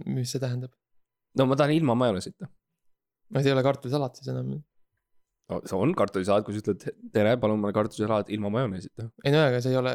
mis 0.07 0.31
see 0.33 0.41
tähendab? 0.41 0.73
no 1.39 1.47
ma 1.47 1.57
tahan 1.57 1.75
ilma 1.75 1.95
majoneesita. 1.95 2.49
No 3.31 3.43
see 3.43 3.51
ei 3.51 3.57
ole 3.57 3.65
kartulisalat 3.67 4.21
siis 4.21 4.31
enam. 4.33 4.55
no 5.51 5.61
see 5.65 5.79
on 5.79 5.95
kartulisalat, 5.99 6.47
kui 6.47 6.57
sa 6.57 6.63
ütled 6.65 6.87
tere, 7.15 7.37
palun 7.43 7.61
mulle 7.63 7.77
kartulisalat 7.77 8.33
ilma 8.37 8.53
majoneesita 8.57 9.11
ei 9.25 9.35
no 9.35 9.45
aga 9.49 9.63
see 9.65 9.75
ei 9.75 9.81
ole, 9.81 9.95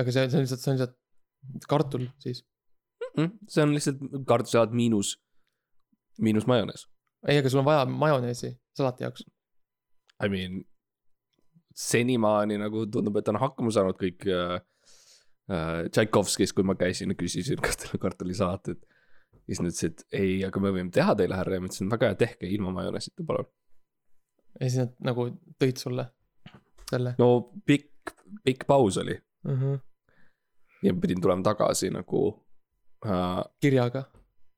aga 0.00 0.16
see, 0.16 0.26
see 0.28 0.40
on 0.40 0.46
lihtsalt, 0.46 0.64
see 0.64 0.74
on 0.74 0.80
lihtsalt 0.80 1.68
kartul 1.70 2.08
siis. 2.24 2.44
mm,. 3.16 3.32
see 3.48 3.64
on 3.64 3.74
lihtsalt 3.76 4.04
kartulisalat 4.28 4.76
miinus, 4.76 5.16
miinus 6.20 6.48
majonees. 6.50 6.86
ei, 7.28 7.40
aga 7.40 7.52
sul 7.52 7.64
on 7.64 7.68
vaja 7.70 7.88
majoneesi 7.88 8.54
salati 8.76 9.06
jaoks. 9.06 9.26
I 10.24 10.28
mean, 10.30 10.62
senimaani 11.74 12.58
nagu 12.62 12.86
tundub, 12.90 13.18
et 13.18 13.28
on 13.32 13.40
hakkama 13.42 13.72
saanud 13.74 13.98
kõik 13.98 14.26
äh, 14.30 14.58
äh, 15.50 15.80
Tšaikovskis, 15.90 16.54
kui 16.54 16.66
ma 16.66 16.76
käisin 16.78 17.14
küsisin, 17.18 17.60
kas 17.64 17.80
teil 17.80 17.96
on 17.98 18.02
kartulisalatit. 19.44 19.46
siis 19.46 19.60
nad 19.60 19.72
ütlesid, 19.72 20.04
ei, 20.12 20.44
aga 20.46 20.60
me 20.60 20.72
võime 20.72 20.90
teha 20.94 21.14
teile, 21.14 21.36
härra, 21.36 21.58
ja 21.58 21.60
ma 21.60 21.70
ütlesin, 21.70 21.90
väga 21.92 22.10
hea, 22.10 22.18
tehke 22.24 22.48
ilma 22.48 22.72
majoneesita, 22.74 23.24
palun. 23.26 23.48
ja 24.60 24.68
siis 24.68 24.80
nad 24.80 24.94
nagu 25.04 25.28
tõid 25.60 25.80
sulle 25.80 26.08
selle 26.90 27.14
no 27.18 27.28
pikk, 27.66 28.14
pikk 28.44 28.66
paus 28.68 28.98
oli 29.02 29.16
uh. 29.16 29.52
-huh. 29.52 29.78
ja 30.82 30.94
pidin 30.94 31.20
tulema 31.20 31.42
tagasi 31.42 31.90
nagu 31.90 32.26
äh,. 33.06 33.44
kirjaga 33.60 34.04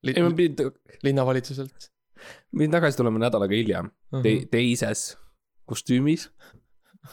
Li 0.03 0.13
ei, 0.15 0.23
ma 0.23 0.31
pidin, 0.35 0.71
linnavalitsuselt 1.03 1.89
pidin 2.51 2.71
tagasi 2.71 2.97
tulema 2.97 3.19
nädal 3.19 3.45
aega 3.45 3.55
hiljem 3.55 3.91
uh. 3.91 4.21
te, 4.21 4.35
-huh. 4.35 4.49
teises 4.51 5.17
kostüümis 5.65 6.31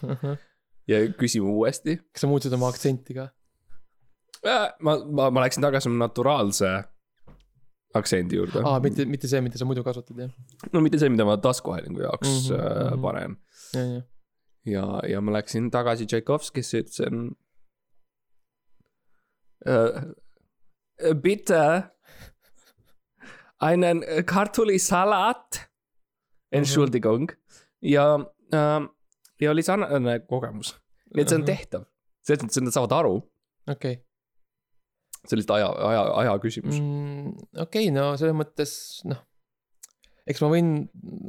Uh 0.02 0.10
-huh. 0.10 0.38
ja 0.88 0.98
küsima 1.14 1.46
uuesti 1.48 1.96
kas 1.96 2.20
sa 2.20 2.26
muutsid 2.26 2.52
oma 2.52 2.68
aktsenti 2.68 3.14
ka? 3.14 3.28
äh,. 4.46 4.74
ma, 4.80 4.98
ma, 5.04 5.30
ma 5.30 5.40
läksin 5.40 5.62
tagasi 5.62 5.88
oma 5.88 5.98
naturaalse 5.98 6.70
aktsendi 7.94 8.36
juurde 8.36 8.62
aa, 8.64 8.80
mitte, 8.84 9.04
mitte 9.06 9.28
see, 9.30 9.40
mida 9.44 9.58
sa 9.60 9.66
muidu 9.68 9.84
kasutad 9.86 10.18
jah? 10.24 10.32
no 10.72 10.80
mitte 10.84 10.98
see, 11.02 11.08
mida 11.12 11.26
ma 11.28 11.36
taskuhäälingu 11.36 12.02
jaoks 12.06 12.28
mm 12.28 12.56
Mhm, 12.56 12.60
-hmm, 12.60 12.90
mhm. 12.90 13.02
panen 13.02 13.36
ja, 13.74 13.84
ja. 13.94 14.02
ja, 14.74 14.84
ja 15.14 15.20
ma 15.20 15.32
läksin 15.38 15.70
tagasi 15.70 16.06
Tšaikovskisse, 16.06 16.84
ütlesin 16.84 17.24
äh,. 19.68 20.04
Bitte 21.14 21.90
einen 23.60 24.04
kartulisalat. 24.26 25.68
Entschuldigung 26.52 27.32
ja 27.82 28.14
äh,, 28.54 28.80
ja 29.40 29.50
oli 29.50 29.62
sarnane 29.62 30.20
kogemus, 30.28 30.74
nii 31.14 31.22
et 31.24 31.28
see 31.32 31.38
on 31.40 31.44
tehtav, 31.48 31.82
selles 32.22 32.44
mõttes, 32.44 32.60
et 32.60 32.66
nad 32.68 32.76
saavad 32.76 32.94
aru, 33.00 33.14
okei, 33.74 33.96
see 35.24 35.36
on 35.36 35.40
lihtsalt 35.40 35.56
aja, 35.58 35.68
aja, 35.88 36.02
aja 36.22 36.32
küsimus 36.42 36.78
mm.. 36.80 37.34
Okei, 37.64 37.90
no 37.94 38.12
selles 38.20 38.36
mõttes 38.36 38.72
noh. 39.08 39.20
eks 40.28 40.42
ma 40.44 40.50
võin 40.52 40.72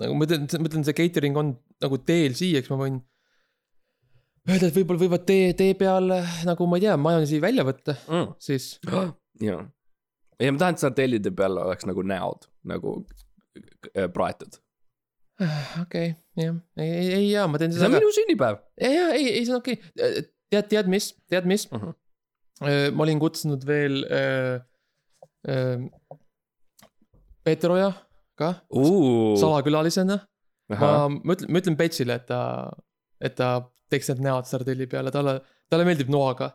nagu 0.01 0.17
ma 0.17 0.27
ütlen, 0.27 0.47
ma 0.59 0.71
ütlen, 0.71 0.85
see 0.87 0.97
catering 0.97 1.37
on 1.39 1.53
nagu 1.83 1.99
teel 2.07 2.35
siia, 2.37 2.61
eks 2.61 2.71
ma 2.71 2.79
võin. 2.79 3.01
Öelda, 4.45 4.69
et 4.69 4.75
võib-olla 4.77 5.01
võivad 5.01 5.23
tee, 5.25 5.53
tee 5.57 5.73
peal 5.79 6.11
nagu 6.45 6.67
ma 6.69 6.77
ei 6.77 6.85
tea, 6.85 6.97
majonesi 7.01 7.39
välja 7.43 7.65
võtta, 7.67 7.97
Mm. 8.11 8.35
siis 8.39 8.75
jaa, 9.47 9.63
ja 10.39 10.51
ma 10.53 10.61
tahan, 10.61 10.77
et 10.77 10.83
sardellide 10.83 11.33
peal 11.35 11.57
oleks 11.63 11.87
nagu 11.89 12.05
näod 12.05 12.45
nagu 12.67 12.95
äh, 13.95 14.07
praetud. 14.13 14.59
okei, 15.83 16.13
jah, 16.39 16.55
ei, 16.79 16.89
ei, 16.91 17.09
ei 17.17 17.27
jaa, 17.31 17.47
ma 17.51 17.59
teen 17.59 17.73
see 17.73 17.81
seda 17.81 17.89
on 17.89 17.97
ka. 17.97 18.03
minu 18.05 18.15
sünnipäev 18.15 18.61
ja, 18.79 18.91
ja 18.93 19.07
ei, 19.17 19.25
ei 19.39 19.43
see 19.47 19.55
on 19.55 19.59
okei, 19.63 19.81
tead, 20.53 20.69
tead 20.71 20.91
mis, 20.91 21.09
tead 21.31 21.47
mis 21.49 21.65
uh. 21.71 21.81
-huh. 21.81 21.95
Ma 22.63 23.03
olin 23.03 23.19
kutsunud 23.19 23.65
veel 23.67 24.03
äh, 24.07 24.55
äh, 25.51 25.85
Peeter 27.43 27.73
Oja 27.75 27.91
ka 28.35 28.53
uh.. 28.69 29.35
salakülalisena. 29.39 30.19
ma, 30.71 30.91
ma 31.09 31.35
ütlen, 31.35 31.51
ma 31.51 31.61
ütlen 31.61 31.79
Petsile, 31.79 32.19
et 32.19 32.27
ta, 32.29 32.41
et 33.21 33.35
ta 33.37 33.49
teeks 33.91 34.09
need 34.11 34.23
näod 34.25 34.47
sardelli 34.49 34.87
peale, 34.89 35.13
talle, 35.13 35.37
talle 35.69 35.85
meeldib 35.87 36.09
noaga 36.13 36.53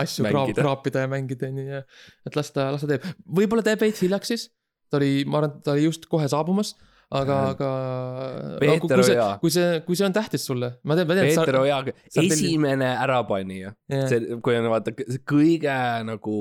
asju 0.00 0.24
kraap, 0.28 0.52
kraapida 0.56 1.02
ja 1.04 1.10
mängida, 1.10 1.48
onju, 1.50 1.64
ja 1.68 1.82
et 2.26 2.38
las 2.38 2.52
ta, 2.54 2.70
las 2.72 2.84
ta 2.84 2.94
teeb. 2.94 3.04
võib-olla 3.40 3.64
teeb 3.66 3.82
veits 3.84 4.00
hiljaks 4.04 4.32
siis. 4.32 4.46
ta 4.88 4.96
oli, 5.00 5.26
ma 5.28 5.42
arvan, 5.42 5.58
ta 5.64 5.74
oli 5.74 5.84
just 5.84 6.06
kohe 6.08 6.28
saabumas, 6.30 6.72
aga, 7.10 7.36
Äh, 7.38 7.50
aga. 7.54 8.58
Peeter 8.60 8.80
kui 8.80 9.04
see 9.06 9.16
Oja., 9.16 9.28
kui 9.40 9.52
see, 9.54 9.80
kui 9.86 9.96
see 9.96 10.06
on 10.08 10.16
tähtis 10.16 10.44
sulle, 10.44 10.72
ma 10.84 10.96
tean, 10.98 11.08
ma 11.08 11.16
tean. 11.16 11.30
Peeter 11.30 11.60
Oja, 11.62 11.80
sardelli- 11.86 12.36
esimene 12.36 12.90
ärapanija, 13.04 13.72
see. 13.88 14.04
see, 14.12 14.38
kui 14.44 14.58
on 14.58 14.68
vaata 14.72 14.92
see 14.98 15.22
kõige 15.28 15.78
nagu, 16.08 16.36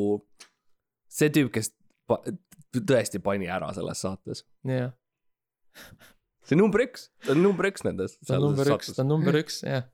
see 1.20 1.32
tüüp, 1.34 1.52
kes 1.56 1.72
pa, 2.10 2.20
tõesti 2.78 3.22
pani 3.24 3.50
ära 3.52 3.72
selles 3.76 4.04
saates. 4.04 4.44
jah, 4.68 4.92
see 6.44 6.58
on 6.58 6.66
number 6.66 6.84
üks, 6.84 7.10
ta 7.26 7.36
on 7.36 7.44
number 7.46 7.70
üks 7.72 7.86
nendes. 7.88 8.18
ta 8.28 8.40
on 8.40 8.50
number 8.50 8.74
üks, 8.76 8.92
ta 8.96 9.06
on 9.06 9.14
number 9.14 9.40
üks, 9.40 9.62
jah. 9.64 9.88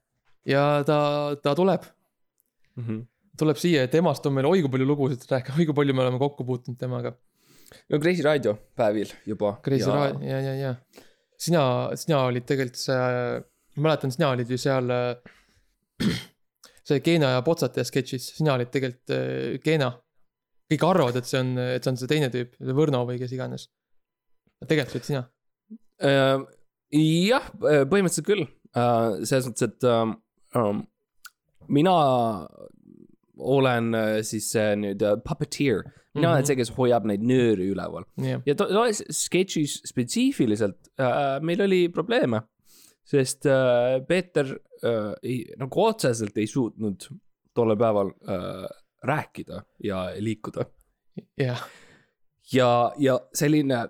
ja 0.50 0.64
ta, 0.88 0.98
ta 1.44 1.54
tuleb, 1.60 1.86
mm. 2.78 2.88
-hmm. 2.88 3.06
tuleb 3.38 3.62
siia 3.62 3.86
ja 3.86 3.92
temast 3.94 4.26
on 4.26 4.34
meil 4.34 4.50
oi 4.50 4.66
kui 4.66 4.74
palju 4.74 4.90
lugusid 4.90 5.30
rääkida, 5.30 5.58
oi 5.60 5.70
kui 5.70 5.78
palju 5.82 5.94
me 5.94 6.06
oleme 6.08 6.22
kokku 6.22 6.46
puutunud 6.50 6.80
temaga. 6.80 7.14
No 7.90 8.00
Kreisi 8.02 8.26
raadio 8.26 8.56
päevil 8.78 9.12
juba. 9.30 9.56
Kreisi 9.64 9.90
Raadio, 9.90 10.22
ja, 10.28 10.40
ja, 10.42 10.54
ja. 10.60 10.74
sina, 11.40 11.64
sina 12.00 12.24
olid 12.28 12.48
tegelikult 12.50 12.80
see, 12.82 12.98
ma 13.78 13.88
mäletan, 13.88 14.14
sina 14.14 14.32
olid 14.34 14.50
ju 14.52 14.60
seal 14.62 14.94
äh, 14.94 15.34
see 16.88 17.04
Keena 17.06 17.36
ja 17.36 17.44
Potsataja 17.46 17.86
sketšis, 17.90 18.34
sina 18.40 18.58
olid 18.58 18.74
tegelikult 18.74 19.16
äh, 19.16 19.60
Keena. 19.64 19.94
kõik 20.72 20.88
arvavad, 20.88 21.20
et 21.20 21.30
see 21.30 21.42
on, 21.44 21.54
et 21.60 21.86
see 21.86 21.92
on 21.92 22.02
see 22.02 22.10
teine 22.10 22.32
tüüp, 22.34 22.56
Võrno 22.74 23.04
või 23.06 23.20
kes 23.22 23.34
iganes. 23.36 23.68
tegelikult 24.66 24.98
olid 24.98 25.10
sina. 25.12 25.24
Äh, 26.04 26.40
jah, 26.98 27.52
põhimõtteliselt 27.60 28.28
küll, 28.28 28.48
selles 28.74 29.48
mõttes, 29.50 29.68
et 29.70 29.86
ähm, 29.90 30.16
ähm, 30.58 30.86
mina 31.68 31.94
olen 33.38 33.94
äh, 33.94 34.22
siis 34.22 34.52
see 34.54 34.76
nüüd 34.80 35.04
äh, 36.14 36.20
puppeteer, 36.20 36.22
mina 36.22 36.30
olen 36.32 36.42
Mhm. 36.42 36.48
see, 36.48 36.56
kes 36.56 36.70
hoiab 36.78 37.06
neid 37.06 37.22
nööri 37.26 37.70
üleval. 37.74 38.06
Jah, 38.18 38.42
ja 38.46 38.56
to- 38.56 38.68
tolle 38.70 38.94
sketšis 38.94 39.82
spetsiifiliselt 39.90 40.92
äh, 41.00 41.40
meil 41.42 41.62
oli 41.62 41.88
probleeme, 41.90 42.42
sest 43.06 43.46
äh, 43.46 44.00
Peeter 44.08 44.46
äh, 44.84 45.14
ei, 45.24 45.40
nagu 45.58 45.86
otseselt 45.88 46.38
ei 46.38 46.48
suutnud 46.48 47.08
tollel 47.54 47.78
päeval 47.78 48.12
äh, 48.28 48.68
rääkida 49.04 49.64
ja 49.84 50.06
liikuda. 50.20 50.66
Jah, 51.38 51.60
ja, 52.54 52.92
ja 52.98 53.20
selline, 53.36 53.84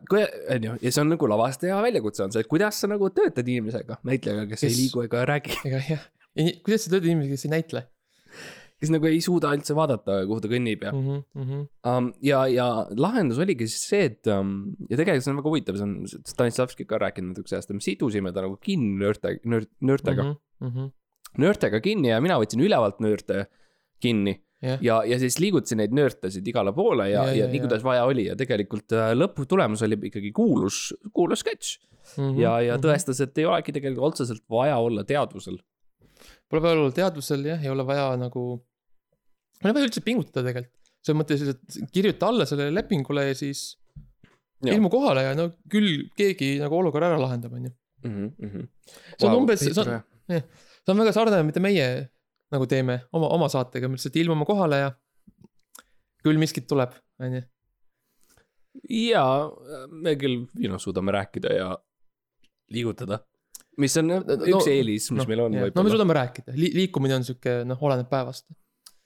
on 0.52 0.64
ju, 0.64 0.74
ja 0.82 0.92
see 0.92 1.02
on 1.02 1.10
nagu 1.14 1.28
lavastaja 1.30 1.78
väljakutse 1.86 2.24
on 2.26 2.32
see, 2.34 2.42
et 2.44 2.48
kuidas 2.52 2.80
sa 2.82 2.88
nagu 2.92 3.08
töötad 3.16 3.48
inimesega, 3.48 4.00
näitlejaga, 4.04 4.48
kes, 4.50 4.60
kes 4.66 4.72
ei 4.74 4.80
liigu 4.82 5.04
ega 5.06 5.22
räägi, 5.30 5.56
ega 5.70 5.80
jah. 5.88 6.04
kuidas 6.66 6.84
sa 6.88 6.92
töötad 6.92 7.08
inimesega, 7.12 7.38
kes 7.38 7.46
ei 7.48 7.52
näitle 7.54 7.84
kes 8.84 8.92
nagu 8.94 9.08
ei 9.10 9.22
suuda 9.24 9.54
üldse 9.56 9.76
vaadata, 9.78 10.20
kuhu 10.30 10.44
ta 10.44 10.52
kõnnib 10.52 10.84
ja 10.84 10.94
mm? 10.94 11.08
-hmm, 11.08 11.24
mm 11.40 11.50
-hmm. 11.50 11.66
um,. 11.90 12.12
ja, 12.24 12.44
ja 12.52 12.68
lahendus 13.00 13.42
oligi 13.44 13.68
siis 13.72 13.88
see, 13.90 14.10
et 14.12 14.32
um, 14.32 14.74
ja 14.90 15.00
tegelikult 15.00 15.26
see 15.26 15.34
on 15.34 15.42
väga 15.42 15.54
huvitav, 15.54 15.80
see 15.80 15.88
on 15.88 16.26
Stanislavski 16.34 16.88
ka 16.90 17.00
rääkinud 17.02 17.34
natukese 17.34 17.60
ajast, 17.60 17.74
me 17.74 17.84
sidusime 17.84 18.34
ta 18.36 18.46
nagu 18.46 18.58
kinni 18.62 18.98
nöörte, 19.00 19.38
nöör-, 19.46 19.70
nöörtega 19.82 20.24
mm, 20.24 20.40
mm. 20.60 20.72
-hmm. 20.72 20.92
nöörtega 21.44 21.82
kinni 21.84 22.12
ja 22.12 22.22
mina 22.22 22.40
võtsin 22.42 22.64
ülevalt 22.64 23.00
nöörte 23.04 23.48
kinni 24.04 24.42
jah, 24.64 24.84
ja, 24.84 25.00
ja 25.08 25.20
siis 25.20 25.40
liigutasin 25.40 25.82
neid 25.82 25.96
nöörtesid 25.96 26.48
igale 26.48 26.74
poole 26.76 27.10
ja, 27.10 27.24
Ja, 27.24 27.32
ja, 27.32 27.44
ja, 27.44 27.50
nii 27.52 27.64
kuidas 27.66 27.84
vaja 27.84 28.06
oli 28.10 28.28
ja 28.28 28.36
tegelikult 28.40 28.94
äh, 28.96 29.12
lõputulemus 29.16 29.84
oli 29.86 30.00
ikkagi 30.10 30.32
kuulus, 30.36 30.94
kuulus 31.14 31.44
sketš 31.46 31.78
mm. 31.80 32.24
Mhm, 32.24 32.30
-hmm. 32.30 32.42
ja, 32.42 32.54
ja 32.62 32.78
tõestas, 32.78 33.22
et 33.24 33.38
ei 33.38 33.46
olegi 33.46 33.72
tegelikult 33.72 34.14
otseselt 34.14 34.44
vaja 34.50 34.78
olla 34.78 35.04
teadvusel. 35.08 35.58
Pole 36.50 36.62
vaja 36.62 36.80
olla 36.80 36.92
teadvusel 36.92 37.46
jah, 37.46 37.64
ei 37.64 37.70
ole 37.72 37.86
vaja 37.88 38.12
nagu, 38.20 38.64
ei 39.64 39.72
ole 39.72 39.78
vaja 39.80 39.90
üldse 39.90 40.04
pingutada 40.06 40.48
tegelikult. 40.50 40.80
selles 41.04 41.20
mõttes, 41.20 41.42
et 41.52 41.92
kirjuta 41.92 42.30
alla 42.32 42.46
sellele 42.48 42.72
lepingule 42.78 43.28
ja 43.28 43.36
siis 43.36 43.74
Jah. 44.64 44.78
ilmu 44.78 44.90
kohale 44.92 45.26
ja 45.26 45.34
no 45.36 45.50
küll 45.72 46.06
keegi 46.16 46.56
nagu 46.62 46.78
olukorra 46.80 47.12
ära 47.12 47.20
lahendab, 47.20 47.54
on 47.54 47.66
ju. 47.68 47.72
mm. 48.08 48.30
-hmm. 48.40 48.68
see 49.18 49.28
on 49.28 49.36
umbes, 49.42 49.60
see 49.60 49.74
on, 49.84 50.04
see 50.32 50.94
on 50.94 51.02
väga 51.04 51.16
sarnane, 51.16 51.44
mida 51.48 51.64
meie 51.64 51.88
nagu 52.54 52.68
teeme 52.70 53.02
oma, 53.12 53.32
oma 53.36 53.50
saatega, 53.52 53.90
me 53.90 53.98
lihtsalt 53.98 54.20
ilmume 54.22 54.48
kohale 54.48 54.80
ja 54.80 54.94
küll 56.24 56.40
miskit 56.40 56.68
tuleb, 56.70 56.96
on 57.20 57.38
ju. 57.40 57.44
ja 59.12 59.26
me 59.92 60.16
küll, 60.20 60.46
you 60.56 60.72
know, 60.72 60.80
suudame 60.80 61.12
rääkida 61.16 61.54
ja 61.58 61.70
liigutada. 62.72 63.20
mis 63.78 63.98
on 63.98 64.12
üks 64.14 64.70
eelis, 64.70 65.10
mis 65.12 65.28
meil 65.28 65.48
on 65.48 65.60
no 65.60 65.84
me 65.84 65.92
suudame 65.92 66.16
rääkida 66.16 66.54
Li, 66.56 66.70
liikumine 66.78 67.18
on 67.18 67.26
sihuke, 67.26 67.64
noh, 67.68 67.80
oleneb 67.82 68.10
päevast, 68.10 68.48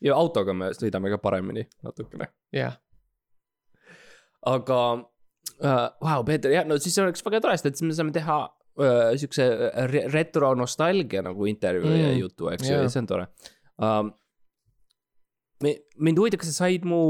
ja 0.04 0.18
autoga 0.18 0.54
me 0.58 0.72
sõidame 0.78 1.12
ka 1.14 1.20
paremini 1.22 1.66
natukene. 1.86 2.30
jah. 2.56 2.78
aga 4.48 4.82
äh,, 5.62 5.88
vau, 6.04 6.22
Peeter, 6.28 6.54
jah, 6.54 6.68
no 6.68 6.78
siis 6.82 6.98
oleks 7.02 7.26
väga 7.26 7.42
tore, 7.44 7.58
sest 7.58 7.72
et 7.72 7.80
siis 7.80 7.88
me 7.88 7.98
saame 7.98 8.16
teha 8.16 8.40
äh, 8.46 9.12
siukse 9.22 9.48
re 9.92 10.06
retro 10.14 10.54
nostalgia 10.60 11.24
nagu 11.26 11.50
intervjuu 11.50 11.90
mm, 11.90 12.02
ja 12.04 12.16
jutu, 12.18 12.52
eks 12.54 12.68
ju 12.68 12.74
jaa. 12.76 12.84
yeah., 12.84 12.94
see 12.94 13.04
on 13.04 13.10
tore 13.10 13.28
um,. 13.78 14.14
me, 15.66 15.78
mind 15.98 16.22
huvitab, 16.22 16.44
kas 16.44 16.54
sa 16.54 16.68
said 16.68 16.86
mu 16.88 17.02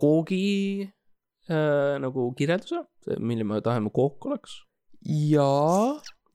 koogi 0.00 0.88
äh, 1.48 1.96
nagu 2.00 2.30
kirjelduse, 2.38 2.84
milline 3.18 3.60
tahe 3.64 3.84
mu 3.84 3.92
kook 3.94 4.30
oleks? 4.30 4.62
ja, 5.04 5.52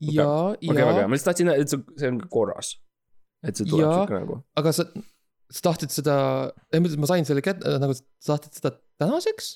ja, 0.00 0.30
okei 0.30 0.70
okay,, 0.70 0.78
väga 0.78 0.94
hea, 1.00 1.08
ma 1.10 1.18
lihtsalt 1.18 1.34
tahtsin, 1.34 1.50
et 1.54 1.74
see, 1.74 2.08
on 2.08 2.22
korras. 2.30 2.76
et 3.44 3.58
see 3.58 3.66
tuleb 3.68 3.90
Jaa. 3.90 3.98
siuke 4.00 4.20
nagu. 4.22 4.38
aga 4.60 4.72
sa, 4.74 4.86
sa 5.54 5.68
tahtsid 5.68 5.92
seda, 5.94 6.16
ma 6.74 7.10
sain 7.10 7.26
selle 7.28 7.44
kätte, 7.44 7.76
nagu 7.82 7.94
sa 7.94 8.34
tahtsid 8.34 8.58
seda 8.58 8.74
tänaseks 9.02 9.54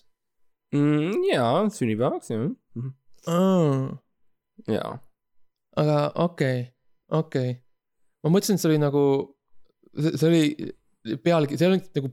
mm,. 0.76 1.24
jaa, 1.32 1.64
sünnipäevaks 1.74 2.30
jah 2.32 2.44
mm.. 2.44 2.92
mm.? 3.26 3.88
jaa, 4.74 4.92
aga 5.80 5.98
okei 6.14 6.60
okay,, 6.60 6.68
okei 7.20 7.50
okay.. 7.50 7.58
ma 8.22 8.34
mõtlesin, 8.34 8.58
et 8.58 8.64
see 8.64 8.70
oli 8.70 8.82
nagu, 8.82 9.04
see 9.98 10.30
oli 10.30 11.18
pealgi, 11.24 11.58
see 11.58 11.70
oli 11.70 11.82
nagu 11.82 12.12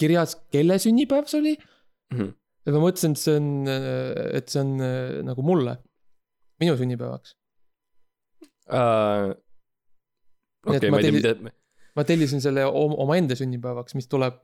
kirjas, 0.00 0.36
kelle 0.52 0.78
sünnipäev 0.82 1.28
see 1.30 1.42
oli. 1.42 1.54
Mhm. 2.12 2.34
ja 2.66 2.74
ma 2.74 2.82
mõtlesin, 2.84 3.16
et 3.16 3.22
see 3.22 3.38
on, 3.40 3.48
et 4.38 4.52
see 4.52 4.60
on 4.62 4.74
äh, 4.84 5.16
nagu 5.26 5.46
mulle, 5.46 5.78
minu 6.62 6.76
sünnipäevaks. 6.78 7.34
uh,. 8.70 9.32
Et 10.62 10.76
okei 10.76 10.78
okay,, 10.78 10.90
ma 10.94 10.98
ei 11.00 11.02
tea, 11.08 11.14
mida, 11.16 11.50
ma 11.96 12.04
tellisin 12.08 12.40
selle 12.40 12.64
om- 12.66 12.96
omaenda 13.04 13.36
sünnipäevaks, 13.38 13.94
mis 13.98 14.08
tuleb 14.08 14.42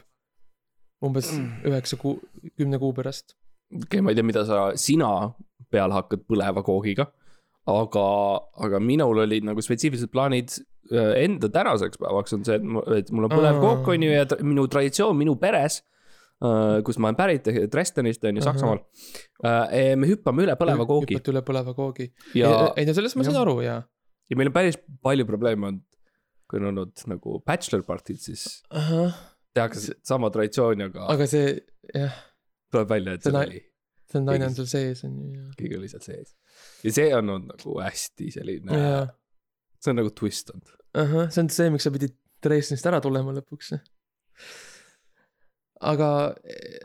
umbes 1.04 1.30
üheksa 1.66 1.96
kuu, 2.00 2.18
kümne 2.58 2.78
kuu 2.82 2.92
pärast. 2.96 3.36
okei 3.72 3.84
okay,, 3.84 4.00
ma 4.02 4.10
ei 4.10 4.18
tea, 4.18 4.26
mida 4.26 4.44
sa, 4.48 4.72
sina 4.80 5.10
peale 5.70 5.94
hakkad 5.94 6.24
põleva 6.28 6.64
koogiga. 6.66 7.06
aga, 7.68 8.02
aga 8.64 8.78
minul 8.80 9.18
olid 9.26 9.44
nagu 9.44 9.60
spetsiifilised 9.60 10.08
plaanid 10.08 10.54
äh, 10.88 11.12
enda 11.24 11.50
tänaseks 11.52 12.00
päevaks 12.00 12.32
on 12.32 12.44
see, 12.46 12.56
et 12.56 12.64
mu- 12.64 12.84
et 12.96 13.10
mul 13.12 13.28
on 13.28 13.34
põlev 13.34 13.60
kook 13.60 13.90
on 13.92 14.02
ju 14.06 14.10
ja 14.14 14.24
minu 14.40 14.66
traditsioon 14.72 15.16
minu 15.16 15.36
peres. 15.36 15.82
kus 16.86 16.98
ma 17.02 17.08
olen 17.08 17.16
pärit 17.18 17.48
Dresdenist 17.72 18.24
on 18.24 18.36
ju. 18.38 18.42
Saksamaal. 18.46 18.78
me 19.98 20.06
hüppame 20.06 20.44
üle 20.46 20.54
põleva 20.54 20.86
koogi 20.86 21.16
hüppate 21.16 21.32
üle 21.32 21.42
põleva 21.42 21.74
koogi. 21.74 22.12
ja, 22.38 22.72
ei 22.76 22.86
no 22.86 22.94
sellest 22.94 23.18
ma 23.18 23.26
jah. 23.26 23.40
aru 23.42 23.60
ja. 23.60 23.82
ja 24.30 24.36
meil 24.38 24.48
on 24.48 24.54
päris 24.54 24.78
palju 25.02 25.26
probleeme 25.26 25.66
olnud. 25.66 25.82
Kui 26.48 26.60
on 26.60 26.70
olnud 26.70 27.02
nagu 27.10 27.38
bachelor 27.46 27.84
party'd, 27.86 28.20
siis 28.22 28.46
tehakse 29.56 29.98
sama 30.06 30.30
traditsiooni, 30.32 30.88
aga 30.88 31.08
aga 31.12 31.26
see, 31.30 31.52
jah, 31.94 32.16
tuleb 32.72 32.94
välja, 32.94 33.16
et 33.16 33.26
see 33.26 33.34
see 33.34 33.44
oli, 33.44 33.62
see 34.12 34.24
naine 34.24 34.48
on 34.48 34.56
seal 34.56 34.70
sees 34.70 35.04
on 35.08 35.18
ju 35.34 35.44
keegi 35.58 35.78
oli 35.78 35.90
seal 35.92 36.04
sees. 36.04 36.34
ja 36.86 36.94
see 37.00 37.12
on 37.16 37.34
olnud 37.34 37.52
nagu 37.52 37.76
hästi 37.84 38.32
selline 38.38 38.80
jaa, 38.80 39.04
see 39.82 39.92
on 39.92 40.00
nagu 40.02 40.14
twist 40.22 40.52
olnud. 40.54 40.74
ahah, 41.04 41.30
see 41.34 41.44
on 41.44 41.52
see, 41.58 41.70
miks 41.74 41.88
sa 41.88 41.94
pidid 41.94 42.16
Dresdenist 42.44 42.86
ära 42.86 43.00
tulema 43.02 43.32
lõpuks. 43.34 43.72
aga 45.92 46.10
eh, 46.46 46.84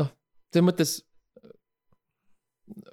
noh, 0.00 0.08
selles 0.48 0.68
mõttes. 0.70 0.94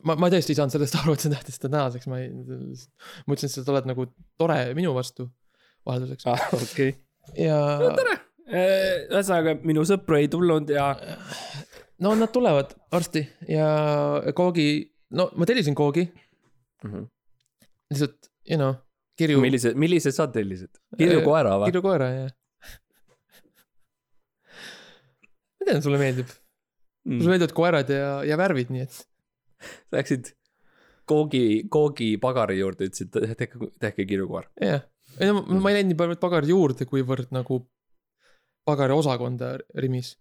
ma, 0.04 0.18
ma 0.20 0.30
tõesti 0.34 0.54
ei 0.54 0.60
saanud 0.60 0.76
sellest 0.76 0.98
aru, 1.02 1.16
et 1.16 1.24
sa 1.24 1.32
seda 1.48 1.70
tänaseks, 1.70 2.10
ma 2.12 2.20
ei, 2.22 2.34
ma 2.34 3.38
ütlesin, 3.38 3.54
et 3.54 3.56
sa 3.64 3.72
oled 3.74 3.88
nagu 3.90 4.10
tore 4.42 4.66
minu 4.78 4.94
vastu 4.98 5.32
vahelduseks 5.88 6.28
Ah, 6.32 6.44
okei. 6.58 6.92
ja 7.38 7.58
tere. 7.98 8.18
ühesõnaga, 8.52 9.56
minu 9.68 9.84
sõpru 9.88 10.18
ei 10.20 10.28
tulnud 10.32 10.70
ja 10.74 10.90
no 12.04 12.14
nad 12.20 12.32
tulevad 12.34 12.74
varsti 12.92 13.22
ja 13.50 13.68
koogi, 14.36 14.68
no 15.16 15.30
ma 15.38 15.46
tellisin 15.50 15.76
koogi, 15.78 16.08
lihtsalt, 17.92 18.30
you 18.50 18.58
know, 18.58 18.74
kirju, 19.20 19.40
millise, 19.44 19.74
millise 19.78 20.12
sa 20.16 20.28
tellisid? 20.34 20.72
kirju 20.98 21.22
koera 21.26 21.58
või? 21.62 21.70
kirju 21.72 21.84
koera 21.86 22.10
ja. 22.16 22.28
ma 25.60 25.66
tean, 25.72 25.82
sulle 25.86 26.00
meeldib, 26.02 26.30
Mm. 27.02 27.18
sulle 27.18 27.32
meeldivad 27.34 27.54
koerad 27.58 27.90
ja, 27.90 28.10
ja 28.30 28.36
värvid, 28.38 28.70
nii 28.70 28.84
et 28.86 28.98
Läksid 29.94 30.28
koogi, 31.10 31.64
koogi 31.74 32.12
pagari 32.22 32.60
juurde, 32.60 32.86
ütlesid 32.92 33.10
tehke, 33.40 33.58
tehke 33.82 34.06
kirju 34.06 34.28
koer. 34.30 34.46
jah, 34.62 34.84
ei 35.20 35.30
no 35.30 35.44
ma, 35.44 35.72
ei 35.72 35.80
läinud 35.80 35.94
nii 35.94 36.00
palju 36.00 36.20
pagari 36.22 36.52
juurde, 36.54 36.88
kuivõrd 36.90 37.32
nagu 37.36 37.62
pagari 38.68 38.96
osakonda 38.96 39.56
Rimis. 39.84 40.16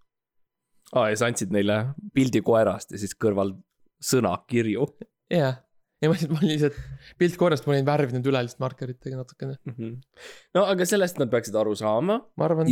aa, 0.95 1.11
ja 1.13 1.19
sa 1.21 1.31
andsid 1.31 1.53
neile 1.55 1.83
pildi 2.15 2.43
koerast 2.45 2.95
ja 2.95 3.01
siis 3.01 3.15
kõrval 3.15 3.55
sõna 4.01 4.33
kirju 4.51 4.87
jah, 5.31 5.61
ja 6.01 6.09
ma 6.09 6.17
lihtsalt, 6.17 6.33
ma 6.33 6.41
olin 6.41 6.53
lihtsalt, 6.55 6.79
pilt 7.21 7.37
koerast 7.41 7.67
ma 7.69 7.75
olin 7.75 7.89
värvinud 7.89 8.29
üle 8.31 8.43
lihtsalt 8.47 8.65
markeritega 8.65 9.21
natukene, 9.21 9.59
mm. 9.69 9.75
-hmm. 9.77 10.27
no 10.57 10.65
aga 10.73 10.89
sellest 10.89 11.21
nad 11.21 11.33
peaksid 11.33 11.57
aru 11.61 11.77
saama 11.79 12.21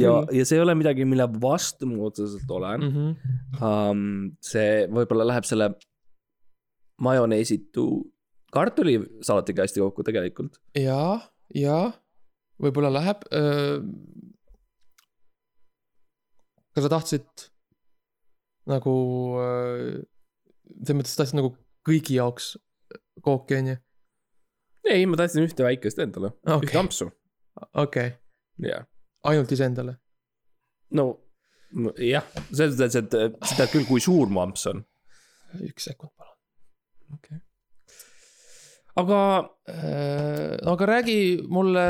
ja, 0.01 0.15
ja 0.33 0.49
see 0.49 0.59
ei 0.59 0.65
ole 0.65 0.75
midagi, 0.79 1.07
mille 1.09 1.29
vastu 1.43 1.91
ma 1.91 2.09
otseselt 2.09 2.51
olen 2.51 2.87
mm. 2.87 2.95
-hmm. 2.97 3.37
Um, 3.59 4.03
see 4.45 4.87
võib-olla 4.87 5.27
läheb 5.27 5.47
selle 5.49 5.73
majoneesitu 7.03 7.85
kartulisalatiga 8.53 9.65
hästi 9.67 9.81
kokku 9.85 10.03
tegelikult. 10.07 10.61
ja, 10.75 11.21
ja 11.55 11.79
võib-olla 12.63 12.91
läheb. 12.93 13.23
kas 16.75 16.85
sa 16.85 16.91
tahtsid 16.93 17.49
nagu, 18.69 18.95
selles 20.79 20.99
mõttes 20.99 21.17
tahtsid 21.19 21.39
nagu 21.39 21.55
kõigi 21.89 22.19
jaoks 22.19 22.57
kooki, 23.25 23.59
onju? 23.59 23.77
ei, 24.89 25.07
ma 25.09 25.19
tahtsin 25.21 25.47
ühte 25.47 25.67
väikest 25.67 26.01
endale 26.03 26.33
okay., 26.33 26.59
ühte 26.59 26.71
okei, 26.71 26.81
ampsu, 26.81 27.09
okei, 27.85 28.13
jah. 28.65 28.87
ainult 29.29 29.53
iseendale. 29.55 29.99
no 30.95 31.11
jah, 32.01 32.25
selles 32.53 32.79
mõttes, 32.79 32.97
et 33.01 33.19
äh, 33.19 33.29
sa 33.43 33.61
tead 33.61 33.75
küll, 33.75 33.89
kui 33.89 34.03
suur 34.03 34.31
mu 34.33 34.43
amps 34.45 34.67
on. 34.71 34.83
üks 35.67 35.89
sekund, 35.91 36.13
palun. 36.17 36.37
okei 37.19 37.39
okay.. 37.39 37.45
aga 39.03 39.21
no 40.65 40.77
aga 40.77 40.91
räägi 40.95 41.19
mulle, 41.49 41.87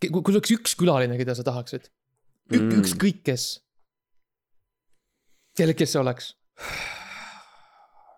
kui, 0.00 0.22
sul 0.22 0.38
oleks 0.38 0.54
üks 0.56 0.74
külaline, 0.80 1.18
keda 1.20 1.36
sa 1.36 1.46
tahaksid, 1.46 1.90
Mm. 2.52 2.74
ükskõik 2.82 3.22
kes. 3.24 3.44
kelle, 5.56 5.72
kes 5.78 5.94
see 5.94 6.00
oleks? 6.02 6.34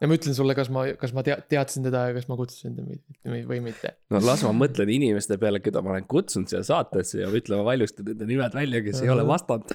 ja 0.01 0.09
ma 0.09 0.17
ütlen 0.19 0.35
sulle, 0.37 0.57
kas 0.59 0.69
ma, 0.73 0.83
kas 1.01 1.15
ma 1.17 1.23
tea-, 1.27 1.39
teadsin 1.53 1.87
teda 1.87 2.09
ja 2.09 2.17
kas 2.17 2.27
ma 2.31 2.37
kutsusin 2.39 2.75
ta 2.77 2.85
või, 3.31 3.61
mitte. 3.65 3.95
no 4.13 4.21
las 4.25 4.43
ma 4.47 4.53
mõtlen 4.57 4.91
inimeste 4.93 5.39
peale, 5.41 5.63
keda 5.65 5.83
ma 5.85 5.95
olen 5.95 6.09
kutsunud 6.11 6.51
siia 6.51 6.65
saatesse 6.67 7.23
ja 7.23 7.31
ütlema 7.33 7.65
valjusti 7.67 8.05
nende 8.07 8.29
nimed 8.29 8.57
välja, 8.57 8.83
kes 8.85 9.05
ei 9.05 9.13
ole 9.15 9.25
vastanud. 9.29 9.73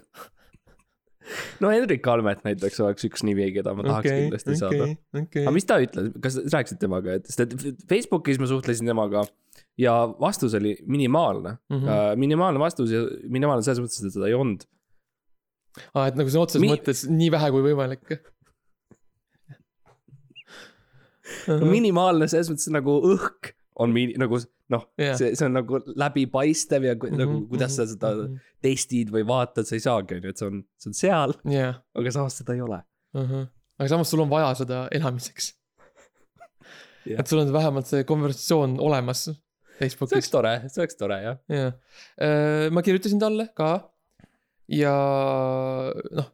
no 1.64 1.72
Hendrik 1.74 2.08
Almet 2.12 2.43
näiteks 2.45 2.82
oleks 2.86 3.08
üks 3.08 3.26
nimi, 3.28 3.49
keda 3.56 3.74
ma 3.78 3.88
tahaks 3.88 4.10
okay, 4.10 4.26
kindlasti 4.26 4.56
okay. 4.56 4.62
saada. 4.62 4.89
okei 5.24 5.45
aga, 5.45 5.56
mis 5.58 5.70
ta 5.70 5.80
ütles, 5.82 6.12
kas 6.28 6.41
rääkisid 6.43 6.82
temaga, 6.84 7.18
et 7.18 7.32
sest 7.32 7.45
et 7.47 7.86
Facebookis 7.89 8.41
ma 8.41 8.49
suhtlesin 8.52 8.91
temaga 8.93 9.26
ja 9.82 9.93
vastus 10.21 10.53
oli 10.57 10.75
minimaalne 10.86 11.55
mm. 11.69 11.75
Mhm. 11.77 11.88
-hmm. 11.88 12.19
minimaalne 12.25 12.59
vastus 12.61 12.91
ja 12.93 13.01
minimaalne 13.29 13.63
selles 13.65 13.82
mõttes, 13.84 14.05
et 14.05 14.13
seda 14.17 14.27
ei 14.29 14.36
olnud. 14.38 14.65
aa, 15.95 16.07
et 16.11 16.15
nagu 16.19 16.29
sõna 16.29 16.45
otseses 16.45 16.61
Mi- 16.65 16.71
mõttes 16.73 17.05
nii 17.09 17.32
vähe 17.32 17.51
kui 17.55 17.63
võimalik. 17.69 18.17
no 21.47 21.65
minimaalne 21.71 22.27
selles 22.32 22.49
mõttes 22.51 22.69
nagu 22.73 22.97
õhk 23.13 23.53
on 23.82 23.93
mi- 23.95 24.13
nagu 24.19 24.39
noh 24.71 24.84
Jah. 24.99 25.15
see, 25.19 25.34
see 25.36 25.45
on 25.47 25.55
nagu 25.59 25.79
läbipaistev 25.99 26.86
ja 26.88 26.95
Mhm, 26.95 27.17
nagu 27.19 27.38
kuidas 27.51 27.75
sa 27.75 27.86
seda 27.89 28.11
testid 28.63 29.09
või 29.11 29.23
vaatad, 29.27 29.65
sa 29.67 29.75
ei 29.75 29.84
saagi, 29.84 30.15
on 30.15 30.23
ju, 30.27 30.29
et 30.29 30.38
see 30.41 30.47
on, 30.47 30.61
see 30.79 30.89
on 30.91 30.93
seal, 31.01 31.34
jah, 31.51 31.82
aga 31.95 32.11
samas 32.15 32.38
seda 32.39 32.53
ei 32.55 32.61
ole. 32.63 32.82
aga 33.15 33.88
samas 33.89 34.09
sul 34.11 34.21
on 34.23 34.29
vaja 34.32 34.53
seda 34.61 34.86
elamiseks. 34.91 35.53
Jah. 37.05 37.19
et 37.19 37.27
sul 37.27 37.39
on 37.41 37.49
vähemalt 37.51 37.88
see 37.89 38.03
konversatsioon 38.05 38.75
olemas 38.79 39.23
see 39.82 39.89
Facebookis 39.89 40.13
oleks. 40.17 40.29
tore, 40.34 40.53
see 40.69 40.82
oleks 40.84 40.97
tore 40.99 41.17
jah. 41.23 41.38
jah, 41.49 41.73
ma 42.71 42.82
kirjutasin 42.86 43.19
talle 43.21 43.47
ka 43.57 43.71
ja 44.69 44.93
noh. 46.17 46.29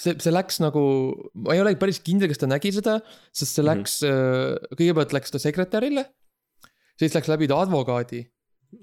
see, 0.00 0.14
see 0.22 0.32
läks 0.32 0.60
nagu, 0.62 0.82
ma 1.44 1.54
ei 1.56 1.60
ole 1.62 1.74
päris 1.80 2.00
kindel, 2.04 2.30
kas 2.30 2.40
ta 2.40 2.48
nägi 2.50 2.72
seda, 2.76 2.98
sest 3.34 3.56
see 3.58 3.62
Mhm. 3.64 3.70
läks 3.70 3.94
mm, 4.02 4.10
-hmm. 4.10 4.76
kõigepealt 4.78 5.12
läks 5.16 5.30
ta 5.34 5.38
sekretärile. 5.42 6.04
siis 6.98 7.14
läks 7.14 7.28
läbi 7.28 7.48
ta 7.48 7.60
advokaadi 7.62 8.26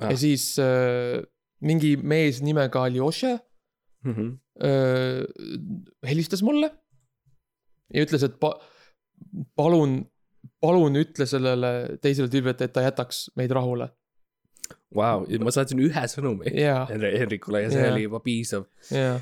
Ah. 0.02 0.10
ja 0.12 0.18
siis 0.18 0.58
äh, 0.60 1.24
mingi 1.62 1.96
mees 1.96 2.42
nimega 2.42 2.84
Aljoša 2.84 3.40
Mhm. 4.04 4.38
äh, 4.62 5.24
helistas 6.06 6.42
mulle 6.44 6.70
ja 7.94 8.04
ütles, 8.04 8.24
et 8.24 8.36
pa, 8.40 8.60
palun, 9.56 10.06
palun 10.62 10.96
ütle 10.96 11.26
sellele 11.30 11.98
teisele 12.02 12.28
tüübile, 12.34 12.56
et 12.60 12.74
ta 12.74 12.82
jätaks 12.86 13.30
meid 13.36 13.52
rahule. 13.52 13.90
Vau, 14.96 15.26
ma 15.44 15.52
saatsin 15.52 15.80
ühe 15.84 16.04
sõnumi 16.12 16.52
ja, 16.56 16.86
Henri- 16.90 17.18
Henrikule 17.20 17.62
ja 17.66 17.70
see 17.72 17.84
Jaa. 17.84 17.94
oli 17.94 18.04
juba 18.08 18.20
piisav. 18.24 18.66
ja, 18.92 19.18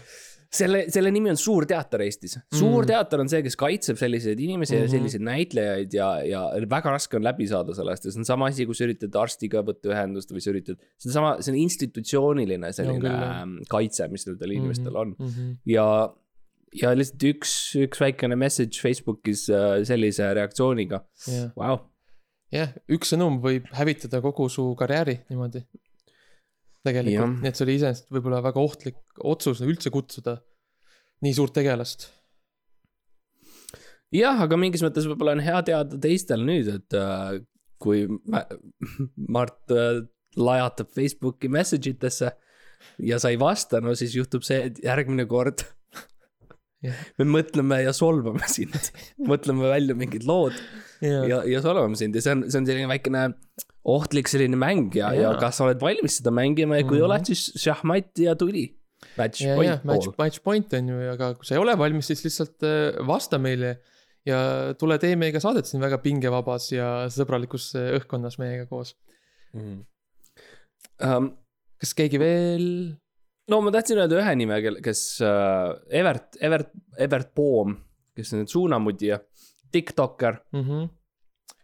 selle, 0.55 0.84
selle 0.93 1.09
nimi 1.11 1.30
on 1.30 1.38
Suur 1.38 1.65
Teater 1.69 2.01
Eestis. 2.05 2.38
suur 2.53 2.84
Mm. 2.84 2.88
teater 2.88 3.19
on 3.19 3.30
see, 3.30 3.41
kes 3.43 3.55
kaitseb 3.59 3.97
selliseid 3.97 4.39
inimesi 4.39 4.73
mm 4.73 4.78
Mhm. 4.78 4.86
-hmm. 4.86 4.93
ja 4.93 4.97
selliseid 4.99 5.21
näitlejaid 5.26 5.93
ja, 5.93 6.09
ja 6.23 6.41
väga 6.69 6.91
raske 6.95 7.17
on 7.17 7.23
läbi 7.23 7.47
saada 7.47 7.73
sellest 7.73 8.05
ja 8.05 8.11
see 8.11 8.19
on 8.21 8.26
sama 8.26 8.45
asi, 8.47 8.65
kui 8.65 8.76
sa 8.76 8.86
üritad 8.86 9.15
arstiga 9.21 9.61
võtta 9.65 9.89
ühendust 9.93 10.32
või 10.32 10.41
sa 10.41 10.51
üritad, 10.53 10.78
see 10.97 11.09
on 11.09 11.13
sama, 11.13 11.36
see 11.41 11.51
on 11.51 11.57
institutsiooniline 11.59 12.71
selline 12.73 13.09
ähm, 13.09 13.57
kaitse, 13.69 14.07
mis 14.07 14.26
nendel 14.28 14.51
inimestel 14.51 14.95
on 14.95 15.15
mm. 15.19 15.26
-hmm. 15.28 15.57
ja, 15.65 16.13
ja 16.82 16.91
lihtsalt 16.95 17.23
üks, 17.32 17.51
üks 17.86 18.01
väikene 18.01 18.38
message 18.39 18.82
Facebookis 18.84 19.45
äh, 19.53 19.80
sellise 19.88 20.28
reaktsiooniga, 20.38 21.01
jah, 21.30 21.49
vau. 21.59 21.78
jah, 22.53 22.73
üks 22.91 23.13
sõnum 23.13 23.39
võib 23.43 23.67
hävitada 23.78 24.21
kogu 24.26 24.49
su 24.51 24.67
karjääri 24.80 25.19
niimoodi. 25.30 25.63
Tegelikult, 26.86 27.39
nii 27.41 27.49
et 27.49 27.57
see 27.57 27.65
oli 27.65 27.76
iseenesest 27.80 28.11
võib-olla 28.13 28.43
väga 28.45 28.61
ohtlik 28.61 28.99
otsus 29.26 29.63
üldse 29.65 29.89
kutsuda 29.89 30.36
nii 31.26 31.34
suurt 31.34 31.55
tegelast. 31.57 32.11
jah, 34.13 34.38
aga 34.45 34.57
mingis 34.59 34.84
mõttes 34.86 35.07
võib-olla 35.09 35.34
on 35.36 35.43
hea 35.45 35.61
teada 35.65 35.97
teistel 36.01 36.45
nüüd, 36.45 36.69
et 36.76 36.97
äh, 36.99 37.39
kui 37.82 38.05
mä- 38.30 38.45
Mart 39.17 39.73
äh, 39.73 40.03
lajatab 40.38 40.91
Facebooki 40.93 41.49
message 41.49 41.89
itesse 41.95 42.32
ja 43.01 43.17
sa 43.19 43.32
ei 43.34 43.39
vasta, 43.41 43.82
no 43.82 43.95
siis 43.97 44.13
juhtub 44.15 44.45
see, 44.45 44.61
et 44.69 44.84
järgmine 44.84 45.26
kord 45.28 45.63
Jah. 46.86 47.03
me 47.21 47.27
mõtleme 47.38 47.81
ja 47.83 47.93
solvame 47.95 48.47
sind, 48.57 48.75
mõtleme 49.29 49.69
välja 49.71 49.95
mingid 49.97 50.25
lood 50.29 50.55
ja, 51.03 51.23
ja, 51.29 51.41
ja 51.49 51.61
solvame 51.65 51.97
sind 51.99 52.15
ja 52.17 52.23
see 52.23 52.36
on, 52.38 52.45
see 52.49 52.61
on 52.61 52.69
selline 52.69 52.89
väikene 52.91 53.27
ohtlik 53.86 54.29
selline 54.31 54.57
mäng 54.57 54.95
ja, 54.97 55.11
ja 55.13 55.27
Jaa. 55.29 55.39
kas 55.41 55.59
sa 55.59 55.67
oled 55.67 55.81
valmis 55.83 56.19
seda 56.19 56.31
mängima 56.33 56.79
ja 56.79 56.88
kui 56.88 56.97
Mhm. 56.97 57.05
oled, 57.09 57.27
siis 57.29 57.51
šahmat 57.61 58.17
ja 58.23 58.33
tuli. 58.39 58.67
Match 59.19 59.43
ja, 59.43 59.53
ja 59.61 59.75
match 59.86 60.07
point,, 60.09 60.17
match 60.17 60.41
point 60.41 60.73
on 60.73 60.88
ju, 60.89 60.95
aga 61.11 61.33
kui 61.38 61.45
sa 61.45 61.53
ei 61.53 61.61
ole 61.61 61.75
valmis, 61.77 62.07
siis 62.09 62.23
lihtsalt 62.25 62.65
äh, 62.65 62.97
vasta 63.05 63.38
meile 63.38 63.75
ja 64.25 64.73
tule 64.79 64.97
tee 64.97 65.13
meiega 65.19 65.38
saadet 65.43 65.69
siin 65.69 65.83
väga 65.83 65.99
pingevabas 66.01 66.71
ja 66.73 66.88
sõbralikus 67.13 67.67
äh, 67.77 67.91
õhkkonnas 67.99 68.39
meiega 68.41 68.65
koos. 68.71 68.95
um,. 69.53 71.29
kas 71.77 71.93
keegi 71.93 72.17
veel? 72.21 72.67
No 73.52 73.62
ma 73.62 73.74
tahtsin 73.74 74.02
öelda 74.02 74.20
ühe 74.22 74.36
nime, 74.39 74.60
kes 74.84 75.02
äh, 75.26 75.74
Evert, 76.00 76.38
Evert, 76.41 76.72
Evert 76.98 77.34
Poom, 77.38 77.76
kes 78.16 78.34
on 78.34 78.48
suunamudija, 78.50 79.20
tiktokker 79.74 80.39
mm. 80.54 80.64
-hmm. 80.64 80.89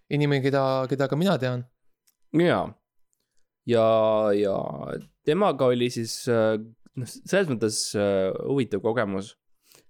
inimene, 0.10 0.44
keda, 0.44 0.64
keda 0.90 1.08
ka 1.08 1.16
mina 1.16 1.38
tean. 1.42 1.66
ja, 2.34 2.62
ja, 3.66 3.86
ja 4.36 4.56
temaga 5.26 5.66
oli 5.66 5.90
siis 5.90 6.28
äh, 6.30 6.58
noh, 6.96 7.08
selles 7.08 7.50
mõttes 7.50 7.84
äh, 7.96 8.30
huvitav 8.48 8.82
kogemus. 8.82 9.36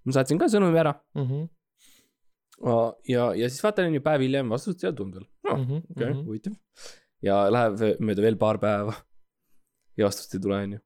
ma 0.04 0.16
saatsin 0.16 0.38
ka 0.38 0.50
sõnumi 0.50 0.78
ära 0.78 0.94
Mm 1.14 1.26
-hmm. 1.28 1.48
ja, 3.08 3.34
ja 3.34 3.48
siis 3.48 3.62
vaatan, 3.62 3.94
ju 3.94 4.00
päev 4.00 4.20
hiljem 4.20 4.48
vastust 4.48 4.84
ei 4.84 4.92
tulnud 4.92 5.14
veel. 5.14 5.28
Mm 5.44 5.64
-hmm. 5.66 5.82
okei, 5.90 6.12
huvitav. 6.24 6.52
ja 7.22 7.50
läheb 7.50 8.00
mööda 8.00 8.22
veel 8.22 8.36
paar 8.36 8.58
päeva 8.58 8.94
ja 9.96 10.06
vastust 10.06 10.34
ei 10.34 10.40
tule, 10.40 10.56
on 10.56 10.72
ju. 10.72 10.78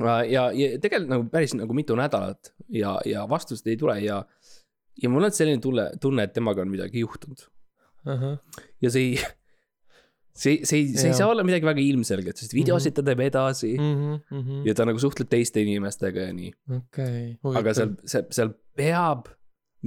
Mm 0.00 0.06
-hmm. 0.06 0.30
ja, 0.32 0.50
ja 0.52 0.78
tegelikult 0.82 1.10
nagu 1.10 1.28
päris 1.32 1.54
nagu 1.54 1.74
mitu 1.74 1.96
nädalat 1.96 2.52
ja, 2.68 2.98
ja 3.04 3.28
vastust 3.28 3.66
ei 3.66 3.76
tule 3.76 4.00
ja, 4.00 4.24
ja 5.02 5.10
mul 5.10 5.24
on 5.24 5.32
selline 5.32 5.60
tunne, 5.62 5.90
tunne, 6.00 6.22
et 6.22 6.32
temaga 6.32 6.62
on 6.62 6.70
midagi 6.70 7.00
juhtunud 7.00 7.46
uh. 8.06 8.12
-huh. 8.12 8.62
ja 8.82 8.90
see 8.90 9.02
ei, 9.02 9.18
see, 10.36 10.60
see 10.64 10.78
ei, 10.78 10.88
see 10.88 11.08
ei 11.08 11.12
Jaa. 11.12 11.18
saa 11.18 11.30
olla 11.30 11.44
midagi 11.44 11.66
väga 11.66 11.80
ilmselget, 11.80 12.36
sest 12.36 12.54
videosid 12.54 12.96
ta 12.96 13.02
teeb 13.02 13.20
edasi 13.20 13.76
mm 13.78 13.94
mm. 13.94 14.14
-hmm. 14.14 14.42
-hmm. 14.42 14.68
ja 14.68 14.74
ta 14.74 14.84
nagu 14.84 14.98
suhtleb 14.98 15.28
teiste 15.28 15.62
inimestega 15.62 16.28
ja 16.28 16.36
nii, 16.36 16.52
okei, 16.76 17.24
aga 17.54 17.74
seal, 17.74 17.96
seal, 18.04 18.28
seal 18.30 18.54
peab 18.76 19.32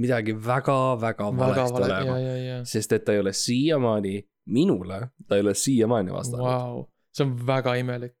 midagi 0.00 0.34
väga-väga 0.34 1.30
väga 1.36 1.36
valesti 1.36 1.74
vale, 1.74 1.86
olema 1.86 2.18
ja, 2.18 2.36
ja, 2.36 2.44
ja. 2.44 2.64
sest 2.64 2.92
et 2.92 3.04
ta 3.04 3.12
ei 3.12 3.20
ole 3.20 3.32
siiamaani, 3.32 4.14
minule, 4.46 5.00
ta 5.28 5.36
ei 5.36 5.44
ole 5.44 5.54
siiamaani 5.54 6.12
vastanud 6.14 6.46
Vau, 6.46 6.84
see 7.12 7.26
on 7.26 7.34
väga 7.46 7.74
imelik, 7.80 8.16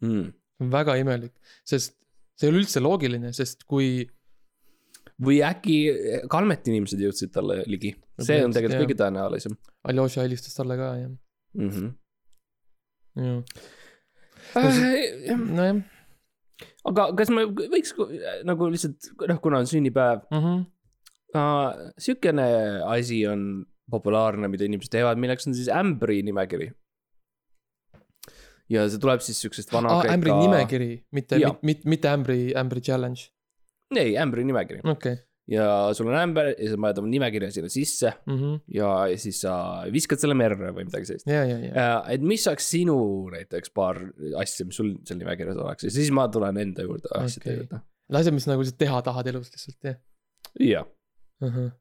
mm.. 0.00 0.32
Väga 0.58 0.96
imelik, 1.00 1.34
sest 1.66 1.96
see 2.38 2.48
ei 2.48 2.52
ole 2.52 2.62
üldse 2.62 2.82
loogiline, 2.82 3.32
sest 3.36 3.64
kui 3.68 4.06
või 5.22 5.40
äkki 5.42 5.76
Kalmeti 6.30 6.70
inimesed 6.70 7.00
jõudsid 7.02 7.32
talle 7.34 7.62
ligi, 7.66 7.94
see 8.22 8.42
on 8.44 8.54
tegelikult 8.54 8.84
kõige 8.84 8.98
tõenäolisem 9.00 9.56
Aljoša 9.88 10.26
helistas 10.26 10.54
talle 10.58 10.78
ka, 10.78 10.90
jah, 11.00 11.12
mm. 11.58 11.70
-hmm. 11.70 11.92
jah. 13.22 13.42
Äh, 14.58 15.36
nojah 15.36 15.82
aga 16.88 17.08
kas 17.18 17.30
me 17.34 17.46
võiks 17.48 17.94
nagu 18.48 18.68
lihtsalt, 18.72 19.10
noh, 19.30 19.40
kuna 19.42 19.62
on 19.62 19.70
sünnipäev 19.70 20.24
mm 20.30 20.42
-hmm. 20.44 20.66
uh,, 21.38 21.92
sihukene 22.00 22.48
asi 22.86 23.24
on 23.26 23.64
populaarne, 23.90 24.50
mida 24.52 24.66
inimesed 24.68 24.92
teevad, 24.92 25.20
milleks 25.20 25.48
on 25.48 25.54
siis 25.56 25.70
ämbri 25.72 26.20
nimekiri. 26.22 26.72
Ja 28.72 28.84
see 28.90 29.00
tuleb 29.02 29.22
siis 29.24 29.40
siuksest 29.44 29.72
vana 29.72 29.98
ah,. 29.98 30.10
ämbri 30.12 30.34
nimekiri, 30.34 30.90
mitte, 31.16 31.40
mitte, 31.64 31.88
mitte 31.88 32.12
ämbri, 32.12 32.40
ämbri 32.58 32.84
challenge, 32.84 33.30
ei, 33.96 34.14
ämbri 34.20 34.44
nimekiri 34.48 34.82
okei 34.84 35.14
okay. 35.14 35.16
ja 35.48 35.68
sul 35.96 36.10
on 36.10 36.18
ämber 36.20 36.50
ja 36.52 36.72
sa 36.72 36.80
paned 36.80 37.00
oma 37.02 37.12
nimekirja 37.12 37.50
sinna 37.54 37.72
sisse 37.72 38.12
mm. 38.26 38.36
-hmm. 38.36 38.58
ja, 38.78 38.90
siis 39.20 39.40
sa 39.44 39.54
viskad 39.92 40.20
selle 40.22 40.36
merre 40.38 40.72
või 40.76 40.88
midagi 40.88 41.08
sellist. 41.12 41.30
ja, 41.30 41.88
et 42.12 42.24
mis 42.34 42.44
oleks 42.50 42.68
sinu 42.76 42.98
näiteks 43.34 43.72
paar 43.76 44.02
asja, 44.42 44.68
mis 44.68 44.80
sul 44.80 44.94
seal 45.08 45.22
nimekirjas 45.22 45.62
oleks 45.64 45.88
ja 45.88 45.94
siis 45.96 46.12
ma 46.12 46.28
tulen 46.32 46.60
enda 46.60 46.84
juurde 46.84 47.08
asjade 47.16 47.44
Okei. 47.46 47.58
juurde. 47.62 47.82
asjad, 48.20 48.36
mis 48.36 48.50
nagu 48.50 48.64
lihtsalt 48.64 48.80
teha 48.84 49.02
tahad 49.08 49.32
elus 49.32 49.50
lihtsalt, 49.54 49.80
jah. 49.84 50.00
jah, 50.60 50.86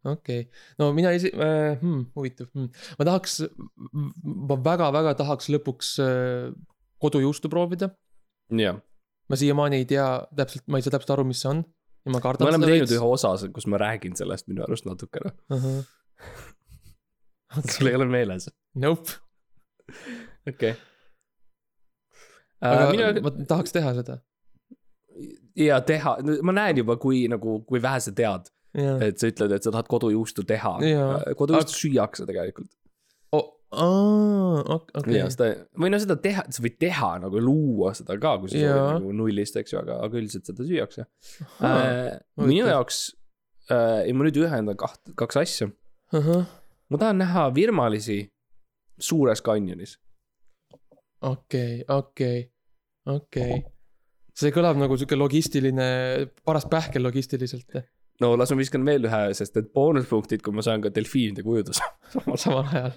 okei, 0.06 0.48
no 0.80 0.92
mina 0.94 1.12
esi- 1.18 1.34
äh,, 1.34 1.76
hmm, 1.82 2.08
huvitav 2.16 2.48
hmm., 2.54 2.70
ma 3.00 3.06
tahaks, 3.10 3.42
ma 4.24 4.58
väga-väga 4.70 5.16
tahaks 5.18 5.50
lõpuks 5.50 5.96
äh, 6.04 6.52
kodujuustu 7.04 7.50
proovida. 7.50 7.90
jah. 8.52 8.82
ma 9.30 9.36
siiamaani 9.36 9.82
ei 9.82 9.86
tea 9.86 10.08
täpselt, 10.36 10.68
ma 10.68 10.80
ei 10.80 10.86
saa 10.86 10.96
täpselt 10.96 11.16
aru, 11.18 11.28
mis 11.28 11.42
see 11.44 11.52
on 11.52 11.66
ja 12.08 12.12
ma 12.12 12.18
me 12.18 12.24
kardan 12.24 12.48
oleme 12.52 12.70
teinud 12.70 12.94
ühe 12.96 13.10
osa, 13.16 13.34
kus 13.54 13.68
ma 13.68 13.80
räägin 13.82 14.16
sellest 14.20 14.48
minu 14.48 14.64
arust 14.66 14.88
natukene. 14.88 15.34
ühe. 15.54 15.74
sul 17.74 17.92
ei 17.92 17.98
ole 18.00 18.08
meeles? 18.12 18.50
Nope, 18.80 19.18
okei. 20.50 20.76
aga 22.62 22.90
mina 22.94 23.12
ma 23.26 23.34
tahaks 23.40 23.76
teha 23.76 23.94
seda. 24.00 24.20
ja 25.60 25.82
teha, 25.82 26.18
ma 26.48 26.56
näen 26.56 26.84
juba, 26.84 26.98
kui 27.02 27.26
nagu, 27.32 27.60
kui 27.68 27.84
vähe 27.84 28.00
sa 28.04 28.16
tead, 28.16 28.52
jah. 28.78 29.04
et 29.04 29.20
sa 29.20 29.32
ütled, 29.34 29.58
et 29.60 29.68
sa 29.68 29.76
tahad 29.76 29.92
kodujuustu 29.92 30.48
teha 30.48 30.78
kodujuustu 31.36 31.82
süüakse 31.84 32.30
tegelikult. 32.30 32.72
Okei 35.02 35.18
ja, 35.18 35.28
seda, 35.32 35.50
või 35.80 35.92
no 35.92 36.00
seda 36.00 36.16
teha, 36.24 36.46
sa 36.54 36.64
võid 36.64 36.78
teha 36.80 37.10
nagu 37.20 37.42
luua 37.44 37.92
seda 37.98 38.16
ka, 38.22 38.38
kui 38.40 38.52
sa 38.52 38.62
soovid 38.62 39.02
nagu 39.02 39.16
nullist, 39.22 39.60
eks 39.60 39.76
ju, 39.76 39.82
aga, 39.82 40.00
aga 40.06 40.20
üldiselt 40.22 40.48
seda 40.48 40.68
süüakse. 40.68 41.08
huvitav. 41.60 42.48
minu 42.48 42.70
jaoks 42.70 43.02
äh,, 43.68 44.08
ja 44.08 44.16
ma 44.16 44.28
nüüd 44.28 44.40
ühendan 44.40 44.80
kaht, 44.80 45.02
kaks 45.20 45.42
asja. 45.44 45.70
ma 46.16 47.02
tahan 47.02 47.20
näha 47.24 47.48
virmalisi 47.56 48.22
suures 49.00 49.44
kanjonis. 49.44 49.98
okei, 51.28 51.84
okei, 51.92 52.40
okei. 53.18 53.62
see 54.32 54.56
kõlab 54.56 54.80
nagu 54.80 54.96
sihuke 54.96 55.20
logistiline, 55.20 55.92
paras 56.48 56.70
pähkel 56.72 57.04
logistiliselt 57.04 57.82
no 58.24 58.34
las 58.40 58.52
ma 58.54 58.62
viskan 58.62 58.86
veel 58.88 59.06
ühe, 59.10 59.24
sest 59.38 59.60
et 59.60 59.72
boonuspunktid, 59.76 60.42
kui 60.46 60.56
ma 60.56 60.64
saan 60.66 60.84
ka 60.84 60.92
delfiinide 60.94 61.44
kujutuse. 61.46 61.86
samal 62.44 62.64
ajal. 62.66 62.96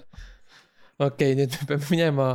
okei, 1.07 1.35
nüüd 1.39 1.55
me 1.59 1.67
peame 1.69 1.89
minema 1.89 2.29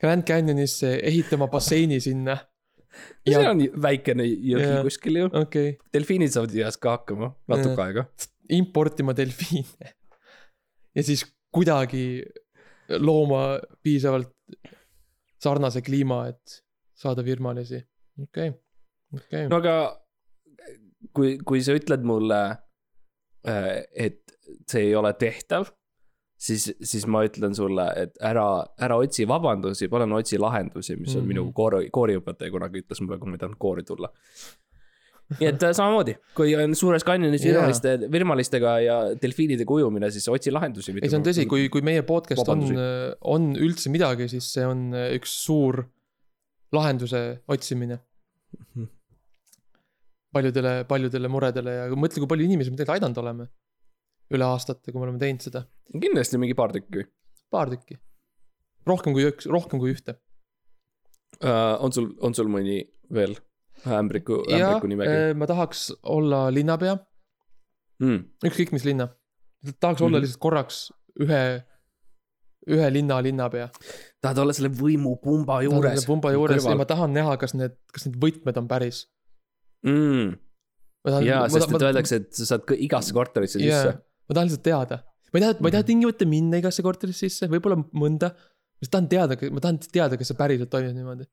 Grand 0.00 0.26
Canyonisse, 0.28 0.98
ehitama 1.02 1.48
basseini 1.52 2.00
sinna. 2.02 2.36
see 3.26 3.32
ja 3.34 3.50
on 3.50 3.58
väikene 3.82 4.22
jõgi 4.22 4.68
Jaa. 4.68 4.82
kuskil 4.86 5.18
ju. 5.18 5.30
okay., 5.40 5.74
delfiinid 5.94 6.30
saavad 6.30 6.52
jääs 6.54 6.78
ka 6.78 6.92
hakkama, 6.98 7.32
natuke 7.50 7.74
Jaa. 7.74 7.86
aega. 7.88 8.04
importima 8.54 9.16
delfiine. 9.16 9.94
ja 10.94 11.02
siis 11.02 11.24
kuidagi 11.54 12.22
looma 13.00 13.58
piisavalt 13.82 14.30
sarnase 15.42 15.82
kliima, 15.82 16.28
et 16.28 16.60
saada 16.94 17.24
virmalisi. 17.24 17.82
okei 18.22 18.52
okay., 18.52 18.60
okei 19.18 19.48
no 19.50 19.58
aga 19.62 19.76
kui, 21.14 21.38
kui 21.46 21.62
sa 21.64 21.74
ütled 21.76 22.06
mulle, 22.06 22.42
et 23.44 24.20
see 24.70 24.86
ei 24.88 24.94
ole 24.98 25.12
tehtav, 25.18 25.68
siis, 26.44 26.66
siis 26.84 27.06
ma 27.10 27.22
ütlen 27.26 27.54
sulle, 27.56 27.86
et 28.04 28.18
ära, 28.32 28.44
ära 28.84 28.98
otsi 29.00 29.24
vabandusi, 29.28 29.88
palun 29.92 30.12
otsi 30.18 30.38
lahendusi, 30.40 30.96
mis 31.00 31.14
on 31.14 31.22
mm 31.22 31.24
Mhm. 31.24 31.24
-hmm. 31.24 31.46
minu 31.46 31.52
koori, 31.56 31.88
kooriõpetaja 31.94 32.50
kunagi 32.52 32.82
ütles 32.84 33.00
mulle, 33.04 33.18
kui 33.18 33.28
ma 33.32 33.38
ei 33.38 33.42
tahtnud 33.44 33.58
koori 33.58 33.82
tulla. 33.82 34.10
nii 35.40 35.48
et 35.48 35.62
äh, 35.64 35.72
samamoodi, 35.72 36.12
kui 36.36 36.50
on 36.54 36.74
suures 36.76 37.04
kanjonis 37.04 37.44
virmaliste, 37.44 37.94
virmalistega 38.12 38.72
ja 38.84 38.96
delfiinidega 39.22 39.72
ujumine, 39.72 40.10
siis 40.10 40.28
otsi 40.28 40.50
lahendusi. 40.52 40.92
ei, 41.02 41.08
see 41.08 41.16
on 41.18 41.24
tõsi, 41.24 41.46
kui, 41.48 41.68
kui 41.72 41.80
meie 41.80 42.02
podcast 42.02 42.46
on 42.48 42.60
Vabandusi., 42.60 43.16
on 43.22 43.54
üldse 43.56 43.90
midagi, 43.90 44.28
siis 44.28 44.52
see 44.52 44.66
on 44.66 44.92
äh, 44.94 45.14
üks 45.16 45.32
suur 45.46 45.84
lahenduse 46.72 47.40
otsimine 47.48 47.98
Mhm. 48.74 48.84
paljudele, 50.34 50.84
paljudele 50.88 51.28
muredele 51.30 51.70
ja 51.74 51.88
mõtle, 51.96 52.20
kui 52.22 52.26
palju 52.30 52.44
inimesi 52.44 52.70
me 52.70 52.76
tegelikult 52.76 52.96
aidanud 53.00 53.18
oleme 53.22 53.48
üle 54.32 54.46
aastate, 54.48 54.92
kui 54.92 55.00
me 55.00 55.08
oleme 55.08 55.20
teinud 55.20 55.44
seda, 55.44 55.66
kindlasti 55.92 56.40
mingi 56.40 56.56
paar 56.56 56.72
tükki 56.72 57.04
paar 57.54 57.72
tükki. 57.72 57.98
rohkem 58.88 59.16
kui 59.16 59.26
üks, 59.30 59.48
rohkem 59.50 59.82
kui 59.82 59.94
ühte. 59.94 60.18
uh,. 61.42 61.76
on 61.84 61.94
sul, 61.94 62.10
on 62.24 62.36
sul 62.36 62.50
mõni 62.52 62.82
veel 63.14 63.36
ämbriku, 63.84 64.42
ämbriku 64.48 64.90
nimekiri 64.90 65.30
äh, 65.30 65.36
ma 65.38 65.48
tahaks 65.50 65.88
olla 66.16 66.46
linnapea, 66.54 66.96
mm.? 68.02 68.20
ükskõik 68.50 68.74
mis 68.76 68.86
linna. 68.88 69.10
tahaks 69.78 70.02
olla 70.04 70.18
Mhm. 70.18 70.26
lihtsalt 70.26 70.42
korraks 70.44 70.84
ühe, 71.24 71.42
ühe 72.74 72.92
linna 72.92 73.20
linnapea. 73.24 73.68
tahad 74.22 74.44
olla 74.44 74.56
selle 74.56 74.72
võimupumba 74.74 75.60
juures? 75.66 76.06
pumba 76.06 76.32
juures 76.36 76.64
ja 76.70 76.78
ma 76.78 76.88
tahan 76.88 77.14
näha, 77.16 77.36
kas 77.40 77.54
need, 77.58 77.76
kas 77.92 78.08
need 78.08 78.18
võtmed 78.22 78.62
on 78.62 78.70
päris. 78.70 79.04
mm.. 79.86 80.34
jaa, 81.28 81.46
sest 81.52 81.70
et 81.76 81.86
öeldakse, 81.90 82.22
et 82.22 82.42
sa 82.42 82.54
saad 82.54 82.76
igasse 82.78 83.16
korterisse 83.16 83.62
sisse., 83.62 83.98
ma 84.28 84.34
tahan 84.36 84.48
lihtsalt 84.48 84.64
teada. 84.66 84.96
ma 85.32 85.38
ei 85.38 85.42
taha, 85.44 85.56
ma 85.60 85.68
ei 85.70 85.74
taha 85.76 85.86
tingimata 85.90 86.26
minna 86.30 86.60
igasse 86.62 86.82
korterisse 86.86 87.28
sisse, 87.28 87.48
võib-olla 87.52 87.78
mõnda. 88.04 88.32
ma 88.80 88.90
tahan 88.90 89.08
teada, 89.12 89.38
ma 89.56 89.60
tahan 89.64 89.78
teada, 89.86 90.16
kas 90.20 90.30
see 90.32 90.38
päriselt 90.38 90.70
toimib 90.72 90.94
niimoodi. 90.98 91.26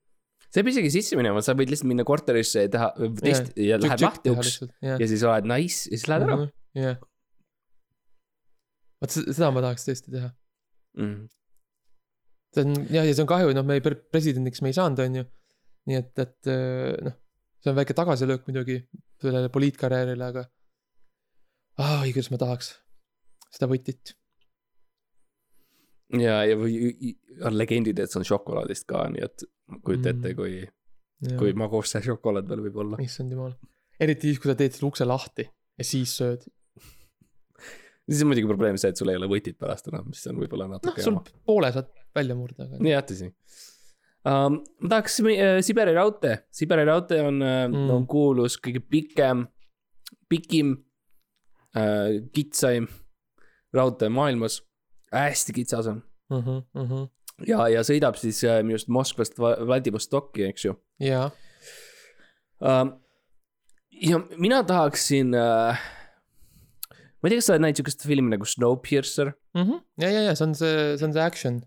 sa 0.51 0.59
ei 0.59 0.65
pea 0.67 0.73
isegi 0.75 0.91
sisse 0.97 1.19
minema, 1.19 1.41
sa 1.45 1.53
võid 1.57 1.71
lihtsalt 1.71 1.89
minna 1.91 2.03
korterisse 2.07 2.65
ja 2.67 2.71
teha 2.75 2.89
test 3.21 3.53
ja 3.59 3.77
läheb 3.81 4.03
lahti 4.07 4.33
uks 4.33 4.55
jah. 4.83 4.97
ja 4.99 5.07
siis 5.07 5.23
oled 5.27 5.47
nice 5.53 5.85
ja 5.91 5.97
siis 5.97 6.07
lähed 6.11 6.27
ära. 6.27 6.39
jah. 6.79 6.97
vot 9.01 9.09
se- 9.15 9.27
seda 9.33 9.51
ma 9.55 9.63
tahaks 9.65 9.87
tõesti 9.87 10.11
teha. 10.15 10.31
Mm. 10.99 11.27
see 12.55 12.63
on 12.67 12.73
jah, 12.91 13.05
ja 13.07 13.13
see 13.15 13.23
on 13.23 13.29
kahju, 13.31 13.53
noh, 13.55 13.63
me 13.67 13.77
ei- 13.79 13.83
presidendiks 14.11 14.61
me 14.61 14.71
ei 14.73 14.75
saanud, 14.75 14.99
on 15.05 15.21
ju. 15.21 15.27
nii 15.87 15.97
et, 16.01 16.11
et 16.19 16.49
äh, 16.51 16.97
noh, 17.07 17.15
see 17.63 17.71
on 17.71 17.77
väike 17.77 17.95
tagasilöök 17.97 18.43
muidugi 18.49 18.81
sellele 19.21 19.49
poliitkarjäärile, 19.53 20.25
aga. 20.33 20.43
ah, 21.81 22.01
oi, 22.01 22.13
kuidas 22.15 22.31
ma 22.33 22.39
tahaks 22.41 22.75
seda 23.51 23.67
võtit. 23.71 24.13
ja, 26.19 26.41
ja 26.47 26.57
või 26.59 27.15
on 27.47 27.57
legendid, 27.57 27.99
et 27.99 28.11
see 28.11 28.21
on 28.21 28.27
šokolaadist 28.27 28.87
ka, 28.89 29.05
nii 29.13 29.25
et 29.27 29.45
kujuta 29.85 30.11
ette, 30.11 30.33
kui, 30.37 30.63
kui 31.39 31.53
magus 31.57 31.93
see 31.93 32.03
šokolaad 32.09 32.49
veel 32.51 32.65
võib 32.67 32.81
olla. 32.85 33.01
issand 33.03 33.31
jumal. 33.35 33.55
eriti 34.01 34.31
siis, 34.31 34.41
kui 34.41 34.51
sa 34.51 34.57
teed 34.59 34.75
selle 34.75 34.91
ukse 34.91 35.07
lahti 35.07 35.47
ja 35.47 35.87
siis 35.87 36.13
sööd. 36.19 36.45
siis 38.09 38.23
on 38.23 38.31
muidugi 38.31 38.49
probleem 38.49 38.79
see, 38.81 38.91
et 38.91 38.99
sul 38.99 39.11
ei 39.13 39.19
ole 39.19 39.29
võtit 39.31 39.59
pärast 39.59 39.91
enam, 39.91 40.09
mis 40.11 40.23
on 40.31 40.39
võib-olla 40.41 40.67
noh, 40.67 40.79
natuke 40.79 41.03
sul 41.03 41.17
jama. 41.17 41.41
poole 41.47 41.71
saad 41.75 41.91
välja 42.15 42.37
murda, 42.37 42.67
aga. 42.67 42.81
jah, 42.91 43.05
tõsi 43.07 43.31
um,. 43.31 44.61
ma 44.83 44.93
tahaks 44.95 45.19
äh, 45.23 45.57
Siberi 45.65 45.95
raudtee, 45.97 46.37
Siberi 46.53 46.85
raudtee 46.87 47.23
on 47.23 47.39
mm., 47.39 47.75
Mm. 47.75 47.89
on 47.95 48.07
kuulus 48.09 48.59
kõige 48.61 48.83
pikem, 48.83 49.47
pikim 50.29 50.75
äh,, 51.77 52.21
kitsaim 52.35 52.87
raudtee 53.73 54.09
maailmas. 54.09 54.61
hästi 55.11 55.53
kitsas 55.53 55.87
on 55.91 56.03
Mhm, 56.31 56.61
mhm. 56.73 57.07
ja, 57.47 57.65
ja 57.67 57.81
sõidab 57.83 58.15
siis 58.15 58.37
äh, 58.47 58.61
minu 58.63 58.77
arust 58.77 58.87
Moskvast 58.87 59.39
Va- 59.39 59.57
Vladivostoki, 59.67 60.45
eks 60.47 60.65
ju 60.69 60.75
jaa, 61.03 61.25
um,. 62.61 62.93
ja 64.01 64.19
mina 64.39 64.61
tahaksin 64.63 65.33
äh,, 65.35 65.81
ma 67.21 67.27
ei 67.27 67.33
tea, 67.33 67.41
kas 67.41 67.49
sa 67.49 67.53
oled 67.57 67.65
näinud 67.65 67.81
siukest 67.81 68.05
filmi 68.07 68.31
nagu 68.33 68.47
Snowpiercer? 68.47 69.33
Mhm. 69.57 69.81
ja, 70.01 70.09
ja, 70.09 70.21
ja 70.29 70.35
see 70.39 70.47
on 70.47 70.55
see, 70.55 70.71
see 70.97 71.07
on 71.09 71.13
see 71.17 71.21
action. 71.25 71.59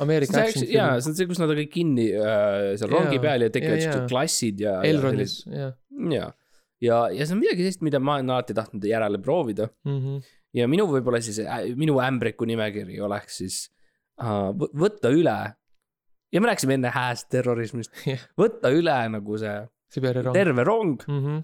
Ameerika 0.00 0.40
action 0.46 0.64
jaa, 0.70 0.92
film. 0.94 1.02
see 1.04 1.10
on 1.12 1.16
see, 1.18 1.26
kus 1.28 1.40
nad 1.42 1.50
on 1.52 1.58
kõik 1.60 1.72
kinni 1.74 2.06
äh, 2.16 2.72
seal 2.80 2.90
rongi 2.94 3.18
Jaa, 3.18 3.24
peal 3.26 3.44
ja 3.44 3.50
tekivad 3.52 3.76
jaa, 3.76 3.84
siuksed 3.84 4.04
jaa. 4.06 4.10
klassid 4.14 4.60
ja. 4.64 4.78
Elronis, 4.88 5.36
jah. 5.50 5.74
ja, 6.16 6.30
ja, 6.82 7.04
ja 7.14 7.26
see 7.26 7.36
on 7.36 7.40
midagi 7.44 7.62
sellist, 7.64 7.82
mida 7.86 8.00
ma 8.02 8.18
olen 8.18 8.30
alati 8.34 8.54
tahtnud 8.58 8.84
järele 8.88 9.18
proovida 9.22 9.68
Mhm. 9.86 10.18
ja 10.54 10.66
minu 10.68 10.88
võib-olla 10.90 11.20
siis 11.24 11.38
äh, 11.44 11.70
minu 11.78 11.96
ämbriku 12.02 12.44
nimekiri 12.48 13.00
oleks 13.00 13.38
siis 13.42 13.60
uh, 14.20 14.50
võtta 14.74 15.12
üle. 15.14 15.36
ja 16.32 16.40
me 16.40 16.48
rääkisime 16.50 16.74
enne 16.80 16.90
hääst 16.92 17.28
terrorismist 17.32 17.92
Jah. 18.06 18.20
võtta 18.38 18.70
üle 18.72 18.98
nagu 19.16 19.38
see 19.38 19.56
Siberi 19.92 20.22
rong. 20.24 20.34
terve 20.34 20.64
rong 20.64 21.02
Mhm. 21.08 21.42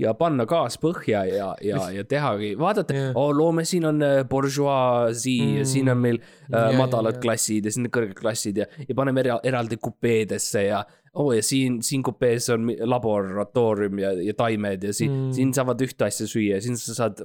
ja 0.00 0.12
panna 0.16 0.44
gaas 0.48 0.76
põhja 0.80 1.22
ja, 1.28 1.48
ja, 1.60 1.80
ja 1.92 2.04
tehagi, 2.08 2.54
vaadata 2.58 2.94
yeah., 2.94 3.12
oh 3.18 3.32
loome, 3.36 3.64
siin 3.68 3.84
on 3.84 3.98
äh, 4.02 4.22
bourgeoisie 4.28 5.42
mm. 5.44 5.56
ja 5.58 5.64
siin 5.68 5.90
on 5.92 5.98
meil 6.00 6.20
äh, 6.20 6.70
ja, 6.72 6.78
madalad 6.78 7.18
ja. 7.18 7.20
klassid 7.20 7.64
ja 7.68 7.72
siin 7.74 7.84
on 7.88 7.92
kõrged 7.96 8.16
klassid 8.20 8.60
ja, 8.62 8.66
ja 8.88 8.94
paneme 8.96 9.20
era, 9.24 9.36
eraldi 9.44 9.76
kupeedesse 9.76 10.62
ja 10.70 10.84
oo 11.14 11.24
oh, 11.26 11.32
ja 11.34 11.42
siin, 11.42 11.80
siin 11.82 12.02
kupees 12.06 12.46
on 12.54 12.68
laboratoorium 12.86 13.98
ja, 13.98 14.12
ja 14.22 14.34
taimed 14.38 14.82
ja 14.86 14.92
siin 14.94 15.10
Mm. 15.10 15.24
mm., 15.26 15.32
siin 15.32 15.54
saavad 15.56 15.80
ühte 15.82 16.04
asja 16.06 16.26
süüa 16.30 16.58
ja 16.58 16.62
siin 16.62 16.76
sa 16.78 16.94
saad 16.94 17.18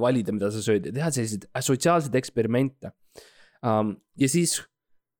valida, 0.00 0.32
mida 0.34 0.50
sa 0.50 0.62
sööd 0.64 0.88
ja 0.90 0.92
teha 0.96 1.10
selliseid 1.14 1.46
sotsiaalseid 1.62 2.14
eksperimente 2.18 2.90
um,. 3.62 3.94
ja 4.18 4.28
siis, 4.28 4.56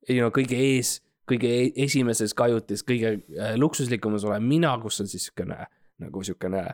you 0.09 0.19
know, 0.19 0.33
kõige 0.35 0.59
ees, 0.59 0.97
kõige 1.31 1.47
e- 1.61 1.73
esimeses 1.85 2.35
kajutis, 2.35 2.83
kõige 2.83 3.15
äh, 3.39 3.55
luksuslikumas 3.61 4.25
olen 4.27 4.43
mina, 4.43 4.75
kus 4.83 5.01
on 5.01 5.07
siis 5.11 5.29
siukene 5.31 5.67
nagu 6.03 6.23
siukene 6.27 6.67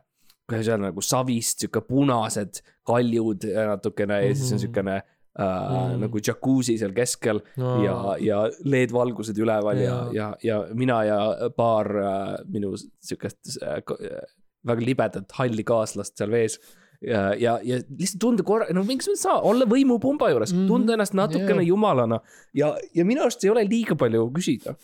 kuidas 0.48 0.68
öelda 0.68 0.90
nagu 0.90 1.00
savist 1.04 1.62
sihuke 1.64 1.80
punased 1.88 2.58
kaljud 2.84 3.44
ja 3.48 3.66
natukene 3.70 4.18
ja 4.26 4.34
siis 4.36 4.50
on 4.52 4.58
Mhm. 4.58 4.64
siukene 4.66 4.96
äh, 4.96 5.13
Mhm. 5.34 5.98
nagu 6.04 6.20
džakuusi 6.22 6.76
seal 6.78 6.92
keskel 6.94 7.40
No. 7.58 7.74
ja, 7.82 7.96
ja 8.22 8.38
LED-valgused 8.62 9.38
üleval 9.42 9.80
ja, 9.82 9.90
Jaa. 9.90 10.06
ja, 10.14 10.28
ja 10.42 10.74
mina 10.74 11.00
ja 11.04 11.18
paar 11.56 11.90
äh, 11.90 12.38
minu 12.46 12.74
siukest 12.78 13.58
äh, 13.58 13.80
äh, 13.82 14.22
väga 14.64 14.86
libedat 14.86 15.34
halli 15.38 15.64
kaaslast 15.66 16.16
seal 16.18 16.30
vees. 16.30 16.60
ja, 17.02 17.34
ja, 17.34 17.58
ja 17.66 17.80
lihtsalt 17.82 18.20
tunda 18.22 18.46
korra, 18.46 18.70
no 18.72 18.84
mingi 18.86 19.16
saa 19.18 19.40
olla 19.42 19.66
võimupumba 19.68 20.30
juures 20.30 20.54
mm. 20.54 20.60
-hmm. 20.60 20.68
tunda 20.70 20.94
ennast 20.94 21.14
natukene 21.18 21.60
yeah. 21.60 21.68
jumalana 21.68 22.20
ja, 22.54 22.70
ja 22.94 23.04
minu 23.04 23.26
arust 23.26 23.44
ei 23.44 23.50
ole 23.50 23.66
liiga 23.68 23.98
palju 23.98 24.30
küsida. 24.38 24.76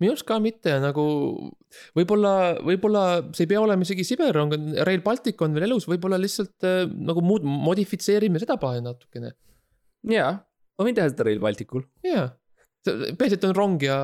minu 0.00 0.12
arust 0.12 0.26
ka 0.26 0.40
mitte 0.42 0.80
nagu 0.82 1.06
võib-olla, 1.96 2.58
võib-olla 2.58 3.06
see 3.32 3.46
ei 3.46 3.54
pea 3.54 3.62
olema 3.62 3.86
isegi 3.86 4.04
Siberrong, 4.04 4.52
Rail 4.82 5.00
Baltic 5.06 5.40
on 5.42 5.54
veel 5.54 5.70
elus, 5.70 5.86
võib-olla 5.88 6.18
lihtsalt 6.18 6.66
äh, 6.66 6.84
nagu 6.90 7.22
muud 7.22 7.46
modifitseerime 7.46 8.42
seda 8.42 8.58
plaani 8.60 8.82
natukene. 8.84 9.36
jaa, 10.10 10.32
ma 10.78 10.86
võin 10.86 10.96
teha 10.96 11.08
seda 11.12 11.26
Rail 11.28 11.40
Balticul. 11.42 11.84
jaa, 12.06 12.28
peaasi, 12.86 13.38
et 13.38 13.46
on 13.48 13.54
rong 13.56 13.82
ja, 13.82 13.96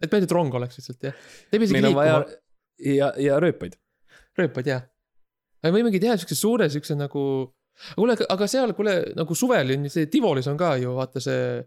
et 0.00 0.10
peaasi, 0.10 0.28
et 0.28 0.34
rong 0.34 0.54
oleks 0.58 0.80
lihtsalt 0.80 1.10
jah. 1.10 1.20
meil 1.54 1.90
on 1.90 1.98
vaja 1.98 2.16
ja, 2.82 3.12
ja 3.20 3.38
rööpaid. 3.42 3.76
rööpaid 4.38 4.70
jah. 4.72 4.86
aga 5.62 5.74
võimegi 5.76 6.00
teha 6.02 6.16
siukse 6.20 6.38
suure 6.38 6.68
siukse 6.72 6.96
nagu, 6.98 7.22
kuule, 7.94 8.16
aga 8.34 8.48
seal, 8.50 8.74
kuule 8.78 8.96
nagu 9.16 9.36
suvel 9.38 9.76
on 9.76 9.88
see 9.92 10.10
Tivolis 10.12 10.48
on 10.50 10.58
ka 10.60 10.74
ju 10.82 10.96
vaata 10.98 11.22
see, 11.22 11.62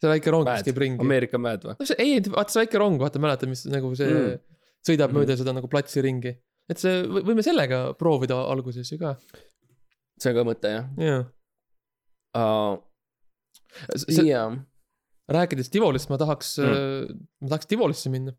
see 0.00 0.12
väike 0.12 0.32
rong, 0.34 0.48
mis 0.50 0.66
käib 0.66 0.78
ringi. 0.84 1.04
Ameerika 1.04 1.40
mäed 1.40 1.64
või? 1.66 1.78
no 1.80 1.88
see, 1.88 1.98
ei, 2.02 2.20
vaata 2.28 2.52
see 2.54 2.64
väike 2.64 2.80
rong, 2.82 3.00
vaata 3.02 3.22
mäletad, 3.22 3.50
mis 3.50 3.64
nagu 3.70 3.92
see 3.98 4.08
mm. 4.10 4.28
Mm. 4.28 4.60
sõidab 4.90 5.12
Mhm. 5.12 5.20
mööda 5.22 5.38
seda 5.40 5.56
nagu 5.56 5.70
platsi 5.72 6.04
ringi. 6.04 6.36
et 6.70 6.78
see, 6.78 7.00
võime 7.08 7.42
sellega 7.42 7.94
proovida 7.98 8.36
alguses 8.52 8.92
ju 8.92 9.00
ka, 9.00 9.16
see 10.20 10.30
on 10.34 10.36
ka 10.36 10.46
mõte 10.52 10.76
jah 10.76 10.86
jaa. 11.08 11.24
uh,. 12.36 12.78
See- 13.96 14.26
jaa, 14.28 14.50
rääkides 15.30 15.70
Tivolist, 15.72 16.10
ma 16.10 16.18
tahaks 16.20 16.56
mm., 16.62 17.24
ma 17.44 17.52
tahaks 17.52 17.70
Tivolisse 17.70 18.12
minna. 18.12 18.34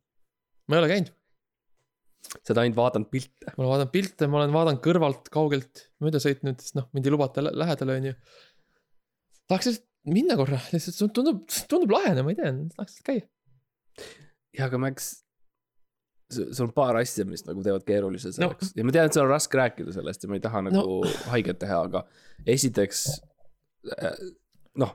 ma 0.67 0.77
ei 0.77 0.83
ole 0.83 0.91
käinud, 0.91 1.11
sa 2.31 2.51
oled 2.53 2.61
ainult 2.63 2.79
vaadanud 2.79 3.09
pilte. 3.11 3.53
ma 3.55 3.63
olen 3.63 3.71
vaadanud 3.73 3.93
pilte, 3.95 4.27
ma 4.27 4.41
olen 4.41 4.55
vaadanud 4.55 4.83
kõrvalt, 4.85 5.31
kaugelt 5.33 5.85
mööda 6.03 6.21
sõitnud, 6.23 6.59
sest 6.63 6.77
noh, 6.77 6.89
mind 6.95 7.07
ei 7.07 7.15
lubata 7.15 7.43
lä- 7.45 7.55
lähedale, 7.63 7.97
onju. 8.01 8.13
tahaks 9.51 9.71
lihtsalt 9.71 9.87
minna 10.11 10.37
korra, 10.39 10.59
lihtsalt 10.73 11.13
tundub, 11.15 11.43
tundub 11.69 11.91
lahena, 11.93 12.23
ma 12.25 12.33
ei 12.33 12.39
tea, 12.39 12.53
tahaks 12.75 12.95
lihtsalt 12.95 13.09
käia. 13.09 14.07
ja 14.57 14.67
aga 14.67 14.79
Max, 14.81 15.11
sul 16.31 16.67
on 16.67 16.73
paar 16.75 16.95
asja, 17.01 17.25
mis 17.27 17.43
nagu 17.47 17.63
teevad 17.65 17.83
keerulise 17.87 18.31
selleks 18.35 18.71
no. 18.71 18.79
ja 18.79 18.87
ma 18.87 18.95
tean, 18.95 19.09
et 19.09 19.17
sul 19.17 19.25
on 19.25 19.33
raske 19.33 19.59
rääkida 19.59 19.95
sellest 19.95 20.23
ja 20.23 20.31
ma 20.31 20.37
ei 20.39 20.43
taha 20.43 20.63
nagu 20.69 20.83
no. 21.03 21.15
haiget 21.33 21.59
teha, 21.63 21.81
aga 21.89 22.05
esiteks 22.49 23.05
äh, 23.97 24.15
noh, 24.81 24.93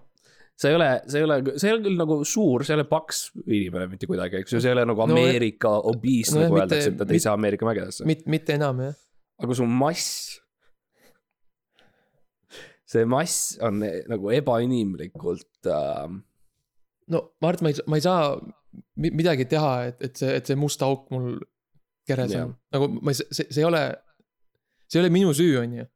sa 0.56 0.70
ei 0.70 0.76
ole, 0.78 0.88
sa 1.04 1.18
ei 1.20 1.24
ole, 1.26 1.36
sa 1.60 1.68
ei 1.68 1.74
ole 1.74 1.82
küll 1.84 1.98
nagu 2.00 2.16
suur, 2.24 2.64
sa 2.64 2.72
ei 2.72 2.78
ole 2.80 2.86
paks 2.88 3.26
inimene 3.44 3.90
mitte 3.92 4.08
kuidagi, 4.08 4.40
eks 4.40 4.54
ju, 4.56 4.60
sa 4.64 4.70
ei 4.70 4.76
ole 4.78 4.86
nagu 4.88 5.04
No, 5.04 5.16
Ameerika 5.18 5.74
no, 5.74 5.82
obiis 5.92 6.32
nojah, 6.32 6.48
nagu 6.48 6.60
öeldakse, 6.62 6.92
et 6.94 7.02
nad 7.02 7.12
ei 7.12 7.22
saa 7.22 7.34
Ameerika 7.36 7.68
mägedesse. 7.68 8.06
mitte, 8.08 8.24
mitte 8.32 8.56
enam 8.56 8.80
jah. 8.86 8.94
aga 9.44 9.56
su 9.58 9.66
mass, 9.68 10.06
see 12.86 13.04
mass 13.08 13.56
on 13.66 13.82
eh, 13.84 13.98
nagu 14.10 14.30
ebainimlikult 14.32 15.68
äh,. 15.68 16.06
no 17.12 17.22
ma 17.42 17.50
arvan, 17.52 17.58
et 17.58 17.62
ma 17.66 17.72
ei, 17.74 17.84
ma 17.92 18.00
ei 18.00 18.06
saa 18.06 18.22
mi- 18.96 19.12
midagi 19.12 19.48
teha, 19.50 19.74
et, 19.90 20.00
et 20.08 20.22
see, 20.22 20.32
et 20.40 20.48
see 20.48 20.56
must 20.58 20.82
auk 20.86 21.10
mul 21.14 21.36
keres 22.08 22.32
on. 22.38 22.54
nagu 22.72 22.88
ma 23.00 23.12
ei, 23.12 23.18
see, 23.20 23.44
see 23.50 23.60
ei 23.60 23.68
ole, 23.68 23.82
see 24.86 25.00
ei 25.00 25.04
ole 25.04 25.12
minu 25.14 25.34
süü, 25.36 25.52
on 25.60 25.76
ju. 25.82 25.86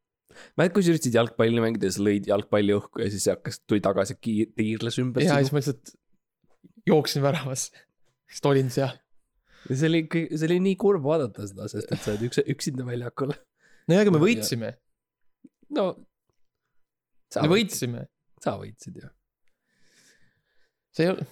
mäletad, 0.59 0.75
kui 0.77 0.85
sa 0.87 0.93
üritasid 0.95 1.17
jalgpalli 1.19 1.63
mängida 1.65 1.89
ja 1.91 1.95
sa 1.97 2.05
lõid 2.07 2.29
jalgpalli 2.31 2.75
õhku 2.77 3.03
ja 3.03 3.11
siis 3.13 3.27
see 3.27 3.35
hakkas, 3.35 3.61
tuli 3.69 3.83
tagasi, 3.85 4.17
tiirles 4.23 4.99
ümber 5.03 5.25
ja 5.25 5.39
siis 5.41 5.53
ma 5.55 5.63
lihtsalt 5.63 5.95
jooksin 6.91 7.23
väravasse. 7.25 7.73
siis 8.31 8.45
olin 8.51 8.71
seal. 8.73 8.95
ja 9.69 9.77
see 9.77 9.91
oli, 9.91 10.03
see 10.13 10.47
oli 10.49 10.61
nii 10.71 10.77
kurb 10.81 11.05
vaadata 11.07 11.47
seda, 11.51 11.69
sest 11.73 11.91
et 11.93 12.01
sa 12.05 12.15
oled 12.15 12.27
üks, 12.31 12.43
üksinda 12.55 12.87
väljakul. 12.89 13.35
no 13.35 13.97
ja, 13.99 14.05
aga 14.05 14.15
me 14.15 14.21
Ja- 14.21 14.25
võitsime, 14.29 14.73
no. 15.77 15.89
me, 17.43 17.51
võitsime, 17.57 18.07
sa 18.43 18.57
võitsid 18.61 19.03
ju. 19.03 19.11
see 20.97 21.07
ei 21.07 21.13
ole. 21.15 21.27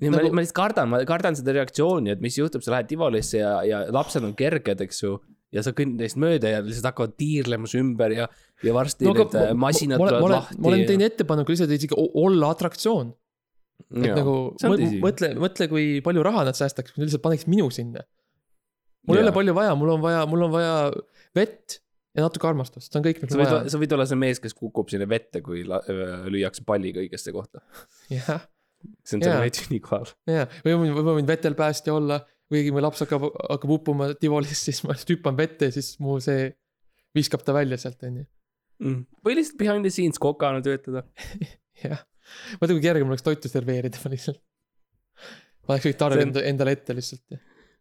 ja 0.00 0.10
ma, 0.10 0.22
ma 0.30 0.42
lihtsalt 0.42 0.56
kardan, 0.56 0.90
ma 0.92 1.02
kardan 1.08 1.36
seda 1.38 1.54
reaktsiooni, 1.58 2.14
et 2.14 2.22
mis 2.24 2.38
juhtub, 2.38 2.64
sa 2.64 2.76
lähed 2.76 2.88
Tivolisse 2.90 3.42
ja, 3.42 3.56
ja 3.66 3.82
lapsed 3.92 4.24
on 4.24 4.34
kerged, 4.38 4.80
eks 4.86 5.02
ju. 5.04 5.18
Ja 5.56 5.64
sa 5.64 5.72
kõnnid 5.76 6.02
neist 6.04 6.18
mööda 6.20 6.56
ja 6.56 6.64
lihtsalt 6.64 6.90
hakkavad 6.90 7.14
tiirlemas 7.20 7.76
ümber 7.78 8.14
ja, 8.14 8.26
ja 8.66 8.74
varsti 8.76 9.08
no 9.08 9.14
need 9.16 9.36
äh, 9.38 9.54
masinad 9.58 10.00
ma, 10.00 10.04
ma, 10.04 10.10
tulevad 10.10 10.26
ma, 10.26 10.34
lahti. 10.40 10.58
ma 10.60 10.72
olen 10.72 10.84
teinud 10.90 11.06
ettepaneku 11.08 11.54
lihtsalt 11.54 11.72
isegi 11.76 11.96
olla 11.96 12.52
atraktsioon. 12.54 13.14
et 13.96 14.12
nagu 14.12 14.36
mõ- 14.52 14.76
tõsi. 14.76 15.00
mõtle, 15.02 15.32
mõtle, 15.46 15.70
kui 15.72 15.88
palju 16.04 16.26
raha 16.26 16.46
nad 16.50 16.58
säästaks, 16.58 16.94
kui 16.94 17.02
nad 17.02 17.10
lihtsalt 17.10 17.24
paneks 17.24 17.48
minu 17.50 17.70
sinna. 17.74 18.04
mul 19.06 19.18
ei 19.18 19.22
Jaa. 19.22 19.28
ole 19.28 19.36
palju 19.36 19.56
vaja, 19.56 19.74
mul 19.78 19.96
on 19.96 20.04
vaja, 20.04 20.22
mul 20.30 20.46
on 20.48 20.54
vaja 20.54 20.76
vett 21.36 21.80
ja 22.16 22.24
natuke 22.24 22.48
armastust, 22.48 22.90
see 22.90 23.00
on 23.00 23.04
kõik, 23.04 23.22
mis 23.22 23.32
sa 23.32 23.40
vaja, 23.40 23.62
sa 23.72 23.80
võid 23.80 23.92
olla 23.92 24.06
see 24.08 24.18
mees, 24.18 24.40
kes 24.42 24.56
kukub 24.56 24.92
sinna 24.92 25.08
vette, 25.08 25.42
kui 25.44 25.64
lüüakse 25.66 26.64
palliga 26.68 27.02
õigesse 27.02 27.34
kohta. 27.34 27.60
jah, 28.12 28.46
see 29.04 29.18
on 29.18 29.26
selle 29.26 29.42
veits 29.44 29.66
ünikohal. 29.68 30.08
ja, 30.30 30.46
või 30.64 30.72
ma 30.72 30.80
võin, 30.82 30.94
või 30.96 31.06
ma 31.06 31.16
võin 31.18 31.28
vetel 31.28 31.58
päästja 31.58 31.94
olla, 31.96 32.22
kuigi 32.52 32.70
mu 32.74 32.82
laps 32.84 33.02
hakkab, 33.04 33.26
hakkab 33.50 33.72
upuma 33.78 34.10
Tivolis, 34.20 34.60
siis 34.68 34.82
ma 34.84 34.92
lihtsalt 34.94 35.14
hüppan 35.16 35.38
vette 35.38 35.68
ja 35.70 35.74
siis 35.74 35.94
mu 36.02 36.18
see 36.22 36.50
viskab 37.16 37.42
ta 37.46 37.54
välja 37.56 37.78
sealt, 37.80 38.02
on 38.06 38.20
ju. 38.22 38.26
Mm. 38.84 38.98
või 39.24 39.38
lihtsalt 39.38 39.56
behind 39.62 39.86
the 39.88 39.90
scenes 39.94 40.18
kokana 40.20 40.60
töötada. 40.64 41.02
jah, 41.84 42.02
mõtle, 42.60 42.76
kui 42.76 42.84
kerge 42.84 43.04
mul 43.06 43.14
oleks 43.16 43.24
toitu 43.24 43.48
serveerida 43.48 44.02
ma 44.04 44.12
lihtsalt. 44.12 44.42
paneks 45.66 45.86
kõik 45.88 45.96
tarvi 46.02 46.18
See 46.20 46.26
on- 46.26 46.28
enda, 46.34 46.42
endale 46.50 46.74
ette 46.76 46.94
lihtsalt. 46.98 47.38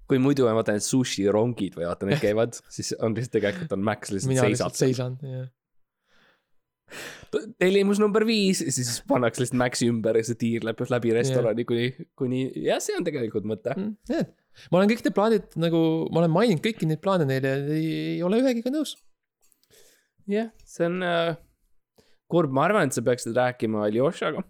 kui 0.07 0.19
muidu 0.21 0.45
on 0.47 0.55
vaata 0.55 0.71
need 0.75 0.85
sushi 0.85 1.25
rongid 1.33 1.75
või 1.75 1.87
vaata 1.89 2.07
need 2.07 2.21
käivad, 2.27 2.55
siis 2.71 2.93
on 3.01 3.13
lihtsalt 3.17 3.35
tegelikult 3.39 3.75
on 3.75 3.83
Max 3.91 4.13
lihtsalt 4.15 4.31
mina 4.33 4.47
seisab 4.47 4.71
lihtsalt. 4.71 4.81
seisan, 4.81 5.19
jah. 5.25 5.47
tellimus 7.59 7.99
number 7.99 8.23
viis, 8.27 8.61
siis 8.71 9.01
pannakse 9.09 9.41
lihtsalt 9.43 9.59
Maxi 9.59 9.89
ümber 9.91 10.15
ja 10.19 10.23
see 10.27 10.37
tiirleb 10.39 10.79
läbi 10.93 11.13
restorani 11.17 11.65
kuni, 11.67 11.87
kuni, 12.15 12.43
jah, 12.69 12.79
see 12.83 12.95
on 12.97 13.03
tegelikult 13.07 13.47
mõte. 13.49 13.73
näed, 13.75 14.31
ma 14.71 14.79
olen 14.79 14.91
kõik 14.91 15.03
need 15.05 15.17
plaanid 15.17 15.57
nagu, 15.61 15.81
ma 16.13 16.23
olen 16.23 16.33
maininud 16.33 16.63
kõiki 16.63 16.87
neid 16.89 17.01
plaane 17.03 17.27
neile 17.29 17.51
ja 17.51 17.75
ei, 17.75 17.89
ei 18.15 18.23
ole 18.25 18.41
ühegiga 18.43 18.71
nõus. 18.73 18.95
jah, 20.31 20.51
see 20.67 20.87
on 20.87 21.03
äh, 21.05 21.35
kurb, 22.31 22.55
ma 22.55 22.65
arvan, 22.69 22.89
et 22.89 22.97
sa 22.97 23.03
peaksid 23.05 23.35
rääkima 23.37 23.85
Aljošaga 23.89 24.43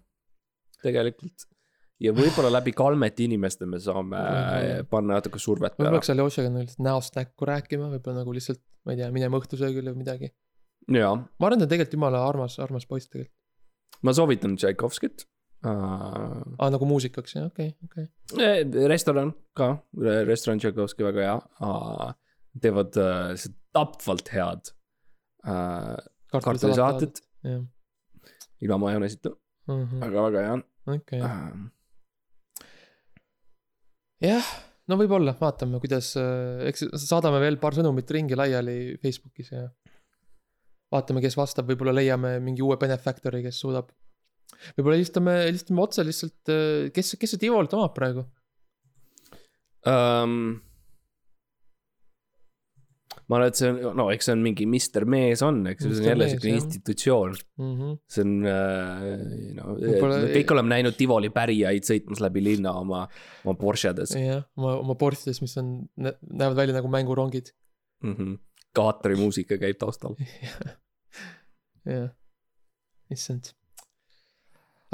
tegelikult. 0.84 1.46
ja 2.02 2.12
võib-olla 2.16 2.50
läbi 2.58 2.74
Kalmeti 2.76 3.26
inimeste 3.28 3.68
me 3.68 3.80
saame 3.82 4.18
äh, 4.20 4.40
Võib-olla. 4.40 4.88
panna 4.90 5.20
natuke 5.20 5.40
survet 5.42 5.74
võib-olla 5.74 5.92
peale. 5.92 6.00
peaks 6.00 6.12
Aljošaga 6.14 6.52
nagu 6.52 6.64
lihtsalt 6.66 6.84
näost 6.88 7.20
näkku 7.20 7.48
rääkima, 7.52 7.92
võib-olla 7.94 8.22
nagu 8.22 8.36
lihtsalt, 8.36 8.62
ma 8.86 8.94
ei 8.94 9.00
tea, 9.02 9.12
minema 9.14 9.40
õhtusöögile 9.40 9.94
või 9.94 10.04
midagi. 10.04 10.32
ma 11.40 11.48
arvan, 11.48 11.62
ta 11.62 11.68
on 11.68 11.72
tegelikult 11.72 11.98
jumala 11.98 12.26
armas, 12.28 12.58
armas 12.62 12.88
poiss 12.88 13.10
tegelikult. 13.12 13.34
ma 14.02 14.14
soovitan 14.16 14.58
Tšaikovskit. 14.60 15.26
aa, 15.66 16.68
nagu 16.72 16.88
muusikaks, 16.88 17.36
jah, 17.36 17.48
okei, 17.50 17.72
okei. 17.88 18.06
restoran 18.90 19.32
ka, 19.56 19.72
restoran 20.28 20.62
Tšaikovski 20.62 21.06
väga 21.06 21.26
hea. 21.26 21.36
Teevad 22.62 22.96
lihtsalt 22.96 23.56
tapvalt 23.76 24.30
head 24.32 24.70
kartulisaated. 26.32 27.20
Jah, 27.46 27.64
ilma 28.64 28.80
majoneesita, 28.86 29.34
aga 29.68 30.28
väga 30.30 30.46
hea 30.46 30.56
okei, 30.94 31.20
uh,. 31.20 32.62
jah, 34.24 34.48
no 34.90 34.98
võib-olla, 35.00 35.34
vaatame, 35.38 35.80
kuidas, 35.82 36.12
eks 36.70 36.86
saadame 37.04 37.42
veel 37.42 37.58
paar 37.62 37.76
sõnumit 37.76 38.10
ringi 38.16 38.38
laiali 38.38 38.96
Facebookis 39.02 39.52
ja 39.52 39.66
vaatame, 40.94 41.22
kes 41.24 41.36
vastab, 41.38 41.68
võib-olla 41.70 41.94
leiame 41.96 42.36
mingi 42.44 42.64
uue 42.64 42.78
benefactor'i, 42.80 43.42
kes 43.46 43.60
suudab. 43.62 43.90
Võib-olla 44.76 44.96
helistame, 44.98 45.34
helistame 45.46 45.82
otse 45.84 46.04
lihtsalt, 46.06 46.54
kes, 46.94 47.16
kes 47.20 47.34
see 47.36 47.42
Tivolt 47.46 47.74
omab 47.76 47.94
praegu? 47.96 48.26
um,. 49.86 50.56
ma 53.26 53.38
arvan, 53.40 53.50
et 53.50 53.58
see 53.58 53.70
on, 53.70 53.96
no 53.98 54.06
eks 54.14 54.28
see 54.28 54.34
on 54.36 54.42
mingi 54.44 54.66
Mister 54.70 55.06
Mees 55.08 55.42
on, 55.42 55.64
eks 55.70 55.82
see 55.82 55.92
on 55.98 56.08
jälle 56.12 56.26
Mees, 56.28 56.34
siuke 56.36 56.48
jah. 56.50 56.58
institutsioon. 56.60 57.36
Mm 57.58 57.72
-hmm. 57.74 57.96
see 58.14 58.22
on 58.26 58.34
uh,, 58.46 59.04
no 59.58 59.76
Võib-olla- 59.80 60.20
kõik 60.30 60.54
oleme 60.54 60.74
näinud 60.74 60.98
Tivoli 60.98 61.30
pärijaid 61.34 61.86
sõitmas 61.88 62.22
läbi 62.22 62.44
linna 62.44 62.76
oma, 62.78 63.06
oma 63.44 63.56
Porschedes 63.58 64.14
jah, 64.14 64.44
oma, 64.56 64.76
oma 64.84 64.94
Porschedes, 64.94 65.42
mis 65.42 65.56
on, 65.62 65.78
näevad 65.98 66.56
välja 66.56 66.78
nagu 66.78 66.88
mängurongid. 66.92 67.50
mm. 68.02 68.14
-hmm. 68.14 68.38
Kaatori 68.76 69.16
muusika 69.16 69.56
käib 69.58 69.78
taustal. 69.80 70.14
jah, 71.96 72.10
issand. 73.10 73.54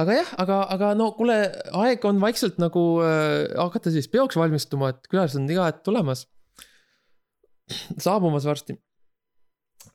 Aga 0.02 0.16
jah, 0.18 0.30
aga, 0.42 0.58
aga 0.74 0.92
no 0.98 1.10
kuule, 1.16 1.36
aeg 1.82 2.06
on 2.08 2.20
vaikselt 2.22 2.58
nagu 2.62 2.82
äh, 3.04 3.50
hakata 3.58 3.92
siis 3.94 4.08
peoks 4.12 4.38
valmistuma, 4.38 4.92
et 4.92 5.06
külalised 5.10 5.40
on 5.40 5.50
iga 5.50 5.68
hetk 5.70 5.84
tulemas. 5.86 6.26
saabumas 8.04 8.46
varsti. 8.48 8.76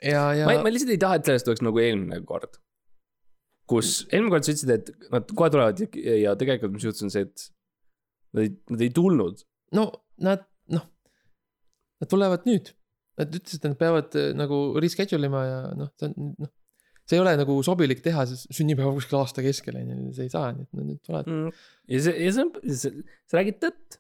ja, 0.01 0.32
ja 0.38 0.47
ma, 0.49 0.72
lihtsalt 0.72 0.95
ei 0.95 1.01
taha, 1.01 1.20
et 1.20 1.30
sellest 1.30 1.51
oleks 1.51 1.66
nagu 1.66 1.84
eelmine 1.84 2.22
kord. 2.28 2.60
kus 3.68 4.01
eelmine 4.12 4.34
kord 4.34 4.47
sa 4.47 4.55
ütlesid, 4.55 4.74
et 4.74 5.14
nad 5.14 5.36
kohe 5.36 5.51
tulevad 5.53 5.84
ja, 5.84 6.18
ja 6.24 6.36
tegelikult, 6.39 6.78
mis 6.78 6.88
juhtus, 6.88 7.05
on 7.08 7.14
see, 7.14 7.28
et 7.28 7.47
nad 8.34 8.45
ei, 8.45 8.53
nad 8.74 8.84
ei 8.86 8.93
tulnud. 8.95 9.43
no 9.78 9.89
nad, 10.24 10.45
noh, 10.74 10.86
nad 12.01 12.12
tulevad 12.12 12.47
nüüd. 12.49 12.74
Nad 13.18 13.34
ütlesid, 13.34 13.64
et 13.64 13.72
nad 13.72 13.80
peavad 13.80 14.14
äh, 14.18 14.30
nagu 14.38 14.78
reschedule 14.82 15.30
ima 15.30 15.43
ja 15.45 15.60
noh, 15.78 15.89
see 15.97 16.12
on, 16.12 16.34
noh. 16.38 16.53
See 17.08 17.18
ei 17.18 17.24
ole 17.24 17.34
nagu 17.39 17.55
sobilik 17.64 18.01
teha, 18.03 18.26
sest 18.28 18.51
sünnipäev 18.55 18.97
kuskil 18.97 19.22
aasta 19.22 19.43
keskel 19.45 19.80
on 19.80 19.91
ju, 19.93 20.14
see 20.18 20.28
ei 20.28 20.34
saa, 20.34 20.51
nii 20.55 20.68
et 20.68 20.80
nad 20.80 20.89
nüüd 20.91 21.01
tulevad. 21.08 21.32
Mm. 21.32 21.66
ja 21.93 22.03
see, 22.03 22.16
ja 22.26 22.34
see 22.36 22.45
on, 22.45 22.53
sa 23.32 23.39
räägid 23.39 23.62
tõtt. 23.64 23.99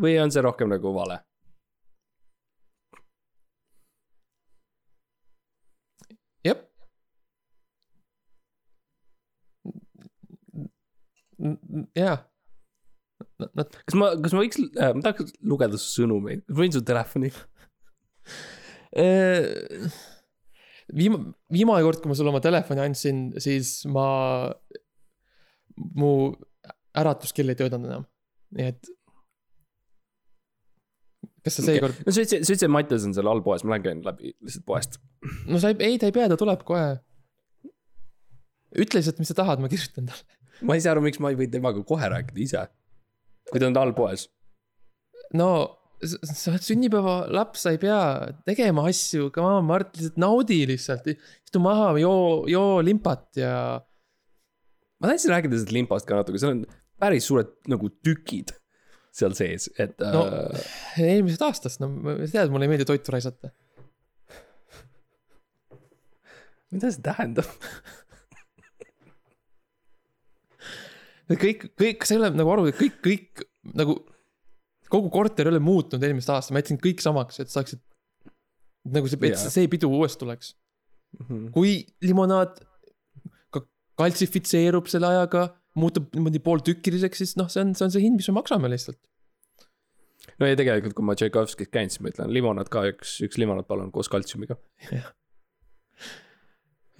või 0.00 0.16
on 0.22 0.32
see 0.34 0.42
rohkem 0.42 0.72
nagu 0.72 0.94
vale? 0.96 1.20
jep. 6.46 6.66
jaa. 11.98 12.18
Nad, 13.40 13.76
kas 13.86 13.96
ma, 13.96 14.10
kas 14.20 14.34
ma 14.34 14.42
võiks 14.42 14.58
äh,, 14.60 14.90
ma 14.96 15.04
tahaks 15.04 15.32
lugeda 15.48 15.78
su 15.80 16.02
sõnumeid, 16.02 16.42
võin 16.52 16.74
su 16.74 16.82
telefoni. 16.84 17.30
viima-, 20.96 21.20
viimane 21.52 21.84
kord, 21.86 22.00
kui 22.02 22.10
ma 22.10 22.16
sulle 22.18 22.32
oma 22.32 22.42
telefoni 22.44 22.82
andsin, 22.84 23.26
siis 23.42 23.80
ma, 23.90 24.06
mu 25.98 26.14
äratuskell 27.00 27.52
ei 27.52 27.58
töötanud 27.58 27.90
enam, 27.90 28.08
nii 28.56 28.72
et. 28.72 28.90
kas 31.44 31.56
sa 31.56 31.64
seekord 31.64 31.94
okay., 31.94 32.06
no 32.06 32.14
sa 32.14 32.24
ütlesid, 32.24 32.44
sa 32.44 32.52
ütlesid, 32.52 32.66
et 32.66 32.74
Mattias 32.74 33.06
on 33.08 33.16
seal 33.16 33.30
all 33.30 33.44
poes, 33.44 33.64
ma 33.64 33.74
lähen 33.74 33.86
käin 33.86 34.02
läbi 34.06 34.34
lihtsalt 34.34 34.66
poest. 34.68 35.00
no 35.48 35.62
sa 35.62 35.72
ei, 35.72 35.78
ei, 35.92 36.00
ta 36.02 36.10
ei 36.10 36.16
pea, 36.16 36.28
ta 36.32 36.38
tuleb 36.40 36.66
kohe. 36.68 36.98
ütle 38.76 39.00
lihtsalt, 39.00 39.22
mis 39.22 39.32
sa 39.32 39.38
tahad, 39.42 39.62
ma 39.62 39.70
kirjutan 39.72 40.10
talle. 40.10 40.38
ma 40.66 40.76
ei 40.76 40.84
saa 40.84 40.96
aru, 40.96 41.06
miks 41.06 41.22
ma 41.22 41.32
ei 41.32 41.38
või 41.40 41.50
temaga 41.52 41.84
kohe 41.86 42.12
rääkida 42.12 42.44
ise. 42.44 42.66
kui 43.50 43.62
ta 43.62 43.70
on 43.70 43.78
all 43.80 43.96
poes. 43.96 44.28
no 45.36 45.50
sa 46.00 46.50
oled 46.52 46.64
sünnipäevalaps, 46.64 47.64
sa 47.66 47.74
ei 47.74 47.80
pea 47.82 48.00
tegema 48.48 48.86
asju, 48.88 49.28
come 49.34 49.58
on, 49.58 49.66
Mart, 49.68 49.92
lihtsalt 49.98 50.20
naudi 50.20 50.62
lihtsalt, 50.70 51.08
istu 51.12 51.62
maha, 51.62 51.92
joo, 52.00 52.46
joo 52.50 52.80
limpat 52.84 53.40
ja 53.40 53.54
ma 55.00 55.10
tahtsin 55.10 55.32
rääkida 55.34 55.56
sellest 55.58 55.74
limpast 55.76 56.08
ka 56.08 56.20
natuke, 56.20 56.40
seal 56.40 56.54
on 56.56 56.64
päris 57.00 57.28
suured 57.28 57.52
nagu 57.72 57.90
tükid 58.04 58.54
seal 59.16 59.34
sees, 59.34 59.68
et 59.80 59.96
No. 60.00 60.22
no.. 60.30 60.60
eelmisest 61.02 61.42
aastast, 61.42 61.80
no 61.82 61.88
tead, 62.30 62.52
mulle 62.52 62.68
ei 62.68 62.72
meeldi 62.72 62.86
toitu 62.88 63.12
raisata. 63.12 63.50
mida 66.70 66.92
see 66.94 67.02
tähendab? 67.02 67.48
kõik, 71.30 71.68
kõik, 71.78 72.06
sa 72.06 72.14
ei 72.14 72.20
ole 72.20 72.30
nagu 72.34 72.52
aru, 72.54 72.70
kõik, 72.74 72.96
kõik 73.04 73.44
nagu 73.76 73.98
kogu 74.90 75.10
korter 75.12 75.48
ei 75.48 75.54
ole 75.54 75.62
muutunud 75.62 76.04
eelmist 76.06 76.30
aastat, 76.32 76.54
ma 76.54 76.62
jätsin 76.62 76.80
kõik 76.82 77.04
samaks, 77.04 77.40
et 77.42 77.52
saaksid. 77.52 77.82
nagu 78.90 79.10
see, 79.10 79.20
et 79.28 79.36
Jaa. 79.36 79.52
see 79.52 79.68
pidu 79.70 79.90
uuesti 79.92 80.22
tuleks. 80.24 80.54
Mhm. 81.18 81.50
kui 81.54 81.84
limonaad 82.06 82.60
ka 83.50 83.64
kaltsifitseerub 83.98 84.86
selle 84.90 85.08
ajaga, 85.10 85.48
muutub 85.74 86.12
niimoodi 86.14 86.38
pooltükkiliseks, 86.44 87.22
siis 87.22 87.36
noh, 87.38 87.48
see 87.50 87.64
on, 87.64 87.72
see 87.74 87.86
on 87.88 87.94
see 87.94 88.04
hind, 88.04 88.20
mis 88.20 88.28
me 88.30 88.36
maksame 88.38 88.70
lihtsalt. 88.70 89.00
no 90.38 90.46
ja 90.46 90.58
tegelikult, 90.58 90.94
kui 90.96 91.06
ma 91.06 91.16
Tšaikovskis 91.18 91.72
käin, 91.74 91.90
siis 91.90 92.02
ma 92.04 92.12
ütlen 92.12 92.30
limonaad 92.34 92.70
ka 92.72 92.84
üks, 92.92 93.18
üks 93.26 93.40
limonaad 93.42 93.66
palun 93.70 93.90
koos 93.94 94.10
kaltsiumiga. 94.12 94.58
jah, 94.90 95.10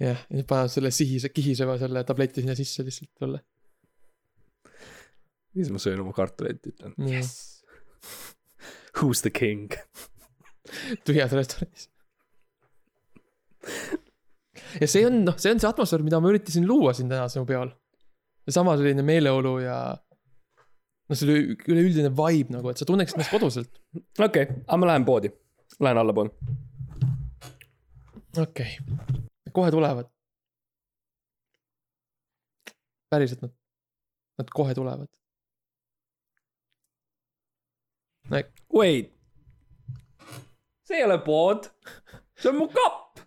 ja 0.01 0.17
nüüd 0.27 0.47
panevad 0.49 0.75
selle 0.75 0.91
sihise, 0.95 1.31
kihiseva 1.31 1.77
selle 1.81 2.03
tableti 2.07 2.43
sinna 2.43 2.57
sisse 2.57 2.83
lihtsalt 2.85 3.11
ja 5.55 5.63
siis 5.63 5.71
ma 5.71 5.79
söön 5.79 5.99
oma 5.99 6.13
kartuleid, 6.15 6.61
ütlen 6.67 6.95
yes. 7.07 7.60
Who's 8.99 9.21
the 9.21 9.31
king? 9.31 9.71
tühjas 11.07 11.33
restoranis. 11.35 11.89
ja 14.81 14.87
see 14.89 15.03
on, 15.07 15.23
noh, 15.27 15.37
see 15.41 15.51
on 15.53 15.61
see 15.61 15.69
atmosfäär, 15.69 16.03
mida 16.05 16.21
ma 16.21 16.31
üritasin 16.31 16.67
luua 16.67 16.93
siin 16.97 17.11
täna 17.11 17.27
sinu 17.31 17.45
peol. 17.49 17.73
seesama 18.47 18.77
selline 18.79 19.05
meeleolu 19.05 19.57
ja 19.65 19.77
noh, 19.91 21.17
see 21.17 21.27
üle- 21.27 21.57
üleüldine 21.67 22.13
vibe 22.17 22.57
nagu, 22.57 22.71
et 22.71 22.81
sa 22.81 22.87
tunneksid 22.89 23.19
ennast 23.19 23.33
koduselt. 23.33 23.71
okei 24.17 24.27
okay,, 24.27 24.47
aga 24.67 24.81
ma 24.81 24.91
lähen 24.93 25.07
poodi. 25.07 25.33
Lähen 25.79 26.01
allapoole. 26.01 26.33
okei 28.37 28.77
okay., 28.79 29.21
kohe 29.51 29.71
tulevad. 29.73 30.09
päriselt 33.11 33.41
nad, 33.43 33.51
nad 34.39 34.51
kohe 34.55 34.73
tulevad. 34.75 35.09
Wait. 38.73 39.11
see 40.83 40.95
ei 40.95 41.03
ole 41.03 41.17
pood. 41.19 41.67
see 42.35 42.49
on 42.49 42.57
mu 42.57 42.67
kapp. 42.67 43.19